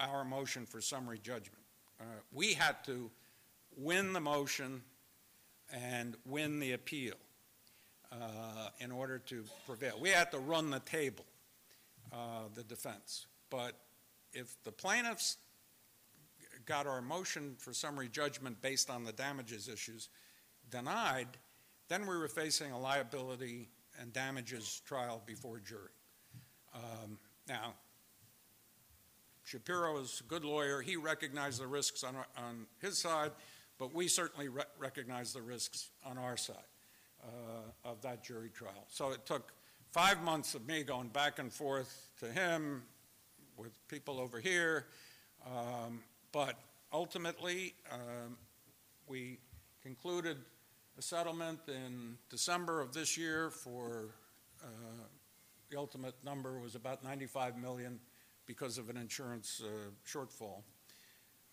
our 0.00 0.24
motion 0.24 0.64
for 0.64 0.80
summary 0.80 1.18
judgment. 1.18 1.62
Uh, 2.00 2.04
we 2.32 2.54
had 2.54 2.82
to 2.86 3.10
win 3.76 4.14
the 4.14 4.20
motion 4.20 4.80
and 5.70 6.16
win 6.24 6.60
the 6.60 6.72
appeal 6.72 7.16
uh, 8.10 8.70
in 8.80 8.90
order 8.90 9.18
to 9.18 9.44
prevail. 9.66 9.98
We 10.00 10.08
had 10.08 10.30
to 10.30 10.38
run 10.38 10.70
the 10.70 10.80
table, 10.80 11.26
uh, 12.10 12.44
the 12.54 12.64
defense. 12.64 13.26
But 13.50 13.72
if 14.32 14.56
the 14.64 14.72
plaintiffs 14.72 15.36
got 16.64 16.86
our 16.86 17.02
motion 17.02 17.56
for 17.58 17.74
summary 17.74 18.08
judgment 18.08 18.62
based 18.62 18.88
on 18.88 19.04
the 19.04 19.12
damages 19.12 19.68
issues 19.68 20.08
denied, 20.70 21.28
then 21.88 22.06
we 22.06 22.16
were 22.16 22.28
facing 22.28 22.72
a 22.72 22.78
liability 22.78 23.68
and 24.00 24.12
damages 24.12 24.82
trial 24.86 25.22
before 25.26 25.60
jury. 25.60 25.90
Um, 26.74 27.18
Now, 27.48 27.74
Shapiro 29.44 29.98
is 30.00 30.20
a 30.20 30.28
good 30.28 30.44
lawyer. 30.44 30.82
He 30.82 30.96
recognized 30.96 31.60
the 31.60 31.68
risks 31.68 32.02
on, 32.02 32.16
on 32.36 32.66
his 32.80 32.98
side, 32.98 33.30
but 33.78 33.94
we 33.94 34.08
certainly 34.08 34.48
re- 34.48 34.64
recognize 34.78 35.32
the 35.32 35.42
risks 35.42 35.90
on 36.04 36.18
our 36.18 36.36
side 36.36 36.56
uh, 37.22 37.88
of 37.88 38.02
that 38.02 38.24
jury 38.24 38.50
trial. 38.50 38.86
So 38.88 39.10
it 39.12 39.24
took 39.24 39.52
five 39.92 40.20
months 40.22 40.54
of 40.54 40.66
me 40.66 40.82
going 40.82 41.08
back 41.08 41.38
and 41.38 41.52
forth 41.52 42.08
to 42.20 42.26
him 42.26 42.82
with 43.56 43.72
people 43.88 44.18
over 44.18 44.40
here. 44.40 44.86
Um, 45.46 46.02
But 46.32 46.58
ultimately, 46.92 47.74
um, 47.90 48.36
we 49.06 49.38
concluded 49.80 50.38
a 50.98 51.02
settlement 51.02 51.60
in 51.68 52.16
December 52.30 52.80
of 52.80 52.92
this 52.94 53.16
year 53.18 53.50
for, 53.50 54.14
uh, 54.62 54.66
the 55.70 55.76
ultimate 55.76 56.14
number 56.24 56.58
was 56.58 56.74
about 56.74 57.04
95 57.04 57.58
million 57.58 58.00
because 58.46 58.78
of 58.78 58.88
an 58.88 58.96
insurance 58.96 59.60
uh, 59.64 59.90
shortfall. 60.06 60.62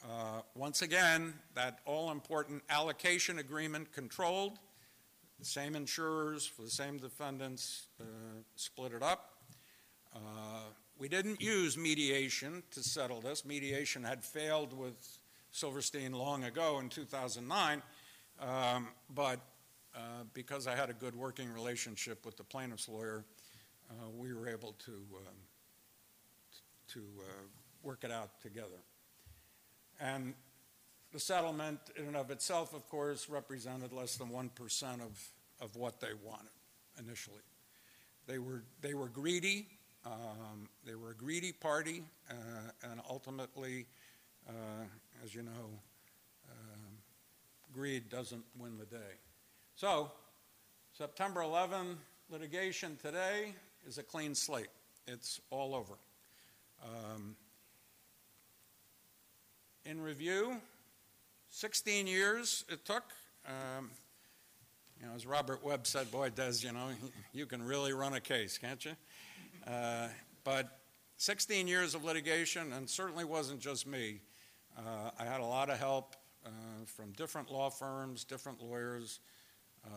Uh, 0.04 0.42
Once 0.56 0.82
again, 0.82 1.34
that 1.56 1.80
all-important 1.86 2.64
allocation 2.70 3.40
agreement 3.40 3.92
controlled, 3.92 4.60
the 5.40 5.46
same 5.46 5.76
insurers 5.76 6.46
for 6.46 6.62
the 6.62 6.70
same 6.70 6.98
defendants 6.98 7.88
uh, 8.00 8.04
split 8.56 8.94
it 8.94 9.04
up. 9.04 9.32
Uh, 10.16 10.20
We 10.98 11.10
didn't 11.10 11.42
use 11.42 11.78
mediation 11.78 12.64
to 12.72 12.82
settle 12.82 13.20
this. 13.20 13.44
Mediation 13.44 14.04
had 14.04 14.24
failed 14.24 14.72
with 14.78 15.18
Silverstein 15.52 16.14
long 16.14 16.44
ago 16.44 16.80
in 16.80 16.90
2009, 16.90 17.82
um, 18.40 18.88
but 19.14 19.40
uh, 19.96 20.24
because 20.34 20.68
I 20.68 20.76
had 20.76 20.90
a 20.90 20.94
good 20.94 21.16
working 21.16 21.54
relationship 21.54 22.26
with 22.26 22.38
the 22.38 22.44
plaintiff's 22.44 22.90
lawyer, 22.90 23.24
uh, 23.90 24.10
we 24.18 24.34
were 24.34 24.48
able 24.48 24.74
to, 24.86 24.92
um, 24.92 25.36
to 26.90 27.00
uh, 27.00 27.24
work 27.84 28.04
it 28.04 28.12
out 28.12 28.42
together. 28.42 28.82
And 30.00 30.34
the 31.12 31.20
settlement 31.20 31.80
in 31.96 32.06
and 32.06 32.16
of 32.16 32.32
itself, 32.32 32.74
of 32.74 32.90
course, 32.90 33.30
represented 33.30 33.94
less 33.94 34.16
than 34.18 34.30
1% 34.30 35.02
of, 35.02 35.30
of 35.62 35.76
what 35.76 36.02
they 36.02 36.14
wanted 36.24 36.50
initially. 37.00 37.42
They 38.26 38.40
were, 38.40 38.64
they 38.82 38.94
were 38.94 39.10
greedy. 39.10 39.68
Um, 40.06 40.68
they 40.86 40.96
were 40.96 41.12
a 41.12 41.16
greedy 41.16 41.54
party, 41.54 42.04
uh, 42.30 42.34
and 42.92 43.00
ultimately, 43.10 43.86
uh, 44.50 44.84
as 45.24 45.34
you 45.34 45.44
know, 45.44 45.80
greed 47.74 48.10
doesn't 48.10 48.44
win 48.58 48.78
the 48.78 48.86
day. 48.86 49.14
So, 49.76 50.12
September 50.96 51.42
11 51.42 51.98
litigation 52.30 52.98
today 53.02 53.54
is 53.88 53.98
a 53.98 54.04
clean 54.04 54.36
slate. 54.36 54.70
It's 55.08 55.42
all 55.50 55.74
over. 55.74 55.94
Um, 56.84 57.36
in 59.86 60.00
review, 60.00 60.58
16 61.50 62.08
years 62.08 62.64
it 62.70 62.86
took. 62.86 63.04
Um, 63.48 63.90
you 65.02 65.08
know, 65.08 65.14
as 65.16 65.26
Robert 65.26 65.64
Webb 65.64 65.88
said, 65.88 66.12
boy, 66.12 66.30
Des, 66.30 66.60
you 66.60 66.72
know, 66.72 66.90
you 67.34 67.46
can 67.46 67.64
really 67.64 67.92
run 67.92 68.14
a 68.14 68.22
case, 68.22 68.58
can't 68.58 68.84
you? 68.86 68.92
Uh, 69.68 70.08
but 70.44 70.80
16 71.18 71.68
years 71.68 71.96
of 71.96 72.04
litigation, 72.04 72.72
and 72.74 72.90
certainly 72.90 73.26
wasn't 73.26 73.60
just 73.60 73.88
me. 73.88 74.20
Uh, 74.78 75.12
I 75.20 75.26
had 75.26 75.42
a 75.42 75.46
lot 75.46 75.70
of 75.70 75.80
help 75.80 76.16
uh, 76.46 76.50
from 76.86 77.12
different 77.14 77.52
law 77.52 77.70
firms, 77.70 78.24
different 78.24 78.62
lawyers, 78.62 79.20
uh, 79.86 79.90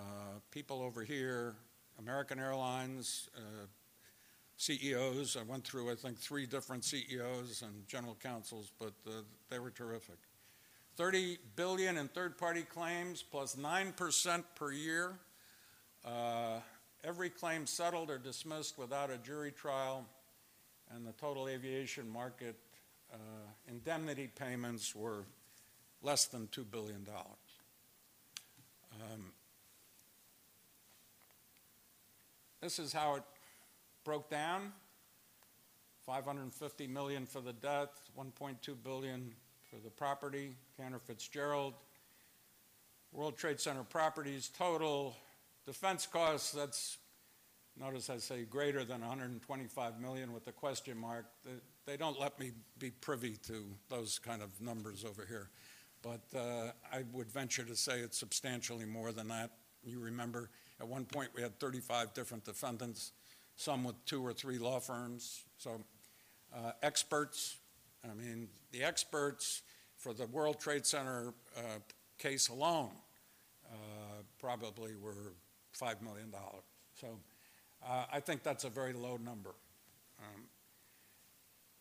people 0.50 0.82
over 0.82 1.02
here, 1.02 1.54
American 1.98 2.38
Airlines, 2.38 3.28
uh, 3.36 3.66
CEOs. 4.56 5.36
I 5.36 5.42
went 5.42 5.64
through, 5.64 5.90
I 5.90 5.94
think, 5.94 6.18
three 6.18 6.46
different 6.46 6.84
CEOs 6.84 7.62
and 7.62 7.86
general 7.86 8.16
counsels, 8.22 8.72
but 8.78 8.92
uh, 9.06 9.22
they 9.50 9.58
were 9.58 9.70
terrific. 9.70 10.16
30 10.96 11.38
billion 11.56 11.98
in 11.98 12.08
third-party 12.08 12.62
claims 12.62 13.22
plus 13.22 13.54
9% 13.56 14.44
per 14.54 14.72
year. 14.72 15.12
Uh, 16.04 16.60
every 17.04 17.28
claim 17.28 17.66
settled 17.66 18.10
or 18.10 18.18
dismissed 18.18 18.78
without 18.78 19.10
a 19.10 19.18
jury 19.18 19.50
trial, 19.50 20.06
and 20.94 21.06
the 21.06 21.12
total 21.12 21.48
aviation 21.48 22.08
market 22.08 22.56
uh, 23.12 23.16
indemnity 23.68 24.28
payments 24.38 24.94
were 24.94 25.24
less 26.02 26.26
than 26.26 26.48
$2 26.48 26.70
billion. 26.70 27.06
Um, 28.94 29.32
this 32.60 32.78
is 32.78 32.92
how 32.92 33.16
it 33.16 33.22
broke 34.04 34.30
down. 34.30 34.72
550 36.06 36.86
million 36.86 37.26
for 37.26 37.40
the 37.40 37.52
death, 37.52 37.88
1.2 38.16 38.56
billion 38.84 39.32
for 39.68 39.76
the 39.82 39.90
property, 39.90 40.54
Cantor 40.76 41.00
Fitzgerald. 41.00 41.74
World 43.12 43.36
Trade 43.36 43.58
Center 43.58 43.82
properties 43.82 44.50
total, 44.56 45.16
defense 45.64 46.06
costs, 46.06 46.52
that's, 46.52 46.98
notice 47.80 48.10
I 48.10 48.18
say 48.18 48.42
greater 48.42 48.84
than 48.84 49.00
125 49.00 50.00
million 50.00 50.32
with 50.32 50.44
the 50.44 50.52
question 50.52 50.98
mark. 50.98 51.26
They, 51.44 51.50
they 51.86 51.96
don't 51.96 52.20
let 52.20 52.38
me 52.38 52.52
be 52.78 52.90
privy 52.90 53.36
to 53.46 53.64
those 53.88 54.18
kind 54.18 54.42
of 54.42 54.60
numbers 54.60 55.04
over 55.04 55.24
here. 55.26 55.48
But 56.06 56.38
uh, 56.38 56.70
I 56.92 57.02
would 57.12 57.32
venture 57.32 57.64
to 57.64 57.74
say 57.74 57.98
it's 57.98 58.16
substantially 58.16 58.84
more 58.84 59.10
than 59.10 59.26
that. 59.28 59.50
You 59.82 59.98
remember, 59.98 60.50
at 60.80 60.86
one 60.86 61.04
point, 61.04 61.30
we 61.34 61.42
had 61.42 61.58
35 61.58 62.14
different 62.14 62.44
defendants, 62.44 63.10
some 63.56 63.82
with 63.82 63.96
two 64.04 64.24
or 64.24 64.32
three 64.32 64.58
law 64.58 64.78
firms. 64.78 65.42
So 65.58 65.82
uh, 66.54 66.72
experts, 66.80 67.56
I 68.04 68.14
mean, 68.14 68.46
the 68.70 68.84
experts 68.84 69.62
for 69.96 70.14
the 70.14 70.26
World 70.26 70.60
Trade 70.60 70.86
Center 70.86 71.34
uh, 71.56 71.80
case 72.18 72.50
alone 72.50 72.90
uh, 73.68 74.22
probably 74.38 74.94
were 74.94 75.34
$5 75.76 76.02
million. 76.02 76.32
So 77.00 77.18
uh, 77.84 78.04
I 78.12 78.20
think 78.20 78.44
that's 78.44 78.62
a 78.62 78.70
very 78.70 78.92
low 78.92 79.16
number. 79.16 79.56
Um, 80.20 80.42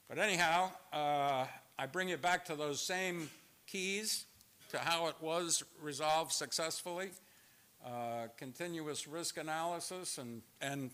but 0.09 0.17
anyhow, 0.17 0.71
uh, 0.91 1.45
I 1.77 1.85
bring 1.85 2.09
you 2.09 2.17
back 2.17 2.45
to 2.45 2.55
those 2.55 2.81
same 2.81 3.29
keys 3.67 4.25
to 4.69 4.77
how 4.77 5.07
it 5.07 5.15
was 5.21 5.63
resolved 5.81 6.31
successfully. 6.31 7.09
Uh, 7.85 8.27
continuous 8.37 9.07
risk 9.07 9.37
analysis 9.37 10.17
and, 10.17 10.41
and 10.61 10.91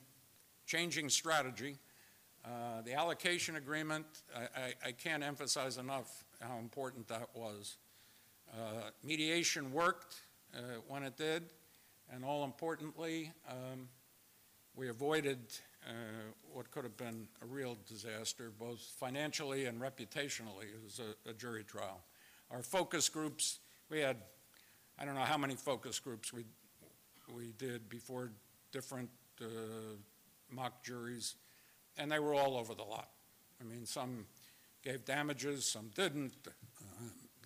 changing 0.65 1.09
strategy. 1.09 1.77
Uh, 2.43 2.81
the 2.83 2.93
allocation 2.93 3.55
agreement, 3.55 4.05
I, 4.35 4.41
I, 4.41 4.73
I, 4.87 4.91
can't 4.91 5.23
emphasize 5.23 5.77
enough 5.77 6.25
how 6.41 6.57
important 6.57 7.07
that 7.07 7.29
was. 7.35 7.77
Uh, 8.51 8.89
mediation 9.03 9.71
worked 9.71 10.15
uh, 10.55 10.59
when 10.87 11.03
it 11.03 11.15
did, 11.17 11.43
and 12.11 12.25
all 12.25 12.43
importantly, 12.43 13.31
um, 13.47 13.87
we 14.75 14.89
avoided 14.89 15.37
uh, 15.87 15.91
what 16.51 16.71
could 16.71 16.83
have 16.83 16.97
been 16.97 17.27
a 17.41 17.45
real 17.45 17.77
disaster, 17.87 18.51
both 18.59 18.79
financially 18.99 19.65
and 19.65 19.79
reputationally, 19.79 20.67
as 20.85 20.99
a, 20.99 21.29
a 21.29 21.33
jury 21.33 21.63
trial. 21.63 22.01
Our 22.51 22.61
focus 22.61 23.07
groups, 23.07 23.59
we 23.89 23.99
had, 23.99 24.17
I 24.99 25.05
don't 25.05 25.15
know 25.15 25.21
how 25.21 25.37
many 25.37 25.55
focus 25.55 25.99
groups 25.99 26.33
we, 26.33 26.43
we 27.33 27.53
did 27.57 27.87
before 27.87 28.31
different 28.73 29.09
uh, 29.41 29.45
mock 30.49 30.83
juries, 30.83 31.35
and 31.97 32.11
they 32.11 32.19
were 32.19 32.33
all 32.33 32.57
over 32.57 32.73
the 32.73 32.83
lot. 32.83 33.09
I 33.61 33.63
mean, 33.63 33.85
some 33.85 34.25
gave 34.83 35.05
damages, 35.05 35.65
some 35.65 35.91
didn't. 35.95 36.33
Uh, 36.45 36.51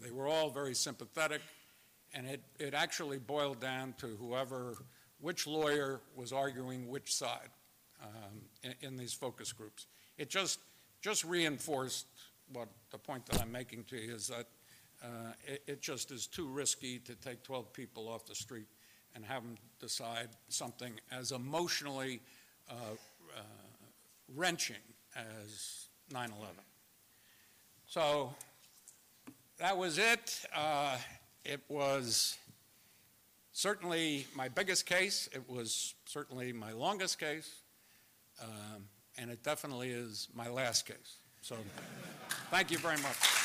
they 0.02 0.10
were 0.10 0.28
all 0.28 0.50
very 0.50 0.74
sympathetic, 0.74 1.42
and 2.14 2.26
it, 2.26 2.42
it 2.58 2.74
actually 2.74 3.20
boiled 3.20 3.60
down 3.60 3.94
to 4.00 4.08
whoever, 4.08 4.74
which 5.20 5.46
lawyer 5.46 6.02
was 6.16 6.34
arguing 6.34 6.90
which 6.90 7.14
side 7.14 7.50
um, 8.02 8.42
in, 8.64 8.74
in, 8.82 8.98
these 8.98 9.14
focus 9.14 9.52
groups. 9.52 9.86
It 10.18 10.30
just, 10.30 10.60
just 11.02 11.24
reinforced 11.24 12.08
what 12.52 12.70
the 12.92 12.98
point 12.98 13.26
that 13.28 13.42
I'm 13.42 13.52
making 13.52 13.84
to 13.86 13.98
you 13.98 14.16
is 14.16 14.28
that 14.28 14.48
uh, 15.06 15.32
it, 15.46 15.64
it 15.68 15.82
just 15.82 16.12
is 16.12 16.28
too 16.28 16.48
risky 16.48 17.00
to 17.00 17.16
take 17.16 17.44
12 17.44 17.72
people 17.74 18.08
off 18.08 18.26
the 18.26 18.36
street 18.36 18.68
and 19.14 19.24
have 19.24 19.44
them 19.44 19.56
decide 19.80 20.30
something 20.50 20.94
as 21.12 21.32
emotionally 21.32 22.22
uh, 22.70 22.74
uh, 22.74 23.42
wrenching 24.36 24.76
as 25.16 25.88
9 26.12 26.32
11. 26.38 26.56
So 27.86 28.34
that 29.60 29.78
was 29.78 29.98
it. 29.98 30.42
Uh, 30.54 30.98
it 31.44 31.62
was 31.70 32.38
certainly 33.52 34.26
my 34.36 34.50
biggest 34.50 34.86
case, 34.86 35.30
it 35.34 35.48
was 35.48 35.94
certainly 36.06 36.52
my 36.52 36.72
longest 36.72 37.20
case, 37.20 37.62
um, 38.42 38.86
and 39.18 39.30
it 39.30 39.44
definitely 39.44 39.92
is 39.92 40.28
my 40.34 40.50
last 40.50 40.86
case. 40.86 41.20
So, 41.42 41.56
thank 42.50 42.72
you 42.72 42.80
very 42.80 42.98
much. 42.98 43.45